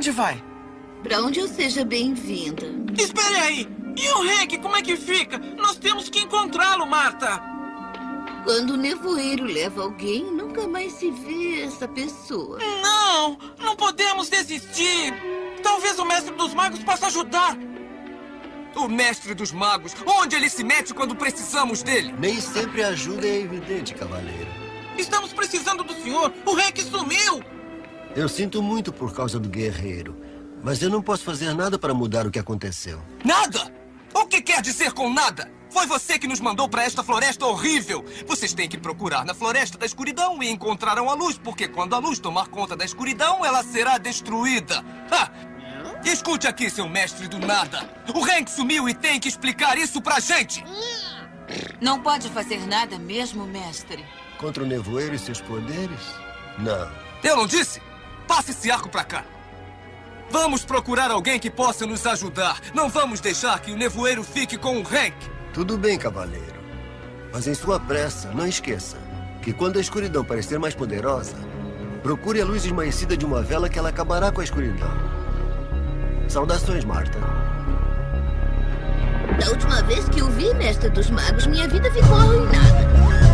[0.00, 0.42] onde vai?
[1.02, 2.66] Pra onde eu seja bem-vinda.
[2.98, 3.68] Espere aí!
[3.98, 5.36] E o Hank, como é que fica?
[5.36, 7.38] Nós temos que encontrá-lo, Marta!
[8.44, 12.58] Quando o nevoeiro leva alguém, nunca mais se vê essa pessoa.
[12.82, 13.36] Não!
[13.58, 15.12] Não podemos desistir!
[15.62, 17.54] Talvez o mestre dos magos possa ajudar!
[18.76, 22.14] O mestre dos magos, onde ele se mete quando precisamos dele?
[22.18, 24.48] Nem sempre a ajuda é evidente, cavaleiro.
[24.96, 26.32] Estamos precisando do senhor!
[26.46, 27.59] O Hank sumiu!
[28.14, 30.16] Eu sinto muito por causa do guerreiro,
[30.62, 33.00] mas eu não posso fazer nada para mudar o que aconteceu.
[33.24, 33.72] Nada?
[34.12, 35.50] O que quer dizer com nada?
[35.70, 38.04] Foi você que nos mandou para esta floresta horrível.
[38.26, 41.98] Vocês têm que procurar na floresta da escuridão e encontrarão a luz, porque quando a
[41.98, 44.84] luz tomar conta da escuridão, ela será destruída.
[45.10, 45.30] Ha!
[46.04, 47.88] Escute aqui, seu mestre do nada.
[48.12, 50.64] O Hank sumiu e tem que explicar isso pra gente.
[51.80, 54.04] Não pode fazer nada mesmo, mestre.
[54.38, 56.00] Contra o nevoeiro e seus poderes?
[56.58, 56.90] Não.
[57.22, 57.80] Eu não disse?
[58.30, 59.24] Passe esse arco pra cá.
[60.30, 62.60] Vamos procurar alguém que possa nos ajudar.
[62.72, 65.16] Não vamos deixar que o nevoeiro fique com o Hank.
[65.52, 66.54] Tudo bem, cavaleiro.
[67.32, 68.96] Mas em sua pressa, não esqueça
[69.42, 71.34] que quando a escuridão parecer mais poderosa,
[72.04, 74.92] procure a luz esmaecida de uma vela que ela acabará com a escuridão.
[76.28, 77.18] Saudações, Marta.
[79.40, 83.29] Da última vez que o vi, mestre dos magos, minha vida ficou arruinada.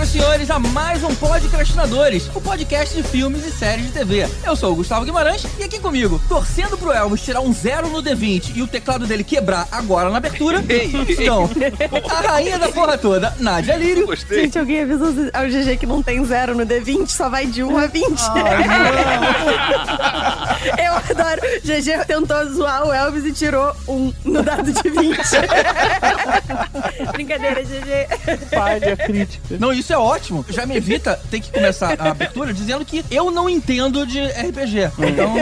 [0.00, 4.26] Senhoras e senhores, a mais um Podcastinadores, o podcast de filmes e séries de TV.
[4.44, 8.02] Eu sou o Gustavo Guimarães e aqui comigo, torcendo pro Elvis tirar um zero no
[8.02, 10.64] D20 e o teclado dele quebrar agora na abertura,
[11.08, 11.50] estão
[12.08, 14.06] a rainha da porra toda, Nádia Lírio.
[14.06, 14.44] Gostei.
[14.44, 17.78] Gente, alguém avisa ao GG que não tem zero no D20, só vai de 1
[17.78, 18.06] a 20.
[20.78, 21.40] Eu adoro.
[21.64, 25.18] GG tentou zoar o Elvis e tirou um no dado de 20.
[27.12, 28.48] Brincadeira, GG.
[28.50, 29.56] Falha crítica.
[29.58, 30.44] Não, isso é ótimo.
[30.48, 34.92] Já me evita ter que começar a abertura dizendo que eu não entendo de RPG.
[34.98, 35.34] Então,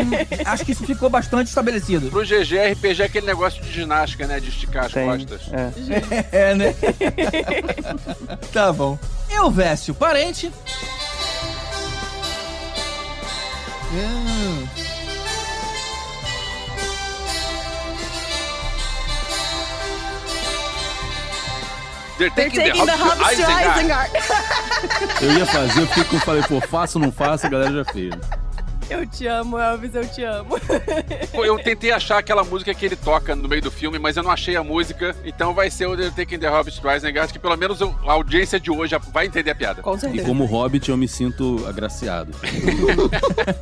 [0.44, 2.10] acho que isso ficou bastante estabelecido.
[2.10, 4.40] Pro GG, RPG é aquele negócio de ginástica, né?
[4.40, 5.06] De esticar as Tem.
[5.06, 5.40] costas.
[5.52, 6.50] É.
[6.50, 6.74] É, né?
[8.52, 8.98] tá bom.
[9.30, 10.52] Eu, Vécio, parente.
[13.92, 14.87] Hum.
[22.18, 24.10] They're They're taking, taking the Hobbs Hobbs to Isengard.
[25.22, 27.84] Eu ia fazer, eu fiquei com falei, pô, faço ou não faço, a galera já
[27.84, 28.12] fez.
[28.90, 30.56] Eu te amo, Elvis, eu te amo.
[31.32, 34.22] Pô, Eu tentei achar aquela música que ele toca no meio do filme, mas eu
[34.22, 35.14] não achei a música.
[35.24, 38.58] Então vai ser o The Taking the Hobbit to Isengard, que pelo menos a audiência
[38.58, 39.82] de hoje vai entender a piada.
[39.82, 40.26] Com E certeza.
[40.26, 42.32] como hobbit eu me sinto agraciado.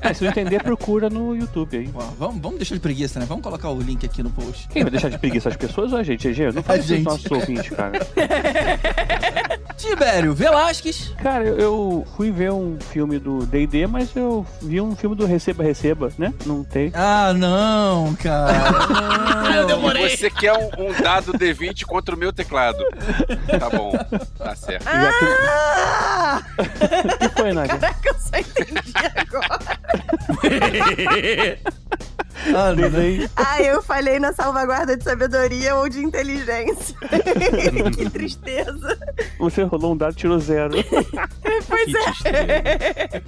[0.01, 1.87] É, se não entender, procura no YouTube aí.
[2.19, 3.27] Vamos, vamos deixar de preguiça, né?
[3.29, 4.69] Vamos colocar o link aqui no post.
[4.69, 5.49] Quem vai deixar de preguiça?
[5.49, 6.53] As pessoas ou a gente, GG?
[6.55, 7.99] Não faz isso nossos ouvintes, cara.
[9.77, 11.13] Tibério Velasquez.
[11.23, 15.27] Cara, eu, eu fui ver um filme do D&D, mas eu vi um filme do
[15.27, 16.33] Receba Receba, né?
[16.45, 16.93] Não tem.
[16.95, 18.71] Ah, não, cara.
[19.67, 19.97] Não.
[19.97, 22.85] E você quer um, um dado D20 contra o meu teclado.
[23.59, 23.93] Tá bom,
[24.37, 24.85] tá certo.
[24.85, 25.31] E aquele...
[25.49, 26.43] Ah!
[27.15, 27.79] O que foi, Nádia?
[27.79, 29.79] Caraca, eu só entendi agora.
[32.55, 32.91] Ah, não.
[32.91, 33.29] Delay.
[33.37, 36.97] Ah, eu falhei na salvaguarda de sabedoria ou de inteligência.
[37.97, 38.99] que tristeza.
[39.39, 40.75] Você rolou um dado e tirou zero.
[41.69, 43.23] Pois Que é.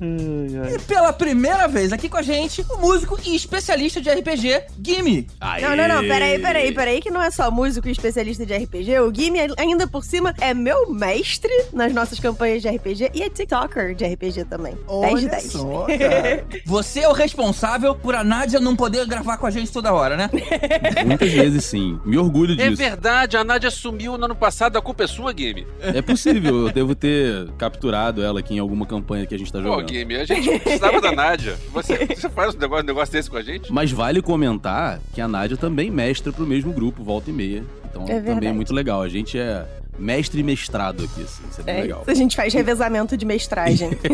[0.00, 0.74] Ai, ai.
[0.74, 5.26] E pela primeira vez aqui com a gente, o músico e especialista de RPG, Gimme.
[5.60, 8.98] Não, não, não, peraí, peraí, peraí, que não é só músico e especialista de RPG.
[9.00, 13.28] O Gimme, ainda por cima, é meu mestre nas nossas campanhas de RPG e é
[13.30, 14.76] TikToker de RPG também.
[15.02, 15.44] 10 de 10.
[15.52, 16.44] só, cara.
[16.66, 20.16] Você é o responsável por a Nádia não poder gravar com a gente toda hora,
[20.16, 20.30] né?
[21.04, 21.98] Muitas vezes sim.
[22.04, 22.76] Me orgulho É disso.
[22.76, 25.66] verdade, a Nádia sumiu no ano passado, a culpa é sua, Game.
[25.80, 29.58] É possível, eu devo ter capturado ela aqui em alguma campanha que a gente tá
[29.58, 29.86] Pô, jogando.
[29.88, 31.56] Game, a gente precisava da Nádia.
[31.72, 33.72] Você, você faz um negócio, um negócio desse com a gente?
[33.72, 37.64] Mas vale comentar que a Nádia também mestra pro mesmo grupo, volta e meia.
[37.90, 39.02] Então É também é muito legal.
[39.02, 39.64] A gente é
[39.98, 41.42] mestre e mestrado aqui, assim.
[41.50, 42.00] Isso é bem É, legal.
[42.02, 43.90] isso, a gente faz revezamento de mestragem.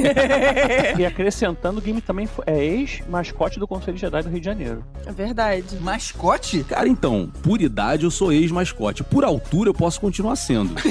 [0.99, 4.85] E acrescentando, o Game também é ex-mascote do Conselho Jedi do Rio de Janeiro.
[5.07, 5.77] é verdade.
[5.81, 6.65] Mascote?
[6.65, 9.03] Cara, então, por idade eu sou ex-mascote.
[9.05, 10.75] Por altura eu posso continuar sendo.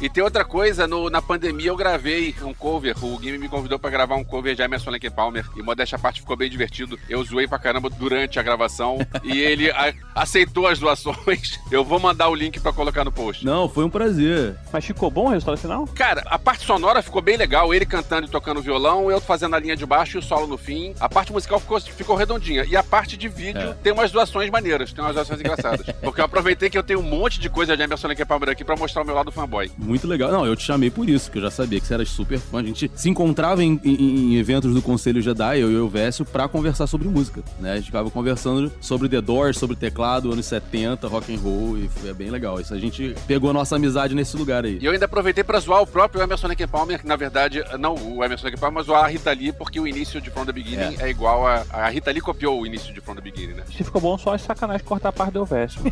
[0.00, 2.94] E tem outra coisa, no- na pandemia eu gravei um cover.
[3.04, 5.44] O Game me convidou pra gravar um cover de Emerson Lake Palmer.
[5.56, 6.98] E modéstia à parte ficou bem divertido.
[7.08, 8.98] Eu zoei pra caramba durante a gravação.
[9.22, 11.60] e ele a- aceitou as doações.
[11.70, 13.44] Eu vou mandar o link pra colocar no post.
[13.44, 14.56] Não, foi um prazer.
[14.72, 15.86] Mas ficou bom o resultado final?
[15.88, 19.58] Cara, a parte sonora ficou bem legal, ele cantando e tocando violão, eu fazendo a
[19.58, 20.94] linha de baixo e o solo no fim.
[21.00, 22.64] A parte musical ficou, ficou redondinha.
[22.64, 23.74] E a parte de vídeo É.
[23.82, 25.86] tem umas doações maneiras, tem umas doações engraçadas.
[26.00, 28.64] Porque eu aproveitei que eu tenho um monte de coisa de Emerson Lake Palmer aqui
[28.64, 29.70] pra mostrar o meu lado fanboy.
[29.76, 30.30] Muito legal.
[30.30, 32.60] Não, eu te chamei por isso, que eu já sabia que você era super fã.
[32.60, 36.24] A gente se encontrava em, em- em eventos do Conselho Jedi, eu e o Vécio,
[36.24, 37.72] pra conversar sobre música, né?
[37.72, 41.88] A gente ficava conversando sobre The Doors, sobre teclado, anos 70, rock and roll, e
[41.88, 42.51] foi bem legal.
[42.60, 44.78] Isso a gente pegou a nossa amizade nesse lugar aí.
[44.80, 47.94] E eu ainda aproveitei pra zoar o próprio Emerson Lake Palmer, que na verdade, não
[47.94, 50.52] o Emerson Lake Palmer, mas zoar a Rita Lee, porque o início de From the
[50.52, 51.64] Beginning é, igual a.
[51.72, 53.62] A RitaLee copiou o início de From the Beginning, né?
[53.66, 55.80] Se ficou bom, só é sacanagem cortar a parte do verso.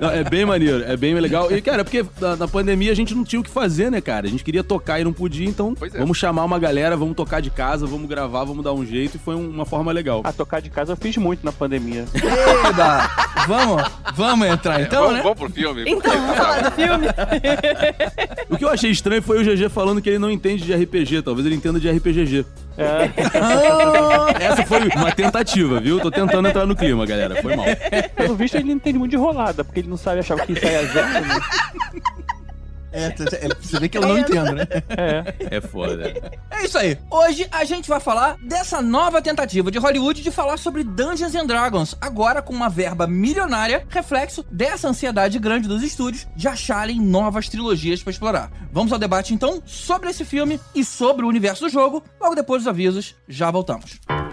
[0.00, 1.50] Não, é bem maneiro, é bem legal.
[1.50, 4.26] E, cara, porque na, na pandemia a gente não tinha o que fazer, né, cara?
[4.26, 5.98] A gente queria tocar e não podia, então é.
[5.98, 9.18] vamos chamar uma galera, vamos tocar de casa, vamos gravar, vamos dar um jeito, e
[9.18, 10.22] foi um- uma forma legal.
[10.24, 12.04] Ah, tocar de casa eu fiz muito na pandemia.
[12.68, 13.10] Eba!
[13.46, 13.82] vamos,
[14.14, 15.22] vamos entrar então, vamos, né?
[15.22, 15.84] vamos pro filme.
[15.86, 17.06] Então, vamos falar do filme?
[18.50, 21.22] O que eu achei estranho foi o GG falando que ele não entende de RPG,
[21.22, 22.44] talvez ele entenda de RPGG.
[22.76, 23.10] É,
[24.44, 26.00] Essa foi uma tentativa, viu?
[26.00, 27.40] Tô tentando entrar no clima, galera.
[27.40, 27.64] Foi mal.
[28.14, 30.58] pelo visto ele não entende muito de rolada, porque ele não sabe achar o que
[30.58, 31.40] sai a zero, né?
[32.92, 33.14] É,
[33.60, 34.66] você vê que eu não entendo, né?
[34.88, 35.56] É.
[35.56, 36.12] É foda.
[36.50, 36.98] É isso aí.
[37.10, 41.46] Hoje a gente vai falar dessa nova tentativa de Hollywood de falar sobre Dungeons and
[41.46, 47.48] Dragons, agora com uma verba milionária, reflexo dessa ansiedade grande dos estúdios de acharem novas
[47.48, 48.50] trilogias pra explorar.
[48.70, 52.02] Vamos ao debate então sobre esse filme e sobre o universo do jogo.
[52.20, 54.00] Logo depois dos avisos, já voltamos.
[54.08, 54.31] Opa,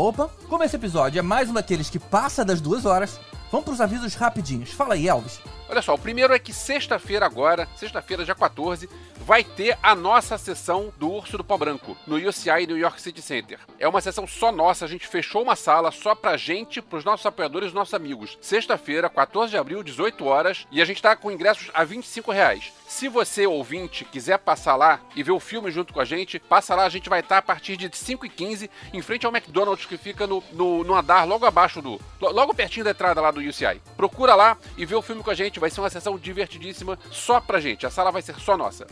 [0.00, 0.30] opa.
[0.48, 3.20] Como esse episódio é mais um daqueles que passa das duas horas,
[3.50, 4.72] vamos pros avisos rapidinhos.
[4.72, 5.40] Fala aí, Elvis.
[5.68, 8.88] Olha só, o primeiro é que sexta-feira agora, sexta-feira, dia 14,
[9.24, 13.22] vai ter a nossa sessão do Urso do Pó Branco, no UCI New York City
[13.22, 13.58] Center.
[13.78, 17.24] É uma sessão só nossa, a gente fechou uma sala só pra gente, pros nossos
[17.24, 18.38] apoiadores e nossos amigos.
[18.42, 22.72] Sexta-feira, 14 de abril, 18 horas, e a gente tá com ingressos a 25 reais.
[22.86, 26.74] Se você, ouvinte, quiser passar lá e ver o filme junto com a gente, passa
[26.74, 30.26] lá, a gente vai estar a partir de 5h15, em frente ao McDonald's, que fica
[30.26, 32.00] no, no, no andar logo abaixo do...
[32.20, 33.80] lo- Logo pertinho da entrada lá do UCI.
[33.96, 37.40] Procura lá e vê o filme com a gente, vai ser uma sessão divertidíssima só
[37.40, 38.86] pra gente, a sala vai ser só nossa.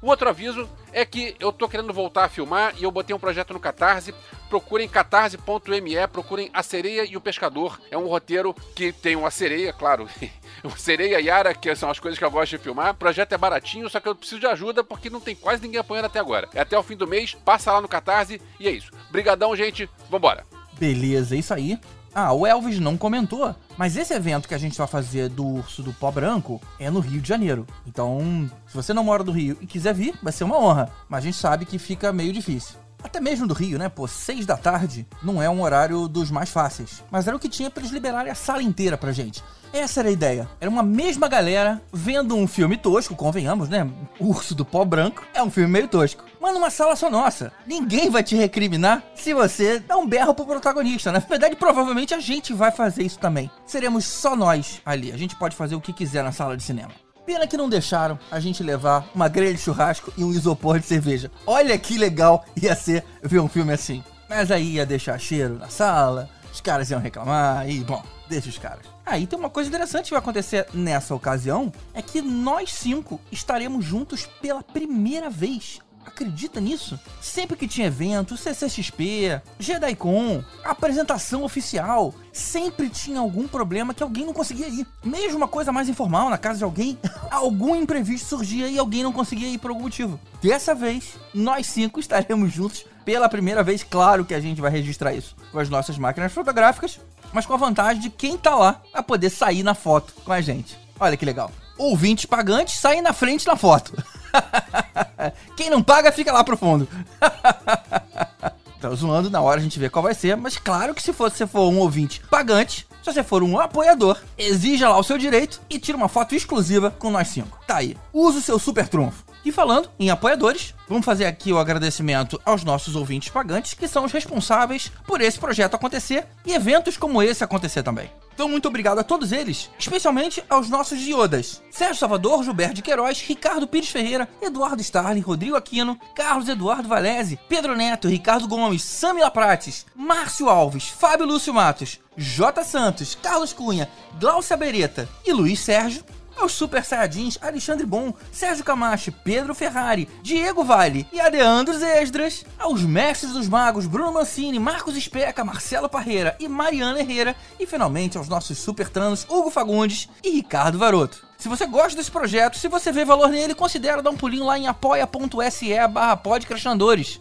[0.00, 3.18] O outro aviso é que eu tô querendo voltar a filmar e eu botei um
[3.18, 4.14] projeto no Catarse.
[4.48, 7.80] Procurem catarse.me, procurem A Sereia e o Pescador.
[7.90, 10.08] É um roteiro que tem uma sereia, claro.
[10.62, 12.92] uma sereia e Yara, que são as coisas que eu gosto de filmar.
[12.92, 15.80] O projeto é baratinho, só que eu preciso de ajuda porque não tem quase ninguém
[15.80, 16.48] apoiando até agora.
[16.54, 18.90] É até o fim do mês, passa lá no Catarse e é isso.
[19.10, 19.90] Brigadão, gente.
[20.08, 20.46] Vambora.
[20.78, 21.78] Beleza, é isso aí.
[22.14, 25.82] Ah, o Elvis não comentou, mas esse evento que a gente vai fazer do Urso
[25.82, 27.66] do Pó Branco é no Rio de Janeiro.
[27.86, 30.90] Então, se você não mora no Rio e quiser vir, vai ser uma honra.
[31.08, 32.76] Mas a gente sabe que fica meio difícil.
[33.02, 33.88] Até mesmo do Rio, né?
[33.88, 37.02] Pô, seis da tarde não é um horário dos mais fáceis.
[37.10, 39.42] Mas era o que tinha pra eles liberarem a sala inteira pra gente.
[39.72, 40.48] Essa era a ideia.
[40.60, 43.88] Era uma mesma galera vendo um filme tosco, convenhamos, né?
[44.18, 46.24] Urso do Pó Branco é um filme meio tosco.
[46.40, 47.52] Mas numa sala só nossa.
[47.66, 51.12] Ninguém vai te recriminar se você dá um berro pro protagonista.
[51.12, 51.20] né?
[51.20, 53.50] Na verdade, provavelmente a gente vai fazer isso também.
[53.66, 55.12] Seremos só nós ali.
[55.12, 56.92] A gente pode fazer o que quiser na sala de cinema.
[57.28, 60.86] Pena que não deixaram a gente levar uma grelha de churrasco e um isopor de
[60.86, 61.30] cerveja.
[61.46, 64.02] Olha que legal ia ser ver um filme assim.
[64.30, 68.56] Mas aí ia deixar cheiro na sala, os caras iam reclamar e, bom, deixa os
[68.56, 68.86] caras.
[69.04, 73.84] Aí tem uma coisa interessante que vai acontecer nessa ocasião, é que nós cinco estaremos
[73.84, 75.80] juntos pela primeira vez.
[76.08, 76.98] Acredita nisso?
[77.20, 84.32] Sempre que tinha evento, CCXP, JediCon, apresentação oficial, sempre tinha algum problema que alguém não
[84.32, 84.86] conseguia ir.
[85.04, 86.98] Mesmo uma coisa mais informal, na casa de alguém,
[87.30, 90.18] algum imprevisto surgia e alguém não conseguia ir por algum motivo.
[90.42, 93.82] Dessa vez, nós cinco estaremos juntos pela primeira vez.
[93.82, 96.98] Claro que a gente vai registrar isso com as nossas máquinas fotográficas,
[97.34, 100.40] mas com a vantagem de quem tá lá a poder sair na foto com a
[100.40, 100.78] gente.
[100.98, 101.52] Olha que legal.
[101.76, 103.92] Ouvintes pagantes saem na frente na foto.
[105.56, 106.88] Quem não paga fica lá pro fundo.
[108.80, 111.46] Tô zoando, na hora a gente vê qual vai ser, mas claro que se você
[111.46, 115.80] for um ouvinte pagante, se você for um apoiador, exija lá o seu direito e
[115.80, 117.58] tira uma foto exclusiva com nós cinco.
[117.66, 119.24] Tá aí, usa o seu super trunfo.
[119.44, 124.04] E falando em apoiadores, vamos fazer aqui o agradecimento aos nossos ouvintes pagantes, que são
[124.04, 128.10] os responsáveis por esse projeto acontecer e eventos como esse acontecer também.
[128.38, 133.20] Então, muito obrigado a todos eles, especialmente aos nossos iodas: Sérgio Salvador, Gilberto de Queiroz,
[133.20, 139.28] Ricardo Pires Ferreira, Eduardo Starling, Rodrigo Aquino, Carlos Eduardo Valese, Pedro Neto, Ricardo Gomes, Samila
[139.28, 142.62] Prates, Márcio Alves, Fábio Lúcio Matos, J.
[142.62, 143.90] Santos, Carlos Cunha,
[144.20, 146.04] Glaucia Beretta e Luiz Sérgio.
[146.38, 152.82] Aos Super Saiyajins Alexandre Bom, Sérgio Camacho, Pedro Ferrari, Diego Vale e Adeandros Esdras, aos
[152.82, 158.28] Mestres dos Magos Bruno Mancini, Marcos Especa, Marcelo Parreira e Mariana Herrera, e finalmente aos
[158.28, 161.28] nossos Super Tranos Hugo Fagundes e Ricardo Varoto.
[161.38, 164.58] Se você gosta desse projeto, se você vê valor nele, considere dar um pulinho lá
[164.58, 166.20] em apoia.se barra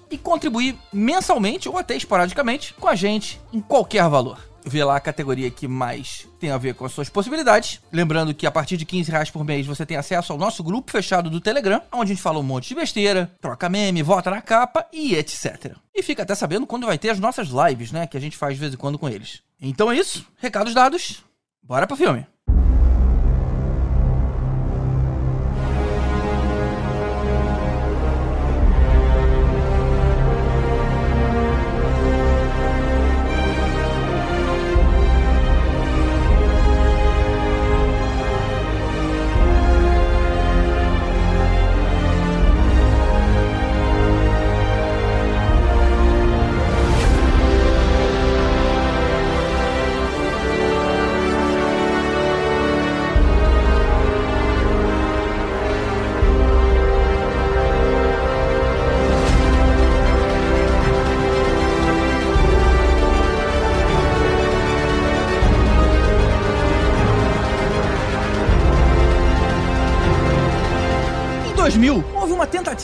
[0.09, 4.46] e contribuir mensalmente ou até esporadicamente com a gente em qualquer valor.
[4.67, 7.79] Vê lá a categoria que mais tem a ver com as suas possibilidades.
[7.91, 10.91] Lembrando que a partir de 15 reais por mês você tem acesso ao nosso grupo
[10.91, 14.41] fechado do Telegram, onde a gente fala um monte de besteira, troca meme, vota na
[14.41, 15.73] capa e etc.
[15.95, 18.05] E fica até sabendo quando vai ter as nossas lives, né?
[18.05, 19.41] Que a gente faz de vez em quando com eles.
[19.61, 21.23] Então é isso, recados dados,
[21.63, 22.25] bora pro filme.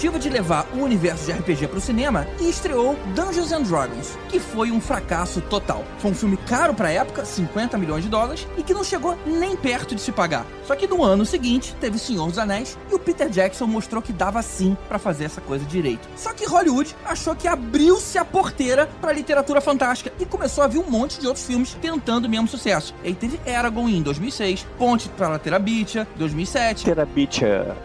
[0.04, 4.18] Tentativa de levar o universo de RPG para o cinema e estreou Dungeons and Dragons,
[4.28, 5.86] que foi um fracasso total.
[6.00, 9.18] Foi um filme caro para a época, 50 milhões de dólares, e que não chegou
[9.26, 10.46] nem perto de se pagar.
[10.66, 14.12] Só que no ano seguinte, teve Senhor dos Anéis e o Peter Jackson mostrou que
[14.12, 16.08] dava sim para fazer essa coisa direito.
[16.18, 20.68] Só que Hollywood achou que abriu-se a porteira para a literatura fantástica e começou a
[20.68, 22.94] vir um monte de outros filmes tentando o mesmo sucesso.
[23.04, 27.78] E aí teve Aragorn em 2006, Ponte para a Terabithia, 2007, Terabitia.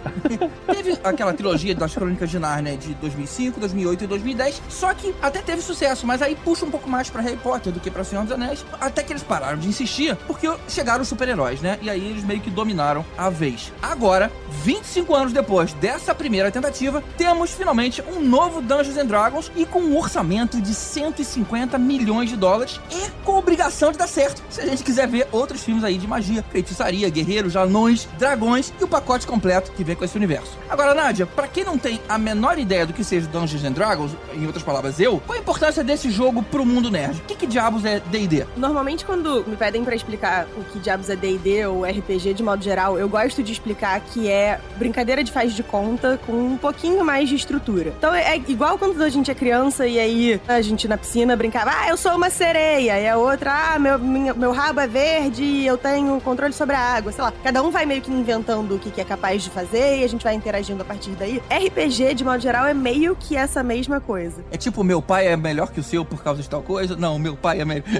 [0.66, 5.62] Teve aquela trilogia das De Narnia de 2005, 2008 e 2010, só que até teve
[5.62, 8.32] sucesso, mas aí puxa um pouco mais pra Harry Potter do que pra Senhor dos
[8.32, 11.78] Anéis, até que eles pararam de insistir, porque chegaram os super-heróis, né?
[11.80, 13.72] E aí eles meio que dominaram a vez.
[13.80, 14.30] Agora,
[14.62, 19.80] 25 anos depois dessa primeira tentativa, temos finalmente um novo Dungeons and Dragons e com
[19.80, 24.42] um orçamento de 150 milhões de dólares e com obrigação de dar certo.
[24.50, 28.84] Se a gente quiser ver outros filmes aí de magia, feitiçaria, guerreiros, anões, dragões e
[28.84, 30.58] o pacote completo que vem com esse universo.
[30.68, 34.12] Agora, Nádia, pra quem não tem a menor ideia do que seja Dungeons and Dragons,
[34.34, 37.18] em outras palavras, eu, qual a importância desse jogo pro mundo nerd?
[37.20, 38.46] O que, que diabos é D&D?
[38.56, 42.62] Normalmente, quando me pedem pra explicar o que diabos é D&D ou RPG de modo
[42.62, 47.04] geral, eu gosto de explicar que é brincadeira de faz de conta com um pouquinho
[47.04, 47.92] mais de estrutura.
[47.96, 51.70] Então é igual quando a gente é criança e aí a gente na piscina brincava,
[51.74, 55.42] ah, eu sou uma sereia, e a outra, ah, meu, minha- meu rabo é verde
[55.44, 57.32] e eu tenho controle sobre a água, sei lá.
[57.42, 60.08] Cada um vai meio que inventando o que, que é capaz de fazer e a
[60.08, 61.42] gente vai interagindo a partir daí.
[61.50, 64.44] RPG, de modo geral, é meio que essa mesma coisa.
[64.50, 66.96] É tipo, meu pai é melhor que o seu por causa de tal coisa?
[66.96, 67.84] Não, meu pai é melhor.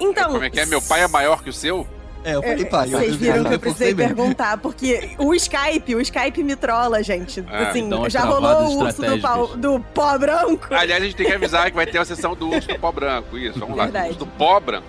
[0.00, 0.32] Então.
[0.32, 0.66] Como é que é?
[0.66, 1.86] Meu pai é maior que o seu?
[2.24, 2.88] É, eu falei pai.
[2.88, 7.44] Vocês viram que eu precisei perguntar, porque o Skype, o Skype me trola, gente.
[7.48, 10.74] Ah, assim, então as já rolou o urso do, pau, do pó branco.
[10.74, 12.90] Aliás, a gente tem que avisar que vai ter a sessão do urso do pó
[12.90, 13.36] branco.
[13.36, 13.84] Isso, vamos lá.
[13.84, 14.08] Verdade.
[14.08, 14.86] Urso do pó branco.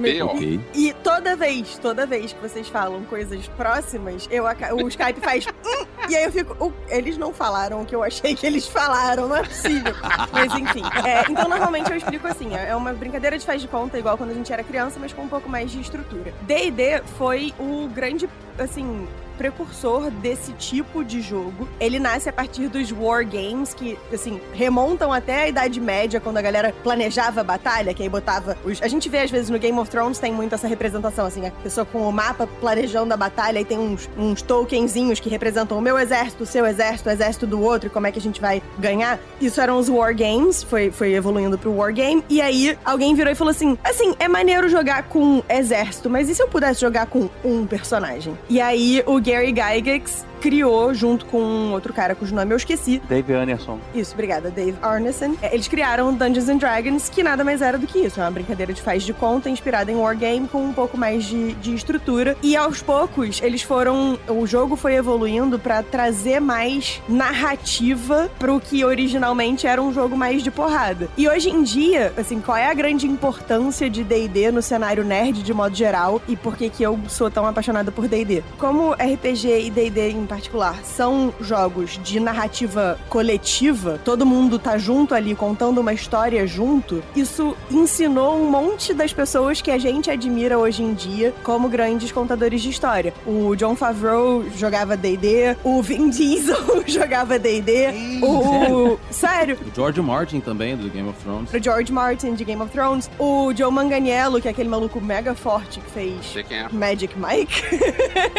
[0.00, 0.26] P-O.
[0.26, 0.60] Ok.
[0.74, 5.46] E toda vez, toda vez que vocês falam coisas próximas, eu, o Skype faz.
[5.46, 6.64] "Hum", e aí eu fico.
[6.64, 9.94] "Uh, eles não falaram o que eu achei que eles falaram, não é possível.
[10.32, 10.82] Mas enfim.
[11.04, 14.30] é, então, normalmente eu explico assim: é uma brincadeira de faz de conta, igual quando
[14.30, 16.32] a gente era criança, mas com um pouco mais de estrutura.
[16.42, 19.06] DD foi o grande, assim.
[19.40, 21.66] Precursor desse tipo de jogo.
[21.80, 26.36] Ele nasce a partir dos War Games, que, assim, remontam até a Idade Média, quando
[26.36, 28.58] a galera planejava a batalha, que aí botava.
[28.62, 28.82] Os...
[28.82, 31.50] A gente vê, às vezes, no Game of Thrones tem muito essa representação, assim, a
[31.50, 35.80] pessoa com o mapa planejando a batalha e tem uns, uns tokenzinhos que representam o
[35.80, 38.42] meu exército, o seu exército, o exército do outro e como é que a gente
[38.42, 39.18] vai ganhar.
[39.40, 42.22] Isso eram os War Games, foi, foi evoluindo pro War Game.
[42.28, 46.34] E aí alguém virou e falou assim: assim, é maneiro jogar com exército, mas e
[46.34, 48.38] se eu pudesse jogar com um personagem?
[48.50, 53.00] E aí o Gary Gygax criou, junto com um outro cara cujo nome eu esqueci,
[53.08, 53.78] Dave Anderson.
[53.94, 55.34] isso, obrigada, Dave Arneson.
[55.42, 58.20] É, Eles criaram Dungeons and Dragons, que nada mais era do que isso.
[58.20, 61.52] É uma brincadeira de faz de conta, inspirada em Wargame, com um pouco mais de,
[61.54, 62.36] de estrutura.
[62.42, 64.18] E aos poucos, eles foram.
[64.28, 70.42] O jogo foi evoluindo pra trazer mais narrativa pro que originalmente era um jogo mais
[70.42, 71.08] de porrada.
[71.16, 75.42] E hoje em dia, assim, qual é a grande importância de DD no cenário nerd
[75.42, 76.20] de modo geral?
[76.28, 78.42] E por que, que eu sou tão apaixonada por DD?
[78.58, 85.12] Como RPG e DD em particular são jogos de narrativa coletiva, todo mundo tá junto
[85.12, 90.56] ali contando uma história junto, isso ensinou um monte das pessoas que a gente admira
[90.56, 93.12] hoje em dia como grandes contadores de história.
[93.26, 99.00] O John Favreau jogava D&D, o Vin Diesel jogava D&D, o...
[99.10, 99.58] Sério?
[99.66, 101.52] O George Martin também, do Game of Thrones.
[101.52, 105.34] O George Martin de Game of Thrones, o Joe Manganiello, que é aquele maluco mega
[105.34, 106.68] forte que fez Sei quem é.
[106.70, 107.62] Magic Mike.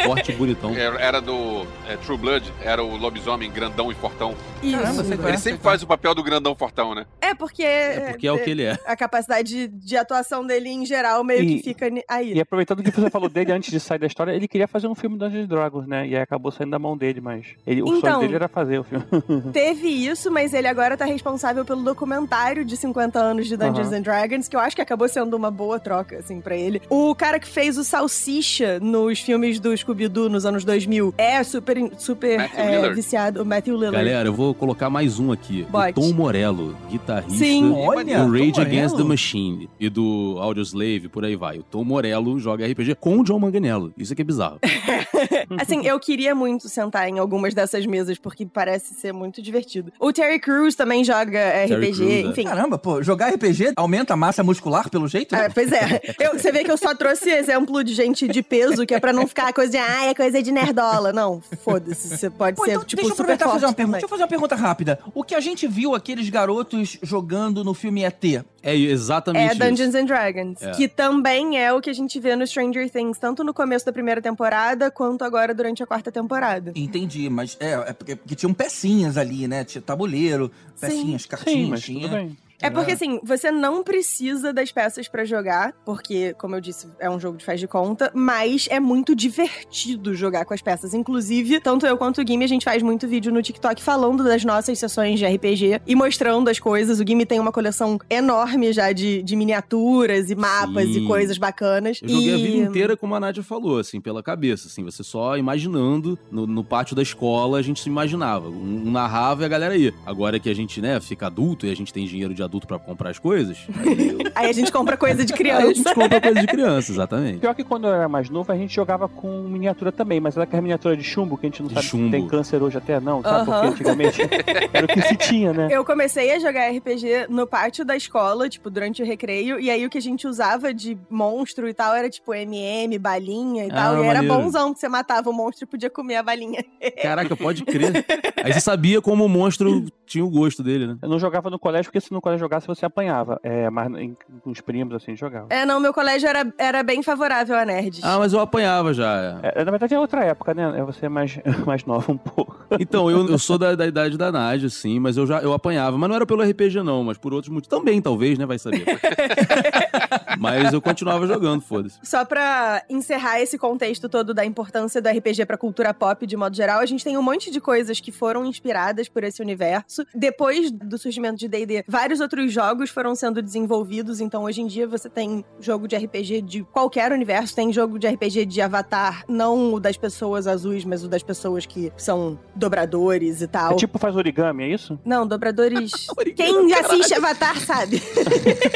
[0.05, 0.73] Forte e bonitão.
[0.73, 4.35] Era, era do é, True Blood, era o lobisomem grandão e fortão.
[4.61, 4.77] Isso.
[4.77, 5.63] Caramba, Ele sempre é.
[5.63, 7.05] faz o papel do grandão fortão, né?
[7.19, 7.63] É porque...
[7.63, 8.77] É porque é o que ele é.
[8.85, 12.33] A capacidade de atuação dele em geral meio E- que fica aí.
[12.33, 14.95] E aproveitando que você falou dele antes de sair da história, ele queria fazer um
[14.95, 16.07] filme Dungeons and Dragons, né?
[16.07, 18.79] E aí acabou saindo da mão dele, mas ele, o Então- sonho dele era fazer
[18.79, 19.05] o filme.
[19.51, 23.97] Teve isso, mas ele agora tá responsável pelo documentário de 50 anos de Dungeons Aham.
[23.97, 26.81] and Dragons, que eu acho que acabou sendo uma boa troca, assim, pra ele.
[26.89, 31.77] O cara que fez o Salsicha nos filmes do Scooby-Doo nos anos 2000 é super,
[31.97, 33.97] super Matthew é, viciado, o Matthew Lillard.
[33.97, 35.65] Galera, eu vou colocar mais um aqui.
[35.69, 35.91] Bote.
[35.91, 37.73] O Tom Morello, guitarrista Sim.
[37.73, 38.61] Olha, do Tom Rage Morello.
[38.61, 41.59] Against the Machine e do Audioslave, por aí vai.
[41.59, 43.93] O Tom Morello joga RPG com o John Manganiello.
[43.97, 44.59] Isso aqui é bizarro.
[45.59, 49.91] Assim, eu queria muito sentar em algumas dessas mesas, porque parece ser muito divertido.
[49.99, 52.19] O Terry Crews também joga RPG, Crews, é.
[52.21, 52.43] enfim.
[52.43, 55.35] Caramba, pô, jogar RPG aumenta a massa muscular pelo jeito?
[55.35, 56.01] É, pois é.
[56.19, 59.11] Eu- você vê que eu só trouxe exemplo de gente de peso, que é pra
[59.13, 61.11] não ficar coisa de, ah, é coisa de nerdola.
[61.13, 62.09] Não, foda-se.
[62.17, 63.81] Você pode Pô, ser, então, tipo, deixa eu super aproveitar e forte fazer uma pergunta.
[63.87, 63.91] também.
[64.01, 64.99] Deixa eu fazer uma pergunta rápida.
[65.13, 68.23] O que a gente viu aqueles garotos jogando no filme ET?
[68.63, 69.97] É exatamente É Dungeons isso.
[69.97, 70.71] and Dragons, É.
[70.71, 73.91] que também é o que a gente vê no Stranger Things, tanto no começo da
[73.91, 76.71] primeira temporada, quanto agora durante a quarta temporada.
[76.75, 79.63] Entendi, mas é, é porque, porque tinham pecinhas ali, né?
[79.63, 80.87] Tinha tabuleiro, Sim.
[80.87, 82.01] pecinhas, Sim, cartinhas, mas tinha.
[82.01, 82.37] tudo bem.
[82.61, 87.09] É porque, assim, você não precisa das peças pra jogar, porque, como eu disse, é
[87.09, 90.93] um jogo de faz de conta, mas é muito divertido jogar com as peças.
[90.93, 94.45] Inclusive, tanto eu quanto o Gimme, a gente faz muito vídeo no TikTok falando das
[94.45, 96.99] nossas sessões de RPG e mostrando as coisas.
[96.99, 101.03] O Gimme tem uma coleção enorme já de, de miniaturas e mapas Sim.
[101.03, 101.99] e coisas bacanas.
[102.01, 102.33] Eu joguei e...
[102.33, 106.45] a vida inteira, como a Nádia falou, assim, pela cabeça, assim, você só imaginando, no,
[106.45, 109.93] no pátio da escola, a gente se imaginava, um, um narrava e a galera ia.
[110.05, 112.77] Agora que a gente, né, fica adulto e a gente tem dinheiro de adulto pra
[112.79, 115.93] comprar as coisas, aí, eu- Aí a gente compra coisa de aí a gente criança.
[115.95, 117.39] compra coisa de criança, exatamente.
[117.39, 120.43] Pior que quando eu era mais novo, a gente jogava com miniatura também, mas era
[120.45, 122.05] aquela miniatura de chumbo, que a gente não De sabe chumbo.
[122.05, 123.49] se tem câncer hoje até, não, sabe?
[123.49, 123.61] Aham.
[123.61, 124.21] Porque antigamente
[124.73, 125.67] era o que se tinha, né?
[125.71, 129.85] Eu comecei a jogar RPG no pátio da escola, tipo, durante o recreio, e aí
[129.85, 133.75] o que a gente usava de monstro e tal era tipo MM, balinha e Ah,
[133.75, 134.41] tal, e era maneiro.
[134.43, 136.63] bonzão que você matava o monstro e podia comer a balinha.
[137.01, 138.05] Caraca, pode crer.
[138.43, 140.97] Aí você sabia como o monstro tinha o gosto dele, né?
[141.01, 143.39] Eu não jogava no colégio, porque se no colégio jogasse, você apanhava.
[143.43, 145.47] É, mas em- com os primos, assim, jogava.
[145.49, 148.03] É, não, meu colégio era, era bem favorável a nerds.
[148.03, 149.39] Ah, mas eu apanhava já.
[149.43, 149.61] é.
[149.61, 150.73] É, na verdade é outra época, né?
[150.77, 152.57] É você mais, mais nova um pouco.
[152.79, 155.97] Então, eu, eu sou da, da idade da Nádia, sim, mas eu já eu apanhava.
[155.97, 157.67] Mas não era pelo RPG, não, mas por outros motivos.
[157.77, 158.45] Também, talvez, né?
[158.45, 158.83] Vai saber.
[160.39, 161.99] mas eu continuava jogando, foda-se.
[162.03, 166.55] Só pra encerrar esse contexto todo da importância do RPG pra cultura pop de modo
[166.55, 170.05] geral, a gente tem um monte de coisas que foram inspiradas por esse universo.
[170.13, 174.87] Depois do surgimento de D&D, vários outros jogos foram sendo desenvolvidos, então hoje em dia
[174.87, 179.73] você tem jogo de RPG de qualquer universo, tem jogo de RPG de Avatar, não
[179.73, 183.73] o das pessoas azuis, mas o das pessoas que são dobradores e tal.
[183.73, 184.99] É tipo faz origami, é isso?
[185.05, 185.91] Não, dobradores...
[186.35, 188.01] Quem assiste Avatar sabe.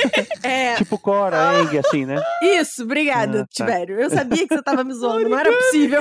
[0.43, 0.75] é...
[0.75, 1.44] Tipo Cora,
[1.79, 2.21] Assim, né?
[2.41, 3.65] Isso, obrigada, Ah, tá.
[3.65, 3.99] Tibério.
[3.99, 5.99] Eu sabia que você tava me zoando, não era possível.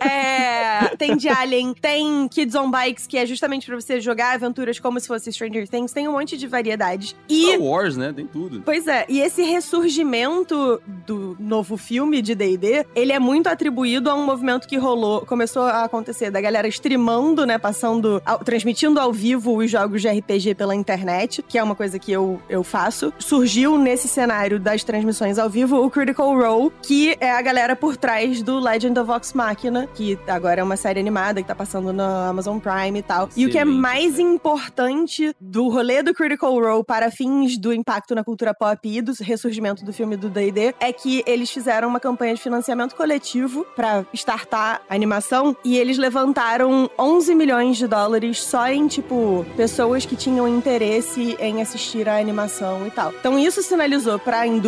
[0.00, 4.78] É, tem de Alien, tem Kids on Bikes, que é justamente pra você jogar aventuras
[4.78, 7.14] como se fosse Stranger Things, tem um monte de variedades.
[7.28, 7.46] E.
[7.46, 8.12] Star Wars, né?
[8.14, 8.62] Tem tudo.
[8.64, 14.14] Pois é, e esse ressurgimento do novo filme de D&D, ele é muito atribuído a
[14.14, 19.12] um movimento que rolou, começou a acontecer da galera streamando, né, passando, ao- transmitindo ao
[19.12, 23.12] vivo os jogos de RPG pela internet, que é uma coisa que eu, eu faço.
[23.18, 27.96] Surgiu nesse cenário das transmissões ao vivo o Critical Role, que é a galera por
[27.96, 31.92] trás do Legend of Vox Machina, que agora é uma série animada que tá passando
[31.92, 33.28] na Amazon Prime e tal.
[33.36, 38.16] E o que é mais importante do rolê do Critical Role para fins do impacto
[38.16, 42.00] na cultura pop e do ressurgimento do filme do D&D é que eles fizeram uma
[42.00, 48.42] campanha de financiamento coletivo pra startar a animação e eles levantaram 11 milhões de dólares
[48.42, 53.12] só em, tipo, pessoas que tinham interesse em assistir a animação e tal.
[53.20, 54.63] Então isso sinalizou pra indústria,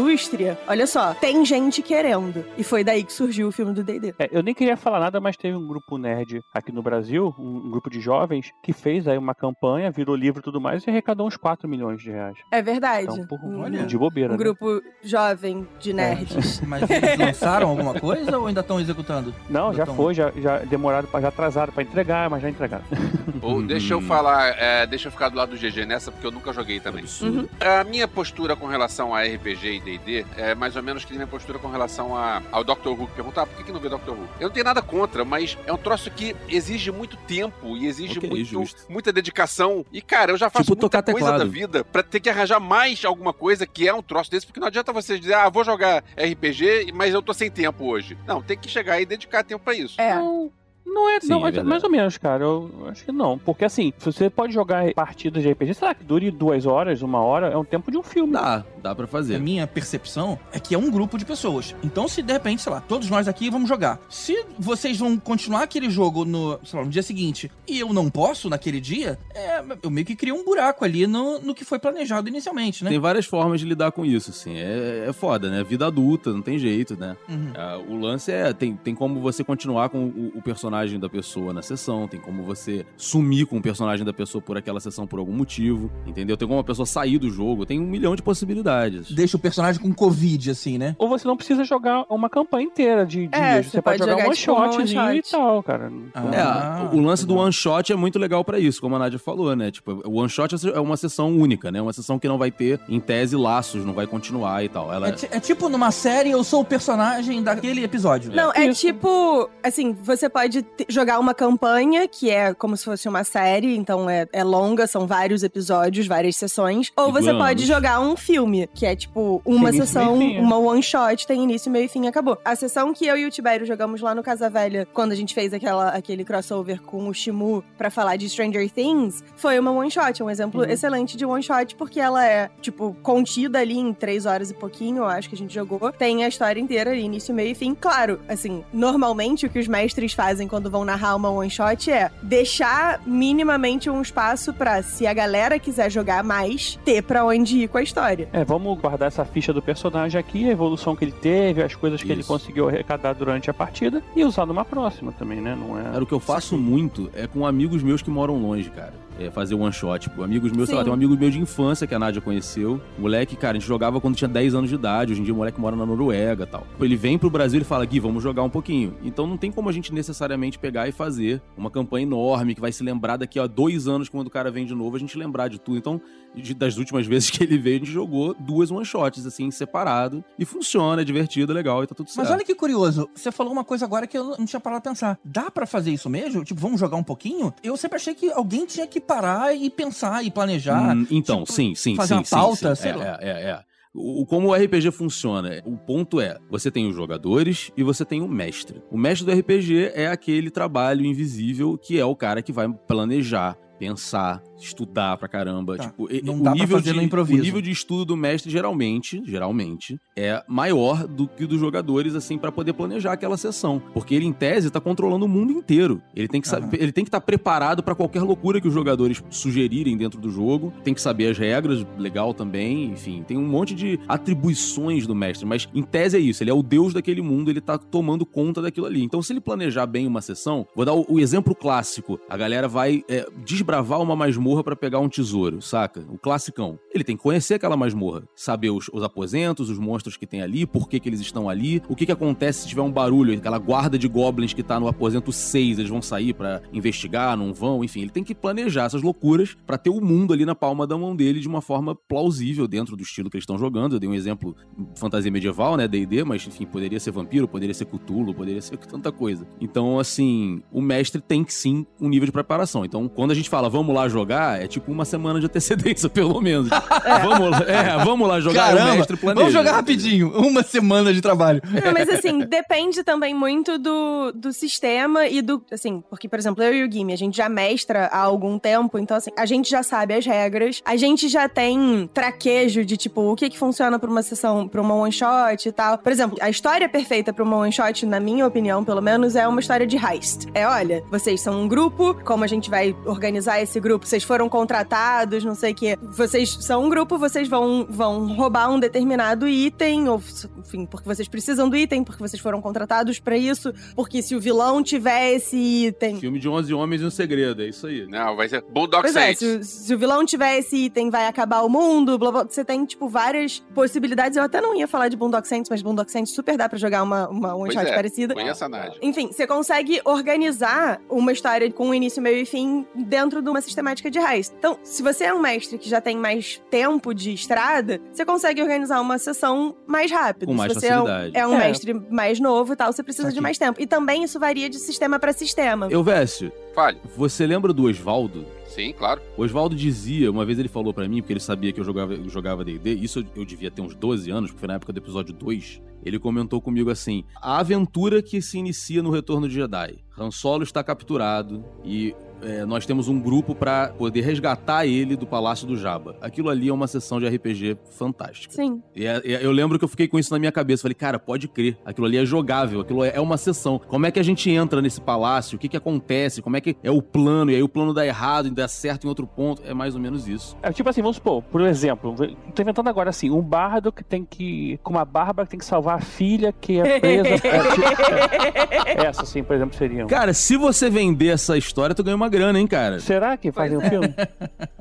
[0.67, 2.45] olha só, tem gente querendo.
[2.57, 4.15] E foi daí que surgiu o filme do D&D.
[4.19, 7.71] É, eu nem queria falar nada, mas teve um grupo nerd aqui no Brasil, um,
[7.71, 11.27] grupo de jovens, que fez aí uma campanha, virou livro e tudo mais, e arrecadou
[11.27, 12.37] uns 4 milhões de reais.
[12.51, 13.09] É verdade.
[13.21, 14.31] Então, por, olha, de bobeira.
[14.35, 14.39] um né?
[14.43, 16.61] grupo jovem de nerds.
[16.67, 19.35] Mas eles lançaram alguma coisa ou ainda estão executando?
[19.49, 22.49] Não, Ainda já tão- foi, já, já demoraram, pra- já atrasaram pra entregar, mas já
[22.51, 22.85] entregaram.
[23.43, 26.31] Ou deixa eu falar, é, deixa eu ficar do lado do GG nessa, porque eu
[26.31, 27.03] nunca joguei também.
[27.03, 27.49] Absurdo.
[27.61, 31.17] A minha postura com relação a RPG e D&D é mais ou menos que a
[31.17, 32.89] minha postura com relação a- ao Dr.
[32.89, 33.07] Who.
[33.07, 34.11] que Perguntar ah, por que, que não vê Dr.
[34.11, 34.29] Who?
[34.41, 38.19] Eu não tenho nada contra, mas é um troço que exige muito tempo e exige
[38.19, 38.83] Ok, muito, justo.
[38.91, 39.85] muita dedicação.
[39.93, 41.39] E, cara, eu já faço Tipo muita coisa teclado.
[41.39, 44.61] da vida pra ter que arranjar mais alguma coisa que é um troço desse, porque
[44.61, 48.17] não adianta você dizer, ah, vou jogar RPG, mas eu tô sem tempo hoje.
[48.27, 50.01] Não, tem que chegar e dedicar tempo pra isso.
[50.01, 50.15] É.
[50.17, 50.51] Não,
[50.87, 52.45] não é, Sim, não, é mais, ou menos, cara.
[52.45, 53.39] Eu acho que não.
[53.39, 57.03] Porque assim, se você pode jogar partidas de RPG, sei lá, que dure duas horas,
[57.03, 58.33] uma hora, é um tempo de um filme.
[58.33, 59.39] Dá, dá pra A fazer.
[59.39, 61.75] minha percepção é que é um grupo de pessoas.
[61.83, 63.99] Então, se de repente, sei lá, todos nós aqui vamos jogar.
[64.09, 68.09] Se vocês vão continuar aquele jogo no, sei lá, no dia seguinte e eu não
[68.09, 71.79] posso naquele dia, é, eu meio que crio um buraco ali no, no que foi
[71.79, 72.91] planejado inicialmente, né?
[72.91, 74.57] Tem várias formas de lidar com isso, assim.
[74.57, 75.65] É, é foda, né?
[75.65, 77.17] Vida adulta, não tem jeito, né?
[77.29, 77.53] Uhum.
[77.57, 81.53] Ah, o lance é, tem, tem como você continuar com o, o personagem da pessoa
[81.53, 85.19] na sessão, tem como você sumir com o personagem da pessoa por aquela sessão por
[85.19, 86.37] algum motivo, entendeu?
[86.37, 89.11] Tem como a pessoa sair do jogo, tem um milhão de possibilidades.
[89.11, 90.95] Deixa o personagem com Covid, assim, né?
[90.99, 93.33] Ou você não precisa jogar uma campanha inteira de dias.
[93.43, 95.31] É, você, você pode pode jogar jogar, um tipo, uma shotzinho one e shot.
[95.31, 95.93] tal, cara.
[96.09, 98.99] Então, É, Ah, o lance do one shot é muito legal pra isso, como a
[98.99, 99.71] Nádia falou, né?
[99.71, 101.81] Tipo, o one shot é uma sessão única, né?
[101.81, 104.93] Uma sessão que não vai ter, em tese, laços, não vai continuar e tal.
[104.93, 108.33] Ela É, é tipo numa série, eu sou o personagem daquele episódio.
[108.35, 108.81] Não, é Isso.
[108.81, 114.09] tipo, assim, você pode jogar uma campanha, que é como se fosse uma série, então
[114.09, 116.91] é, é longa, são vários episódios, várias sessões.
[116.97, 117.43] Ou você planos.
[117.43, 120.43] pode jogar um filme, que é tipo uma Tem sessão, meio e fim, é.
[120.43, 122.39] uma one shot, tem início, meio e fim, acabou.
[122.45, 125.35] A sessão que eu e o Tibério jogamos lá no Casa Velha, quando a gente
[125.35, 129.91] fez aquela, aquele crossover com o Shimu pra falar de Stranger Things, foi uma one
[129.91, 130.71] shot, é um exemplo Uhum.
[130.71, 134.99] excelente de one shot, porque ela é, tipo, contida ali em três horas e pouquinho,
[134.99, 135.93] eu acho que a gente jogou.
[135.93, 137.75] Tem a história inteira, início, meio e fim.
[137.75, 142.11] Claro, assim, normalmente o que os mestres fazem quando vão narrar uma one shot é
[142.23, 147.69] deixar minimamente um espaço pra, se a galera quiser jogar mais, ter pra onde ir
[147.69, 148.29] com a história.
[148.33, 152.03] É, vamos guardar essa ficha do personagem aqui, a evolução que ele teve, as coisas
[152.03, 152.29] que ele Isso.
[152.29, 155.55] conseguiu arrecadar durante a partida e usar numa próxima também, né?
[155.55, 155.83] Não é.
[155.85, 159.06] Cara, o que eu faço muito é com amigos meus que moram longe, cara.
[159.19, 160.09] É fazer one shot.
[160.09, 162.81] Tipo, amigos meus, sei lá, tem um amigo meu de infância que a Nádia conheceu.
[162.99, 165.13] Moleque, cara, a gente jogava quando tinha 10 anos de idade.
[165.13, 166.67] Hoje em dia o moleque mora na Noruega e tal.
[166.81, 168.95] Ele vem pro Brasil e fala, Gui, vamos jogar um pouquinho.
[169.03, 172.73] Então não tem como a gente necessariamente pegar e fazer uma campanha enorme que vai
[172.73, 175.49] se lembrar daqui a dois anos, quando o cara vem de novo, a gente lembrar
[175.49, 175.79] de tudo.
[175.79, 176.01] Então,
[176.37, 180.25] de- das últimas vezes que ele veio, a gente jogou duas one shots, assim, separado.
[180.39, 182.19] E funciona, é divertido, é legal e tá tudo certo.
[182.19, 184.91] Mas olha que curioso, você falou uma coisa agora que eu não tinha parado pra
[184.91, 185.19] pensar.
[185.25, 186.45] Dá pra fazer isso mesmo?
[186.45, 187.53] Tipo, vamos jogar um pouquinho?
[187.63, 190.97] Eu sempre achei que alguém tinha que parar e pensar e planejar.
[190.97, 192.15] Hum, então, tipo, sim, sim, fazer sim.
[192.15, 192.83] uma sim, pauta, sim.
[192.83, 193.05] sei é, lá.
[193.21, 193.77] É, é, é.
[193.99, 198.21] O, como o RPG funciona, o ponto é, você tem os jogadores e você tem
[198.21, 198.83] o mestre.
[198.91, 203.57] O mestre do RPG é aquele trabalho invisível que é o cara que vai planejar,
[203.79, 205.77] pensar, estudar pra caramba.
[205.77, 205.85] Tá.
[205.85, 207.41] Tipo, Não o dá pra nível fazer de, no improviso.
[207.41, 212.15] O nível de estudo do mestre geralmente, geralmente, é maior do que o dos jogadores
[212.15, 216.01] assim pra poder planejar aquela sessão, porque ele em tese tá controlando o mundo inteiro.
[216.15, 216.63] Ele tem que Aham.
[216.63, 220.31] saber, ele tem que estar preparado pra qualquer loucura que os jogadores sugerirem dentro do
[220.31, 220.73] jogo.
[220.83, 225.47] Tem que saber as regras, legal também, enfim, tem um monte de atribuições do mestre,
[225.47, 228.63] mas em tese é isso, ele é o deus daquele mundo, ele tá tomando conta
[228.63, 229.03] daquilo ali.
[229.03, 232.69] Então se ele planejar bem uma sessão, vou dar o, o exemplo clássico, a galera
[232.69, 233.27] vai é,
[233.67, 236.07] desbravar uma masmorra pra pegar um tesouro, saca?
[236.09, 236.79] O classicão.
[236.95, 240.65] Ele tem que conhecer aquela masmorra, saber os, os aposentos, os monstros que tem ali,
[240.65, 243.59] por que que eles estão ali, o que que acontece se tiver um barulho, aquela
[243.59, 247.83] guarda de goblins que tá no aposento 6, eles vão sair pra investigar, não vão,
[247.83, 250.97] enfim, ele tem que planejar essas loucuras pra ter o mundo ali na palma da
[250.97, 253.97] mão dele de uma forma plausível dentro do estilo que eles estão jogando.
[253.97, 254.55] Eu dei um exemplo
[254.95, 259.11] fantasia medieval, né, D&D, mas enfim, poderia ser vampiro, poderia ser Cthulhu, poderia ser tanta
[259.11, 259.45] coisa.
[259.61, 262.85] Então, assim, o mestre tem que sim um nível de preparação.
[262.85, 266.41] Então, quando a gente fala vamos lá jogar, é tipo uma semana de antecedência, pelo
[266.41, 266.69] menos.
[266.69, 269.41] Vamos lá, é, vamos lá jogar, e o Caramba, mestre planeja.
[269.41, 271.61] vamos jogar rapidinho, uma semana de trabalho.
[271.65, 275.63] Não, mas assim, depende também muito do, do sistema e do.
[275.73, 278.99] Assim, porque, por exemplo, eu e o Gimme, a gente já mestra há algum tempo,
[278.99, 283.21] então, assim, a gente já sabe as regras, a gente já tem traquejo de, tipo,
[283.33, 285.99] o que que funciona pra uma sessão, pra uma one shot e tal.
[285.99, 289.47] Por exemplo, a história perfeita pra uma one shot, na minha opinião, pelo menos, é
[289.47, 290.47] uma história de heist.
[290.55, 294.07] É, olha, vocês são um grupo, como a gente vai organizar organizar esse grupo?
[294.07, 295.99] Vocês foram contratados, não sei o quê.
[296.03, 300.21] Vocês são um grupo, vocês vão, vão roubar um determinado item, ou
[300.59, 304.41] enfim, porque vocês precisam do item, porque vocês foram contratados pra isso, porque se o
[304.41, 306.17] vilão tiver esse item.
[306.19, 308.07] Filme de 11 homens e um segredo, é isso aí.
[308.07, 311.27] Não, vai ser Bulldog Pois é, se, o- se o vilão tiver esse item, vai
[311.27, 314.37] acabar o mundo, blá, blá, você tem, tipo, várias possibilidades.
[314.37, 317.03] Eu até não ia falar de Boondock Saints, mas Boondock Saints super dá pra jogar
[317.03, 318.35] uma, uma one Pois shot é, parecida.
[318.35, 318.99] Conheço a Nádia.
[319.03, 323.61] Enfim, você consegue organizar uma história com um início, meio e fim dentro de uma
[323.61, 324.53] sistemática de raiz.
[324.59, 328.63] Então, se você é um mestre que já tem mais tempo de estrada, você consegue
[328.63, 330.47] organizar uma sessão mais rápido.
[330.49, 331.37] Com mais se você é um, facilidade.
[331.37, 331.59] é um É.
[331.59, 333.81] mestre mais novo e tal, você precisa de mais tempo.
[333.81, 335.89] E também isso varia de sistema pra sistema.
[335.91, 336.99] Eu, Vécio, Fale.
[337.17, 338.47] você lembra do Osvaldo?
[338.69, 339.23] Sim, claro.
[339.39, 342.13] O Oswaldo dizia, uma vez ele falou pra mim, porque ele sabia que eu jogava
[342.15, 344.93] eu jogava D&D, isso eu, eu devia ter uns 12 anos, porque foi na época
[344.93, 349.55] do episódio 2, ele comentou comigo assim, a aventura que se inicia no Retorno de
[349.55, 349.99] Jedi.
[350.19, 355.27] Han Solo está capturado e é, nós temos um grupo pra poder resgatar ele do
[355.27, 356.17] Palácio do Jabba.
[356.21, 358.55] Aquilo ali é uma sessão de RPG fantástica.
[358.55, 358.83] Sim.
[358.95, 360.83] E é- é- eu lembro que eu fiquei com isso na minha cabeça.
[360.83, 361.77] Falei, cara, pode crer.
[361.85, 362.81] Aquilo ali é jogável.
[362.81, 363.81] Aquilo é é uma sessão.
[363.89, 365.57] Como é que a gente entra nesse palácio?
[365.57, 366.43] O que que acontece?
[366.43, 367.51] Como é que é o plano?
[367.51, 369.63] E aí o plano dá errado e dá certo em outro ponto.
[369.65, 370.57] É mais ou menos isso.
[370.63, 372.15] É tipo assim, vamos supor, por exemplo,
[372.55, 374.79] tô inventando agora assim, um bardo que tem que.
[374.83, 377.29] com uma bárbara que tem que salvar a filha que é presa.
[377.47, 380.05] é, tipo- é, essa, assim, por exemplo, seria.
[380.05, 383.01] um- Cara, se você vender essa história, tu ganha uma grana, hein, cara?
[383.01, 383.99] Será que fazem um Pois é.
[383.99, 384.15] filme?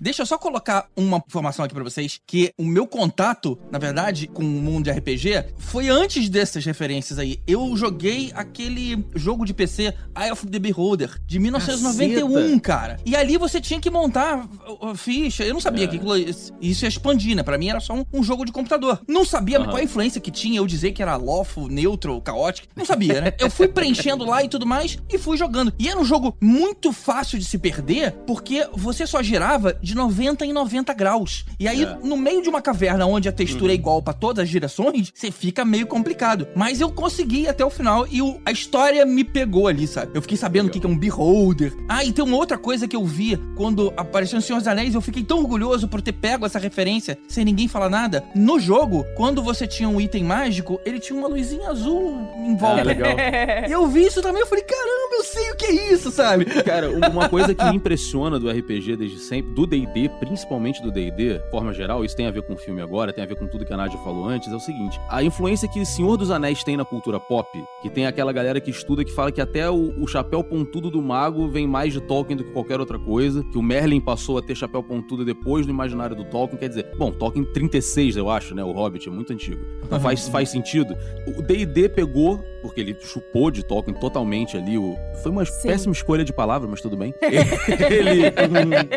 [0.00, 4.26] Deixa eu só colocar uma informação aqui pra vocês, que o meu contato, na verdade,
[4.26, 7.38] com o mundo de RPG foi antes dessas referências aí.
[7.46, 12.96] Eu joguei aquele jogo de PC Eye of the Beholder de 1991, cara.
[13.06, 14.48] E ali você tinha que montar
[14.82, 15.44] a- a ficha.
[15.44, 16.52] Eu não sabia que aquilo, isso
[16.84, 17.44] ia expandir, né?
[17.44, 19.00] Pra mim era só um, um jogo de computador.
[19.06, 19.66] Não sabia Aham.
[19.66, 22.66] qual a influência que tinha eu dizer que era lawful, neutral, caótico.
[22.74, 23.32] Não sabia, né?
[23.38, 25.72] Eu fui preenchendo lá e tudo mais e fui jogando.
[25.78, 26.61] E era um jogo muito
[26.92, 31.44] fácil de se perder, porque você só girava de 90 em 90 graus.
[31.58, 31.96] E aí, É.
[32.02, 35.30] no meio de uma caverna onde a textura é igual pra todas as direções, você
[35.30, 36.46] fica meio complicado.
[36.54, 40.12] Mas eu consegui até o final e o- a história me pegou ali, sabe?
[40.14, 41.72] Eu fiquei sabendo o que que é um beholder.
[41.88, 44.94] Ah, e tem uma outra coisa que eu vi quando apareceu o Senhor dos Anéis,
[44.94, 48.24] eu fiquei tão orgulhoso por ter pego essa referência sem ninguém falar nada.
[48.34, 52.80] No jogo, quando você tinha um item mágico, ele tinha uma luzinha azul em volta.
[52.80, 53.12] É, legal.
[53.68, 56.46] E eu vi isso também, eu falei, caramba, eu sei o que é isso, sabe?
[56.64, 60.90] Cara, um- uma coisa que me impressiona do RPG desde sempre, do D&D, principalmente do
[60.90, 63.36] D&D, de forma geral, isso tem a ver com o filme agora, tem a ver
[63.36, 66.30] com tudo que a Nádia falou antes, é o seguinte, a influência que Senhor dos
[66.30, 67.48] Anéis tem na cultura pop,
[67.82, 71.00] que tem aquela galera que estuda que fala que até o, o chapéu pontudo do
[71.02, 74.42] mago vem mais de Tolkien do que qualquer outra coisa, que o Merlin passou a
[74.42, 78.54] ter chapéu pontudo depois do imaginário do Tolkien, quer dizer, bom, Tolkien 36, eu acho,
[78.54, 79.60] né, o Hobbit, é muito antigo.
[79.84, 80.96] Então faz, faz sentido.
[81.36, 84.96] O D&D pegou, porque ele chupou de Tolkien totalmente ali, o...
[85.22, 85.68] foi uma Sim.
[85.68, 87.14] péssima escolha de palavra, mas tudo bem.
[87.22, 88.32] ele,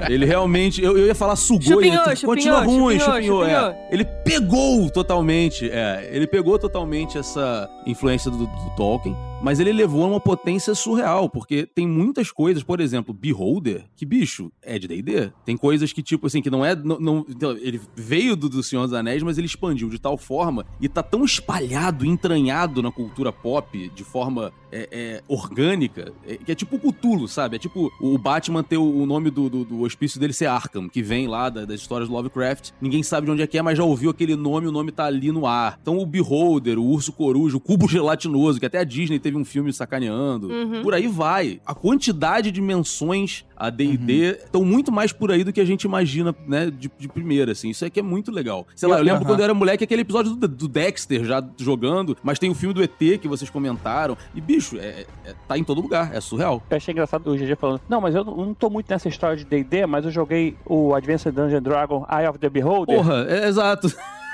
[0.10, 3.50] ele realmente, eu, eu ia falar sugou, e Chupinhou, continua chupinhou, ruim, chupinhou, chupinhou, é.
[3.50, 3.88] chupinhou.
[3.92, 10.04] Ele pegou totalmente, é, ele pegou totalmente essa influência do, do Tolkien, mas ele levou
[10.04, 14.88] a uma potência surreal, porque tem muitas coisas, por exemplo, Beholder, que bicho, é de
[14.88, 15.32] D&D.
[15.46, 18.64] Tem coisas que tipo assim, que não é, não, não- então, ele veio do, do
[18.64, 22.92] Senhor dos Anéis, mas ele expandiu de tal forma e tá tão espalhado, entranhado na
[22.92, 27.56] cultura pop de forma é, é, orgânica, é, que é tipo Cthulhu, sabe?
[27.56, 30.90] É tipo o Batman ter o, o nome do, do, do hospício dele ser Arkham,
[30.90, 32.72] que vem lá da- das histórias do Lovecraft.
[32.82, 35.06] Ninguém sabe de onde é que é, mas já ouviu aquele nome, o nome tá
[35.06, 35.78] ali no ar.
[35.82, 39.44] Então o Beholder, o Urso Coruja, o Cubo Gelatinoso, que até a Disney teve um
[39.46, 40.50] filme sacaneando.
[40.50, 40.84] Uhum.
[40.84, 41.60] Por aí vai.
[41.66, 44.30] A quantidade de menções a D&D Uhum.
[44.46, 47.70] estão muito mais por aí do que a gente imagina, né, de, de primeira, assim.
[47.70, 48.68] Isso aqui é muito legal.
[48.76, 49.26] Sei lá, eu lembro Aham.
[49.32, 52.74] quando eu era moleque, aquele episódio do, do Dexter já jogando, mas tem o filme
[52.74, 54.16] do ET que vocês comentaram.
[54.36, 56.14] E, bicho, é, é- tá em todo lugar.
[56.14, 56.62] É surreal.
[56.70, 59.08] Eu achei engraçado o GG falando, não, mas eu não, eu não tô muito nessa
[59.08, 62.96] história de D&D, mas eu joguei o Advanced Dungeon Dragon Eye of the Beholder.
[62.98, 63.92] Porra, é exato.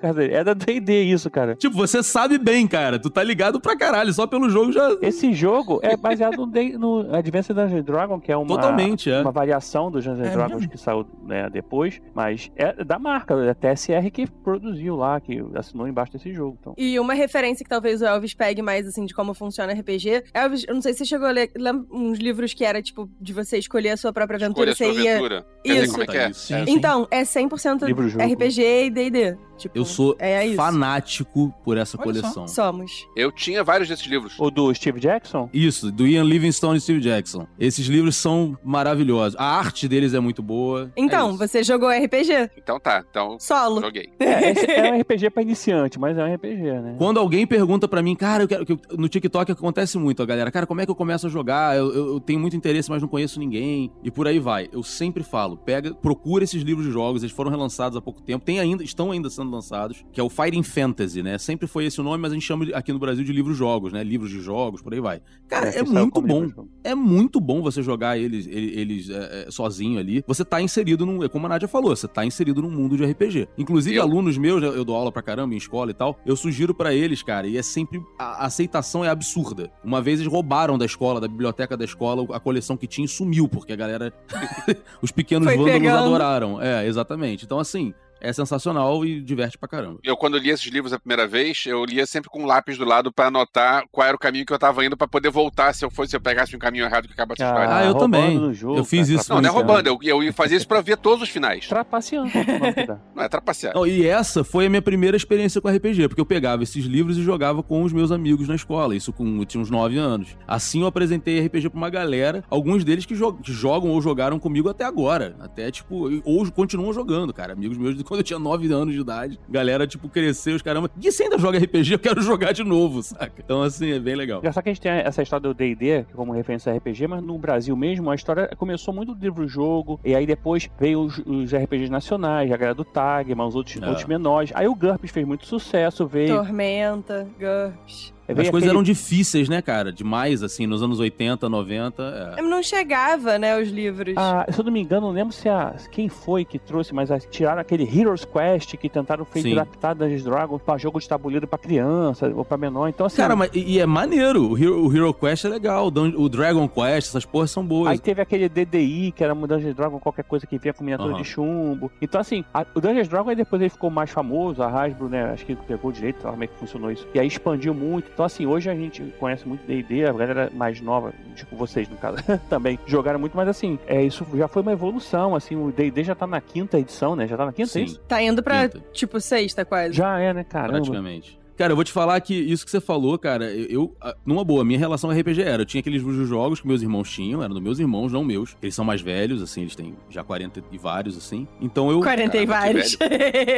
[0.00, 1.54] Quer dizer, é da D&D isso, cara.
[1.56, 2.98] tipo, você sabe bem, cara.
[2.98, 4.12] Tu tá ligado pra caralho.
[4.12, 4.96] Só pelo jogo já.
[5.02, 9.20] Esse jogo é baseado no, D- no Advanced Dungeon Dragon, que é uma, Totalmente, é.
[9.20, 10.70] uma variação do Dungeons and É Dragons mesmo?
[10.70, 15.42] que saiu né, depois, mas é da marca, é a TSR que produziu lá, que
[15.54, 16.56] assinou embaixo desse jogo.
[16.60, 16.74] Então.
[16.76, 20.24] E uma referência que talvez o Elvis pegue mais, assim, de como funciona RPG.
[20.32, 23.08] Elvis, eu não sei se você chegou a ler lembra uns livros que era, tipo,
[23.20, 24.70] de você escolher a sua própria aventura.
[24.70, 25.12] Escolha a sua você ia...
[25.12, 25.46] aventura.
[25.64, 25.90] Dizer Isso.
[25.92, 26.32] como é que é?
[26.32, 26.64] Sim, sim.
[26.68, 27.84] Então, é 100%
[28.18, 28.44] Livro-jogo.
[28.44, 29.38] RPG e D&D.
[29.56, 30.56] Tipo, Eu sou é isso.
[30.56, 32.20] fanático por essa Olha só.
[32.22, 32.48] coleção.
[32.48, 33.06] Somos.
[33.16, 34.34] Eu tinha vários desses livros.
[34.38, 35.48] O do Steve Jackson?
[35.52, 37.46] Isso, do Ian Livingstone e Steve Jackson.
[37.58, 39.38] Esses livros são maravilhosos.
[39.38, 40.90] A arte deles é muito boa.
[40.96, 42.50] Então, É você jogou RPG?
[42.56, 43.80] Então tá, então Solo.
[43.80, 44.10] joguei.
[44.20, 46.94] É, é um RPG pra iniciante, mas é um RPG, né?
[46.98, 48.66] Quando alguém pergunta pra mim, cara, eu quero.
[48.66, 51.76] que No TikTok acontece muito, a galera, cara, como é que eu começo a jogar?
[51.76, 53.90] Eu, eu- eu tenho muito interesse, mas não conheço ninguém.
[54.02, 54.68] E por aí vai.
[54.72, 58.44] Eu sempre falo, pega, procura esses livros de jogos, eles foram relançados há pouco tempo,
[58.44, 61.38] tem ainda, estão ainda sendo lançados, que é o Fighting Fantasy, né?
[61.38, 64.02] Sempre foi esse o nome, mas a gente chama aqui no Brasil de livros-jogos, né?
[64.04, 65.20] Livros de jogos, por aí vai.
[65.48, 66.48] Cara, é, saiu muito bom.
[66.82, 70.22] É muito bom você jogar eles, eles, eles, é, é, sozinho ali.
[70.26, 71.22] Você tá inserido num.
[71.22, 73.48] é Como a Nádia falou, você tá inserido num mundo de RPG.
[73.58, 76.18] Inclusive, Eu- alunos meus, eu dou aula pra caramba em escola e tal.
[76.26, 78.02] Eu sugiro pra eles, cara, e é sempre.
[78.18, 79.70] A aceitação é absurda.
[79.82, 83.08] Uma vez eles roubaram da escola, da biblioteca da escola, a coleção que tinha e
[83.08, 84.12] sumiu, porque a galera.
[85.02, 86.04] Os pequenos Foi vândalos pegando.
[86.04, 86.60] adoraram.
[86.62, 87.44] É, exatamente.
[87.44, 87.92] Então, assim,
[88.28, 89.98] é sensacional e diverte pra caramba.
[90.02, 92.84] Eu, quando li esses livros a primeira vez, eu lia sempre com um lápis do
[92.84, 95.84] lado pra anotar qual era o caminho que eu tava indo pra poder voltar se
[95.84, 97.74] eu fosse, se eu pegasse um caminho errado que acabasse a história.
[97.76, 98.52] Ah, eu também.
[98.54, 100.96] jogo, Eu fiz cara, isso Não, não é roubando, eu, eu fazia isso pra ver
[100.96, 101.66] todos os finais.
[101.68, 102.30] Trapaceando.
[102.34, 102.98] é.
[103.14, 103.74] Não é trapacear.
[103.74, 107.16] Não, e essa foi a minha primeira experiência com RPG, porque eu pegava esses livros
[107.18, 110.36] e jogava com os meus amigos na escola, isso com eu tinha uns 9 anos.
[110.46, 114.38] Assim eu apresentei RPG pra uma galera, alguns deles que, jo- que jogam ou jogaram
[114.38, 115.36] comigo até agora.
[115.40, 117.52] Até, tipo, ou continuam jogando, cara.
[117.52, 119.38] Amigos meus de quando eu tinha 9 anos de idade.
[119.48, 120.90] Galera, tipo, cresceu, os caramba.
[121.00, 121.92] E você ainda joga RPG?
[121.94, 123.32] Eu quero jogar de novo, saca?
[123.38, 124.38] Então, assim, é bem legal.
[124.38, 127.36] Engraçado que a gente tem essa história do D&D como referência a RPG, mas no
[127.38, 131.90] Brasil mesmo a história começou muito do livro-jogo, e aí depois veio os, os RPGs
[131.90, 133.86] nacionais, a galera do Tag, mas os outros, É.
[133.88, 134.50] outros menores.
[134.54, 136.36] Aí o GURPS fez muito sucesso, veio...
[136.36, 138.13] Tormenta, GURPS.
[138.28, 139.92] As veio coisas aquele- eram difíceis, né, cara?
[139.92, 142.34] Demais, assim, nos anos 80, 90.
[142.38, 142.42] é.
[142.42, 144.14] Não chegava, né, os livros.
[144.16, 147.10] Ah, se eu não me engano, não lembro se a, quem foi que trouxe, mas
[147.10, 151.46] a- tiraram aquele Heroes Quest que tentaram feito adaptar Dungeons Dragons pra jogo de tabuleiro
[151.46, 152.88] pra criança ou pra menor.
[152.88, 153.16] Então, assim.
[153.16, 154.50] Cara, mas e e é maneiro.
[154.52, 155.88] O Hero, o Hero Quest é legal.
[155.88, 157.90] o Dragon Quest, essas porras são boas.
[157.90, 161.12] Aí teve aquele DDI, que era um Dungeons Dragon, qualquer coisa que vinha com miniatura
[161.14, 161.22] Aham.
[161.22, 161.90] de chumbo.
[162.00, 165.24] Então, assim, a- o Dungeons Dragon aí depois ele ficou mais famoso, a Hasbro, né?
[165.32, 167.06] Acho que pegou direito, lá como é que funcionou isso.
[167.14, 168.10] E aí expandiu muito.
[168.14, 171.96] Então, assim, hoje a gente conhece muito D&D, a galera mais nova, tipo vocês, no
[171.96, 176.04] caso, também jogaram muito, mas assim, é, isso já foi uma evolução, assim, o D&D
[176.04, 177.26] já tá na quinta edição, né?
[177.26, 177.84] Já tá na quinta, é Sim.
[177.84, 178.00] isso?
[178.06, 178.84] Tá indo pra, Quinta.
[178.92, 179.94] tipo, sexta quase.
[179.94, 180.74] Já é, né, caramba?
[180.74, 181.44] praticamente.
[181.56, 183.96] Cara, eu vou te falar que isso que você falou, cara, eu,
[184.26, 187.42] numa boa, minha relação com RPG era, eu tinha aqueles jogos que meus irmãos tinham,
[187.42, 188.56] eram dos meus irmãos, não meus.
[188.60, 191.46] Eles são mais velhos, assim, eles têm já 40 e vários, assim.
[191.60, 192.00] Então eu...
[192.00, 192.98] 40 e Caramba, que vários.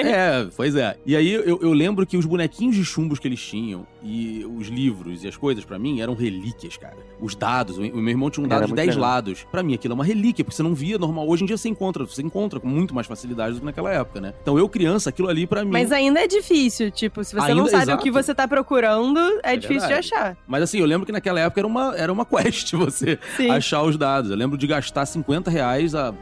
[0.06, 0.96] É, pois é.
[1.06, 4.68] E aí eu, eu lembro que os bonequinhos de chumbos que eles tinham e os
[4.68, 6.96] livros e as coisas pra mim eram relíquias, cara.
[7.20, 9.00] Os dados, o o meu irmão tinha um dado de muito 10 legal.
[9.10, 9.46] lados.
[9.50, 11.28] Pra mim aquilo é uma relíquia, porque você não via normal.
[11.28, 14.20] Hoje em dia você encontra, você encontra com muito mais facilidade do que naquela época,
[14.20, 14.34] né?
[14.42, 17.64] Então eu criança, aquilo ali pra mim Mas ainda é difícil, tipo, se você não
[17.64, 18.02] Ainda- sabe o exato.
[18.02, 20.08] que você tá procurando, é, É difícil verdade.
[20.08, 20.36] de achar.
[20.46, 23.50] Mas assim, eu lembro que naquela época era uma, era uma quest você Sim.
[23.50, 24.30] achar os dados.
[24.30, 26.12] Eu lembro de gastar 50 reais há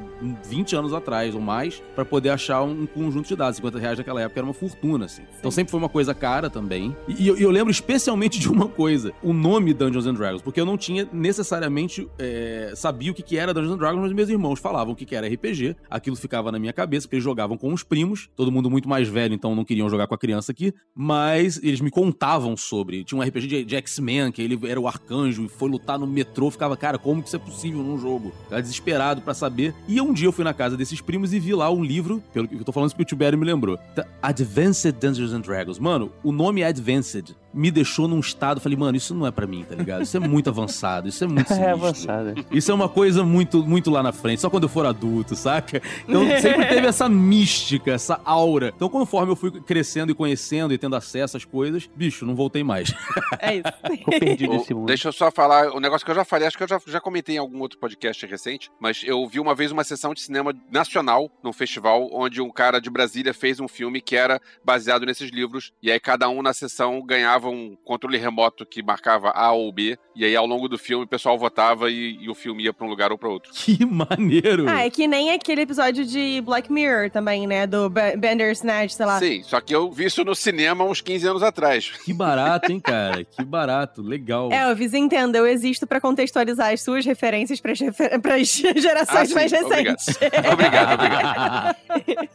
[0.48, 3.56] 20 anos atrás ou mais pra poder achar um conjunto de dados.
[3.56, 5.22] 50 reais naquela época era uma fortuna, assim.
[5.38, 6.96] Então sempre foi uma coisa cara também.
[7.08, 10.42] E, e eu, e eu lembro especialmente de uma coisa: o nome Dungeons and Dragons.
[10.42, 14.12] Porque eu não tinha necessariamente é, sabia o que, que era Dungeons and Dragons, mas
[14.12, 15.76] meus irmãos falavam o que, que era RPG.
[15.90, 19.08] Aquilo ficava na minha cabeça, porque eles jogavam com os primos, todo mundo muito mais
[19.08, 20.72] velho, então não queriam jogar com a criança aqui.
[20.94, 23.04] Mas eles me contavam sobre.
[23.04, 26.06] Tinha um RPG de, de X-Men, que ele era o arcanjo e foi lutar no
[26.06, 26.50] metrô.
[26.50, 28.32] Ficava, cara, como que isso é possível num jogo?
[28.44, 29.74] Ficava desesperado pra saber.
[29.86, 32.48] E um dia eu fui na casa desses primos e vi lá um livro, pelo
[32.48, 33.78] que eu tô falando isso que o Tio Barry me lembrou.
[34.22, 35.78] Advanced Dungeons and Dragons.
[35.78, 38.60] Mano, o nome Advanced me deixou num estado.
[38.60, 40.02] Falei, mano, isso não é pra mim, tá ligado?
[40.02, 41.72] Isso é muito avançado, isso é muito É sinistro.
[41.72, 42.34] avançada.
[42.50, 45.80] Isso é uma coisa muito, muito lá na frente, só quando eu for adulto, saca?
[46.08, 48.72] Então sempre teve essa mística, essa aura.
[48.74, 52.64] Então, conforme eu fui crescendo e conhecendo e tendo acesso às coisas, bicho, não voltei
[52.64, 52.92] mais.
[53.38, 53.64] É isso.
[53.96, 54.86] Ficou perdido esse mundo.
[54.86, 57.00] deixa eu só falar o negócio que eu já falei, acho que eu já, já
[57.00, 60.54] comentei em algum outro podcast recente, mas eu vi uma vez uma sessão de cinema
[60.70, 65.30] nacional num festival onde um cara de Brasília fez um filme que era baseado nesses
[65.30, 69.72] livros, e aí cada um na sessão ganhava um controle remoto que marcava A ou
[69.72, 72.72] B, e aí ao longo do filme o pessoal votava e, e o filme ia
[72.72, 73.50] pra um lugar ou pra outro.
[73.52, 74.66] Que maneiro!
[74.68, 77.66] Ah, é que nem aquele episódio de Black Mirror também, né?
[77.66, 79.18] Do Ba- Bandersnatch, sei lá.
[79.18, 81.90] Sim, só que eu vi isso no cinema uns 15 anos atrás.
[82.04, 83.24] Que barato, hein, cara?
[83.24, 84.50] Que barato, legal.
[84.52, 88.20] É, o Viz entenda, eu existo pra contextualizar as suas referências pras, refer...
[88.20, 89.96] pras gerações Ah, sim, mais obrigado.
[89.98, 90.18] recentes.
[90.52, 91.76] obrigado, obrigado.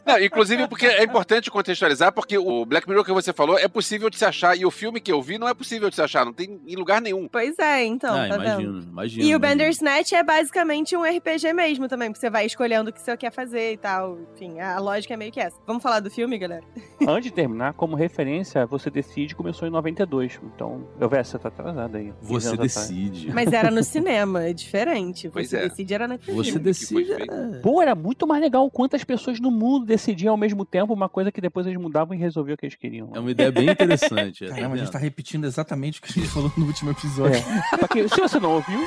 [0.06, 4.10] Não, inclusive porque é importante contextualizar, porque o Black Mirror que você falou é possível
[4.10, 6.24] de se achar, e o filme que eu vi não é possível de se achar,
[6.24, 7.28] não tem em lugar nenhum.
[7.28, 8.88] Pois é, então, ah, tá imagino, vendo?
[8.90, 9.24] imagino.
[9.26, 9.40] E o.
[9.40, 13.32] Bandersnatch é basicamente um RPG mesmo também, porque você vai escolhendo o que você quer
[13.32, 14.18] fazer e tal.
[14.34, 15.56] Enfim, a lógica é meio que essa.
[15.66, 16.62] Vamos falar do filme, galera?
[17.06, 20.40] Antes de terminar, como referência, Você Decide começou em 92.
[20.54, 22.12] Então, eu vejo, você tá atrasado aí.
[22.20, 23.32] 15 Você decide.
[23.32, 25.28] Mas era no cinema, é diferente.
[25.30, 25.68] Pois Você é.
[25.68, 26.32] decide era na TV.
[26.32, 27.12] Você filme decide.
[27.12, 27.58] é.
[27.62, 31.32] Pô, era muito mais legal quantas pessoas no mundo decidiam ao mesmo tempo uma coisa
[31.32, 33.10] que depois eles mudavam e resolviam o que eles queriam.
[33.14, 34.44] É uma ideia bem interessante.
[34.44, 34.92] é, Caramba, a gente vendo?
[34.92, 37.36] tá repetindo exatamente o que a gente falou no último episódio.
[37.36, 37.76] É.
[37.76, 38.80] Pra que- se você não ouviu,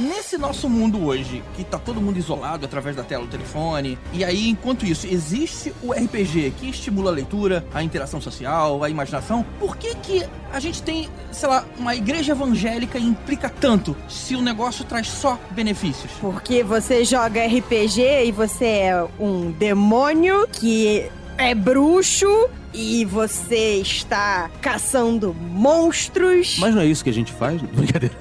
[0.00, 4.24] Nesse nosso mundo hoje, que tá todo mundo isolado através da tela do telefone, e
[4.24, 9.44] aí, enquanto isso, existe o RPG que estimula a leitura, a interação social, a imaginação,
[9.58, 14.40] por que que a gente tem, sei lá, uma igreja evangélica implica tanto se o
[14.40, 16.10] negócio traz só benefícios?
[16.18, 24.50] Porque você joga RPG e você é um demônio que é bruxo e você está
[24.60, 26.56] caçando monstros.
[26.58, 27.60] Mas não é isso que a gente faz?
[27.62, 28.14] Brincadeira.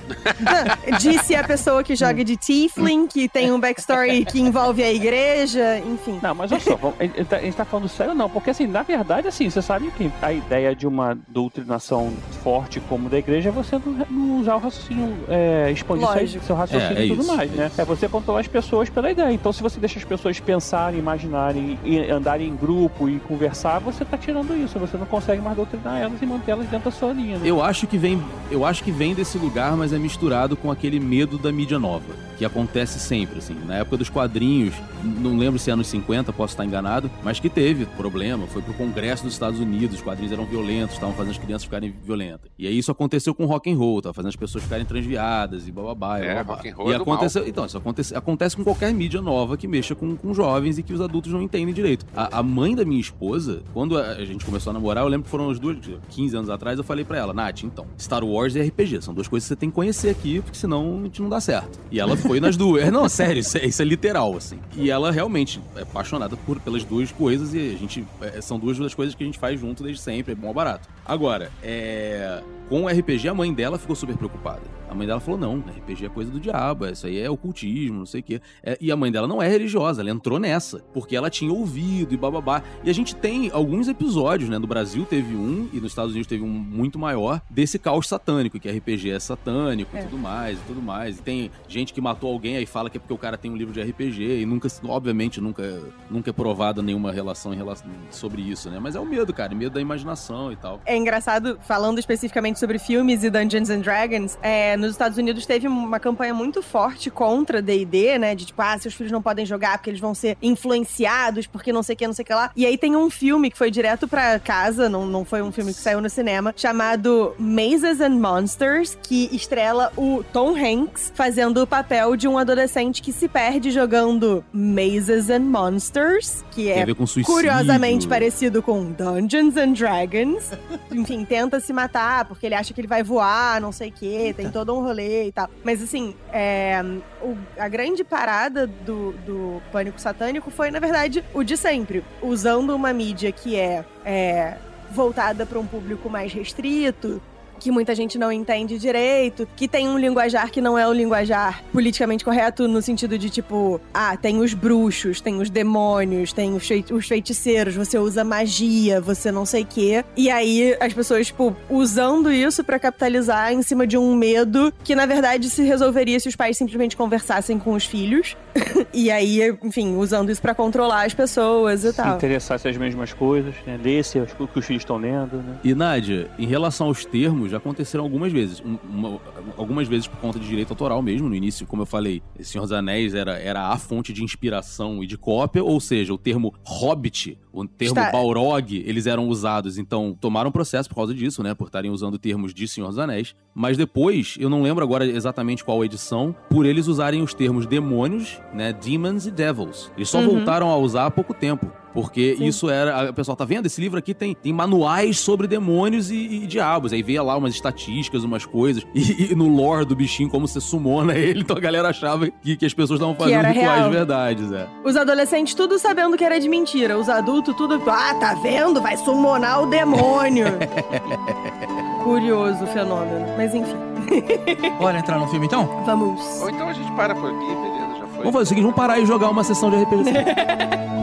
[0.99, 5.79] Disse a pessoa que joga de Tiefling, que tem um backstory que envolve a igreja,
[5.79, 6.19] enfim.
[6.21, 8.67] Não, mas olha só, vamos- a gente tá- gente tá falando sério não, porque assim,
[8.67, 12.11] na verdade, assim, você sabe que a ideia de uma doutrinação
[12.43, 16.45] forte como da igreja é você não, não usar o raciocínio, é, expandir seu, Lógico.
[16.45, 17.67] seu raciocínio É, é e tudo isso, mais, é né?
[17.67, 17.81] isso.
[17.81, 19.31] É você controlar as pessoas pela ideia.
[19.31, 24.03] Então, se você deixa as pessoas pensarem, imaginarem e andarem em grupo e conversar, você
[24.05, 24.79] tá tirando isso.
[24.79, 27.47] Você não consegue mais doutrinar elas e manter elas dentro da sua linha, né?
[27.47, 30.99] Eu acho que vem, eu acho que vem desse lugar, mas é misturado com aquele
[30.99, 33.53] medo da mídia nova, que acontece sempre, assim.
[33.67, 34.73] Na época dos quadrinhos,
[35.03, 38.73] não lembro se é anos 50, posso estar enganado, mas que teve problema, foi pro
[38.73, 42.49] Congresso dos Estados Unidos, os quadrinhos eram violentos, estavam fazendo as crianças ficarem violentas.
[42.57, 45.71] E aí isso aconteceu com rock and roll, tava fazendo as pessoas ficarem transviadas e
[45.71, 46.55] bababá, e É, bababá.
[46.55, 49.67] rock and roll E é aconteceu, então, isso acontece, acontece com qualquer mídia nova que
[49.67, 52.05] mexa com, com jovens e que os adultos não entendem direito.
[52.15, 55.29] A, a mãe da minha esposa, quando a, gente começou a namorar, eu lembro que
[55.29, 55.77] foram as duas,
[56.09, 59.27] 15 anos atrás, eu falei pra ela, Nath, então, Star Wars e RPG, são duas
[59.27, 61.77] coisas que você tem que conhecer aqui, porque senão a gente não dá certo.
[61.91, 62.91] E ela foi nas duas.
[62.91, 64.59] Não, sério, isso é, isso é literal, assim.
[64.77, 68.05] E ela realmente é apaixonada por, pelas duas coisas e a gente.
[68.21, 70.53] é, são duas das coisas que a gente faz junto desde sempre, é bom ou
[70.53, 70.87] barato.
[71.03, 72.43] Agora, é.
[72.69, 74.61] Com o RPG, a mãe dela ficou super preocupada.
[74.89, 78.05] A mãe dela falou: não, RPG é coisa do diabo, isso aí é ocultismo, não
[78.05, 78.41] sei o quê.
[78.63, 82.13] É, e a mãe dela não é religiosa, ela entrou nessa, porque ela tinha ouvido
[82.13, 82.63] e bababá.
[82.83, 84.57] E a gente tem alguns episódios, né?
[84.57, 88.59] No Brasil teve um, e nos Estados Unidos teve um muito maior, desse caos satânico,
[88.59, 90.01] que RPG é satânico É.
[90.01, 91.19] e tudo mais, e tudo mais.
[91.19, 93.55] E tem gente que matou alguém aí fala que é porque o cara tem um
[93.55, 98.41] livro de RPG, e nunca, obviamente, nunca, nunca é provada nenhuma relação, em relação sobre
[98.41, 98.79] isso, né?
[98.79, 100.81] Mas é o medo, cara, medo da imaginação e tal.
[100.85, 105.67] É engraçado, falando especificamente sobre filmes e Dungeons and Dragons, é, nos Estados Unidos teve
[105.67, 108.33] uma campanha muito forte contra D&D, né?
[108.33, 111.83] De tipo, ah, seus filhos não podem jogar porque eles vão ser influenciados, porque não
[111.83, 112.51] sei o que, não sei o que lá.
[112.55, 115.73] E aí tem um filme que foi direto pra casa, não, não foi um filme
[115.73, 121.67] que saiu no cinema, chamado Mazes and Monsters, que estrela o Tom Hanks fazendo o
[121.67, 126.85] papel de um adolescente que se perde jogando Mazes and Monsters, que é
[127.25, 130.51] curiosamente parecido com Dungeons and Dragons.
[130.91, 134.33] Enfim, tenta se matar porque ele acha que ele vai voar, não sei o quê,
[134.35, 135.49] tem todo um rolê e tal.
[135.63, 136.81] Mas assim, é,
[137.21, 142.03] o- a grande parada do, do Pânico Satânico foi, na verdade, o de sempre.
[142.21, 144.57] Usando uma mídia que é, é,
[144.91, 147.21] voltada para um público mais restrito.
[147.59, 151.61] Que muita gente não entende direito, que tem um linguajar que não é o linguajar
[151.71, 156.65] politicamente correto, no sentido de tipo, ah, tem os bruxos, tem os demônios, tem os,
[156.67, 160.03] fei- os feiticeiros, você usa magia, você não sei o quê.
[160.15, 164.95] E aí as pessoas, tipo, usando isso pra capitalizar em cima de um medo que
[164.95, 168.37] na verdade se resolveria se os pais simplesmente conversassem com os filhos.
[168.93, 172.15] e aí, enfim, usando isso pra controlar as pessoas e Se tal.
[172.15, 173.79] interessasse as mesmas coisas, né?
[173.81, 175.57] Lesse o que os filhos estão lendo, né?
[175.63, 178.61] E Nádia, em relação aos termos, já aconteceram algumas vezes.
[178.61, 179.19] Um- uma-
[179.57, 181.27] algumas vezes por conta de direito autoral mesmo.
[181.29, 185.07] No início, como eu falei, Senhor dos Anéis era, era a fonte de inspiração e
[185.07, 189.77] de cópia, ou seja, o termo hobbit, o termo Está- Balrog, eles eram usados.
[189.77, 191.53] Então, tomaram processo por causa disso, né?
[191.53, 193.35] Por estarem usando termos de Senhor dos Anéis.
[193.53, 198.39] Mas depois, eu não lembro agora exatamente qual edição, por eles usarem os termos demônios,
[198.53, 198.71] né?
[198.73, 199.91] Demons e devils.
[199.97, 200.35] Eles só Uhum.
[200.35, 201.71] voltaram a usar há pouco tempo.
[201.93, 202.45] Porque Sim.
[202.45, 203.09] isso era.
[203.09, 203.65] O pessoal tá vendo?
[203.65, 206.93] Esse livro aqui tem, tem manuais sobre demônios e, e diabos.
[206.93, 208.85] Aí veio lá umas estatísticas, umas coisas.
[208.93, 211.41] E, e no lore do bichinho, como você sumona ele.
[211.41, 213.91] Então a galera achava que, que as pessoas estavam fazendo rituais real.
[213.91, 214.67] verdades, é.
[214.83, 216.97] Os adolescentes tudo sabendo que era de mentira.
[216.97, 218.81] Os adultos tudo, ah, tá vendo?
[218.81, 220.45] Vai summonar o demônio.
[222.03, 223.25] curioso o fenômeno.
[223.37, 223.75] Mas enfim,
[224.79, 225.83] Bora entrar no filme então?
[225.85, 226.41] vamos.
[226.41, 228.17] Ou então a gente para por aqui, beleza, já foi.
[228.17, 230.98] Vamos fazer o seguinte, vamos parar e jogar uma sessão de RPG.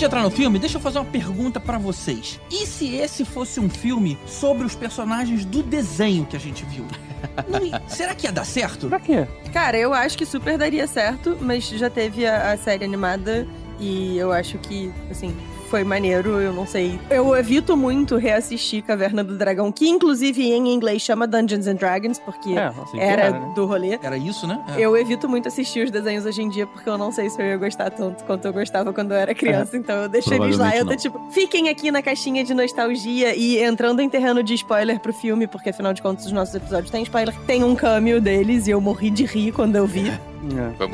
[0.00, 2.40] Gente entrar no filme, deixa eu fazer uma pergunta pra vocês.
[2.50, 6.86] E se esse fosse um filme sobre os personagens do desenho que a gente viu?
[7.46, 8.88] Não será que ia dar certo?
[8.88, 9.28] Pra quê?
[9.52, 13.46] Cara, eu acho que super daria certo, mas já teve a, a série animada
[13.78, 15.36] e eu acho que, assim,
[15.70, 16.98] foi maneiro, eu não sei.
[17.08, 22.18] Eu evito muito reassistir Caverna do Dragão, que inclusive em inglês chama Dungeons and Dragons,
[22.18, 23.52] porque É, assim era era, né?
[23.54, 23.98] do rolê.
[24.02, 24.60] Era isso, né?
[24.76, 24.80] É.
[24.80, 27.46] Eu evito muito assistir os desenhos hoje em dia, porque eu não sei se eu
[27.46, 29.76] ia gostar tanto quanto eu gostava quando eu era criança.
[29.76, 30.76] Então eu deixo eles lá.
[30.76, 34.98] Eu tô tipo, fiquem aqui na caixinha de nostalgia e entrando em terreno de spoiler
[34.98, 37.34] pro filme, porque afinal de contas os nossos episódios têm spoiler.
[37.46, 40.08] Tem um cameo deles e eu morri de rir quando eu vi.
[40.10, 40.30] É.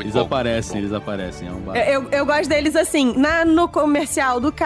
[0.01, 0.23] Eles bom.
[0.23, 1.47] aparecem, eles aparecem.
[1.47, 1.77] É um.
[1.77, 4.66] Eu, eu gosto deles assim, na, no comercial do carro,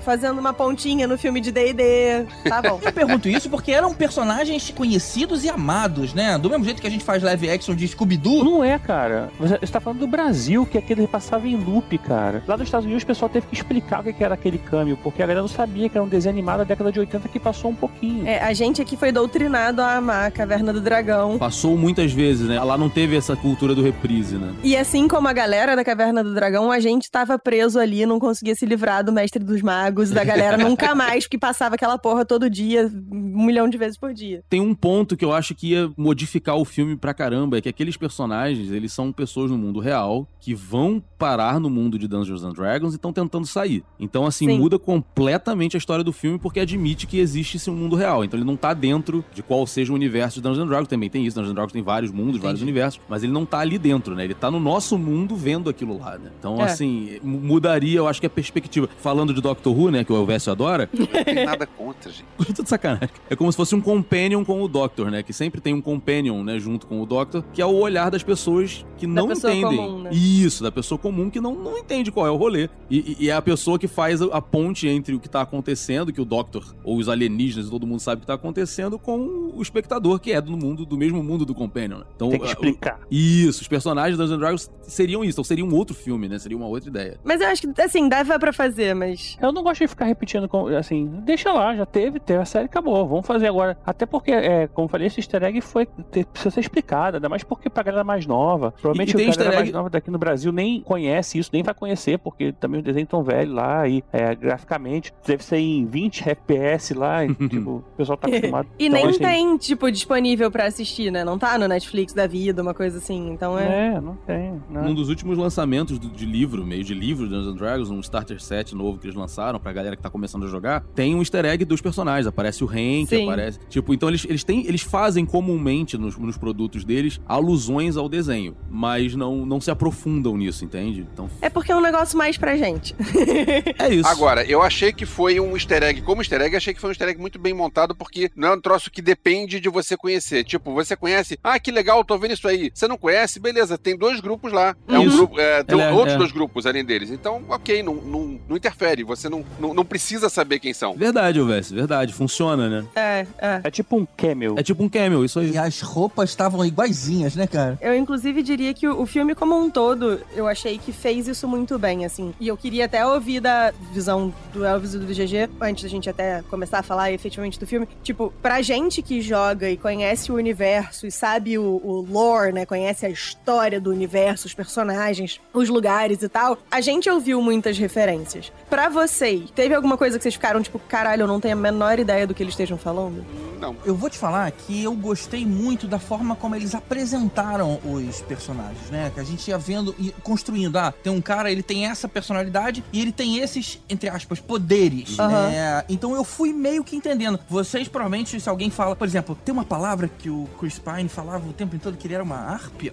[0.00, 2.26] fazendo uma pontinha no filme de D&D.
[2.48, 2.80] Tá bom.
[2.84, 6.38] Eu pergunto isso porque eram personagens conhecidos e amados, né?
[6.38, 8.44] Do mesmo jeito que a gente faz live action de Scooby-Doo.
[8.44, 9.30] Não é, cara.
[9.38, 12.42] Você você tá falando do Brasil, que aquele passava em loop, cara.
[12.46, 14.96] Lá nos Estados Unidos o pessoal teve que explicar o que que era aquele câmbio,
[15.02, 17.38] porque a galera não sabia que era um desenho animado da década de 80 que
[17.38, 18.26] passou um pouquinho.
[18.26, 21.38] É, a gente aqui foi doutrinado a amar a Caverna do Dragão.
[21.38, 22.60] Passou muitas vezes, né?
[22.62, 24.54] Lá não teve essa cultura do reprise, né?
[24.62, 28.18] E assim como a galera da Caverna do Dragão, a gente tava preso ali, não
[28.18, 32.24] conseguia se livrar do Mestre dos Magos, da galera nunca mais, porque passava aquela porra
[32.24, 34.42] todo dia, um milhão de vezes por dia.
[34.48, 37.68] Tem um ponto que eu acho que ia modificar o filme pra caramba, é que
[37.68, 42.44] aqueles personagens, eles são pessoas no mundo real que vão parar no mundo de Dungeons
[42.44, 43.82] and Dragons e estão tentando sair.
[43.98, 44.58] Então, assim, Sim.
[44.58, 48.24] muda completamente a história do filme porque admite que existe esse mundo real.
[48.24, 50.88] Então ele não tá dentro de qual seja o universo de Dungeons and Dragons.
[50.88, 52.70] Também tem isso, Dungeons and Dragons tem vários mundos, vários Entendi.
[52.70, 54.24] universos, mas ele não tá ali dentro, né?
[54.24, 56.30] Ele tá no nosso mundo vendo aquilo lá, né?
[56.38, 56.64] Então, É.
[56.64, 58.88] assim, mu- mudaria, eu acho que a perspectiva.
[58.98, 62.24] Falando de Doctor Who, né, que o Elvésio adora, Não tem nada contra, gente.
[62.54, 63.08] Tô de sacanagem.
[63.30, 65.22] É como se fosse um companion com o Doctor, né?
[65.22, 68.22] Que sempre tem um companion, né, junto com o Doctor, que é o olhar das
[68.22, 69.76] pessoas que Da não pessoa entendem.
[69.78, 70.10] comum, né?
[70.12, 72.68] Isso, da pessoa comum que não, não entende qual é o rolê.
[72.90, 76.20] E, e- é a pessoa que faz a, ponte entre o que tá acontecendo, que
[76.20, 80.18] o Doctor ou os alienígenas, todo mundo sabe o que tá acontecendo, com o espectador,
[80.18, 81.98] que é do mundo, do mesmo mundo do companion.
[81.98, 82.04] né?
[82.16, 83.00] Então, Tem que explicar.
[83.10, 86.38] Isso, os personagens de Dungeons Dragons seriam isso, então seria um outro filme, né?
[86.38, 87.18] Seria uma outra ideia.
[87.22, 89.36] Mas eu acho que, assim, dava pra fazer, mas...
[89.40, 92.66] Eu não gosto de ficar repetindo, com- assim, deixa lá, já teve, teve a série,
[92.66, 93.76] acabou, vamos fazer agora.
[93.84, 97.42] Até porque, é, como eu falei, esse easter egg foi, precisa ser explicado, ainda mais
[97.42, 98.72] porque pra galera mais nova.
[98.72, 101.50] Provavelmente E- e a galera easter mais egg- nova daqui no Brasil nem conhece isso,
[101.52, 105.58] nem vai conhecer, porque também os desenhos tão velhos lá e é, graficamente deve ser
[105.58, 108.68] em 20 FPS lá, e, tipo, o pessoal tá acostumado.
[108.78, 111.24] E Então, nem assim, tem, tipo, disponível pra assistir, né?
[111.24, 113.30] Não tá no Netflix da vida, uma coisa assim.
[113.30, 113.94] Então é...
[113.96, 114.60] É, não tem.
[114.70, 114.80] Né?
[114.82, 118.40] Um dos últimos lançamentos do- de livro, meio de livro Dungeons and Dragons, um starter
[118.40, 121.44] set novo que eles lançaram pra galera que tá começando a jogar, tem um easter
[121.44, 122.26] egg dos personagens.
[122.26, 123.24] Aparece o Hank, Sim.
[123.24, 123.58] aparece.
[123.68, 124.66] Tipo, então eles, eles têm.
[124.66, 128.56] Eles fazem comumente nos, nos produtos deles alusões ao desenho.
[128.70, 131.06] Mas não, não se aprofundam nisso, entende?
[131.12, 131.28] Então.
[131.40, 132.94] É porque é um negócio mais pra gente.
[133.78, 134.08] É isso.
[134.08, 136.02] Agora, eu achei que foi um easter egg.
[136.02, 138.54] Como easter egg, achei que foi um easter egg muito bem montado, porque não é
[138.54, 140.44] um troço que depende de você conhecer.
[140.44, 142.70] Tipo, você conhece, ah, que legal, tô vendo isso aí.
[142.74, 143.38] Você não conhece?
[143.40, 144.76] Beleza, tem dois grupos lá.
[144.86, 145.16] É um Isso.
[145.16, 146.18] grupo, é, tem é- outros é.
[146.18, 147.10] dois grupos além deles.
[147.10, 149.04] Então, ok, não, não, não interfere.
[149.04, 150.94] Você não, não, não precisa saber quem são.
[150.94, 152.12] Verdade, Elvis, verdade.
[152.12, 152.84] Funciona, né?
[152.94, 153.60] É, é.
[153.64, 154.54] É tipo um camel.
[154.58, 155.52] É tipo um camel, isso aí.
[155.52, 157.78] E as roupas estavam iguaizinhas, né, cara?
[157.80, 161.48] Eu, inclusive, diria que o, o filme como um todo, eu achei que fez isso
[161.48, 162.34] muito bem, assim.
[162.38, 166.10] E eu queria até ouvir da visão do Elvis e do GG, antes da gente
[166.10, 167.88] até começar a falar efetivamente do filme.
[168.02, 172.66] Tipo, pra gente que joga e conhece o universo e sabe o, o lore, né?
[172.66, 177.78] Conhece a história do universo, os personagens, os lugares e tal, a gente ouviu muitas
[177.78, 178.47] referências.
[178.68, 181.98] Pra vocês, teve alguma coisa que vocês ficaram, tipo, caralho, eu não tenho a menor
[181.98, 183.24] ideia do que eles estejam falando?
[183.58, 183.76] Não.
[183.84, 188.90] Eu vou te falar que eu gostei muito da forma como eles apresentaram os personagens,
[188.90, 189.10] né?
[189.14, 190.76] Que a gente ia vendo e construindo.
[190.76, 195.18] Ah, tem um cara, ele tem essa personalidade e ele tem esses, entre aspas, poderes.
[195.18, 195.48] Aham.
[195.50, 195.84] né?
[195.88, 197.38] Então eu fui meio que entendendo.
[197.48, 201.48] Vocês, provavelmente, se alguém fala, por exemplo, tem uma palavra que o Chris Pine falava
[201.48, 202.92] o tempo todo que ele era uma harpia.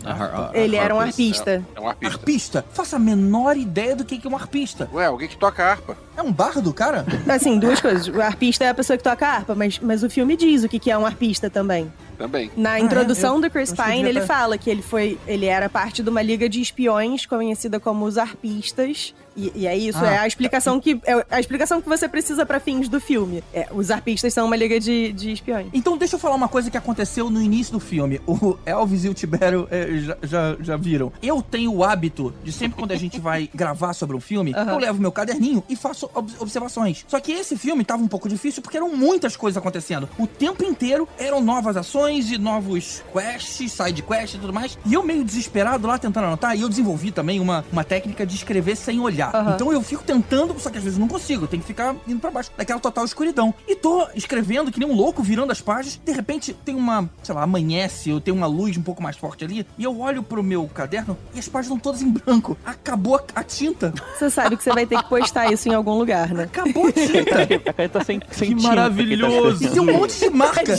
[0.53, 1.51] Ele era um Harpista.
[1.55, 1.65] arpista.
[1.75, 2.15] É um arpista.
[2.17, 2.65] Arpista?
[2.73, 4.89] Faça a menor ideia do que que é um arpista.
[4.93, 5.97] Ué, alguém que toca harpa.
[6.17, 7.05] É um bardo, cara?
[7.27, 8.07] Assim, duas coisas.
[8.07, 10.79] O arpista é a pessoa que toca harpa, mas, mas o filme diz o que
[10.79, 11.91] que é um arpista também.
[12.17, 12.51] Também.
[12.55, 12.81] Na é?
[12.81, 15.17] introdução Eu- do Chris Pine, ele tá- fala que ele foi.
[15.27, 19.13] Ele era parte de uma liga de espiões conhecida como os arpistas.
[19.37, 22.45] E, e é isso, Ah, é a explicação que é a explicação que você precisa
[22.45, 23.43] pra fins do filme.
[23.53, 25.67] É, os arpistas são uma liga de, de espiões.
[25.73, 28.21] Então deixa eu falar uma coisa que aconteceu no início do filme.
[28.25, 31.11] O Elvis e o Tibério é, já, já, já viram.
[31.21, 34.77] Eu tenho o hábito de sempre quando a gente vai gravar sobre um filme, eu
[34.77, 37.03] levo meu caderninho e faço ob- observações.
[37.05, 40.07] Só que esse filme tava um pouco difícil porque eram muitas coisas acontecendo.
[40.17, 44.77] O tempo inteiro eram novas ações e novos quests, side quests e tudo mais.
[44.85, 46.55] E eu meio desesperado lá tentando anotar.
[46.55, 49.35] E eu desenvolvi também uma, uma técnica de escrever sem olhar.
[49.35, 49.53] Aham.
[49.55, 51.47] Então eu fico tentando, só que às vezes não consigo.
[51.47, 53.53] Tem que ficar indo pra baixo daquela total escuridão.
[53.67, 55.99] E tô escrevendo que nem um louco, virando as páginas.
[56.03, 59.43] De repente tem uma, sei lá, amanhece, ou tem uma luz um pouco mais forte
[59.43, 59.65] ali.
[59.77, 62.57] E eu olho pro meu caderno e as páginas estão todas em branco.
[62.65, 63.93] Acabou a, a tinta.
[64.17, 66.43] Você sabe que você vai ter que postar isso em algum lugar, né?
[66.43, 67.35] Acabou a tinta.
[67.65, 69.59] A caneta sem, sem Que tinta maravilhoso.
[69.59, 70.73] que tá E tem um monte de marca.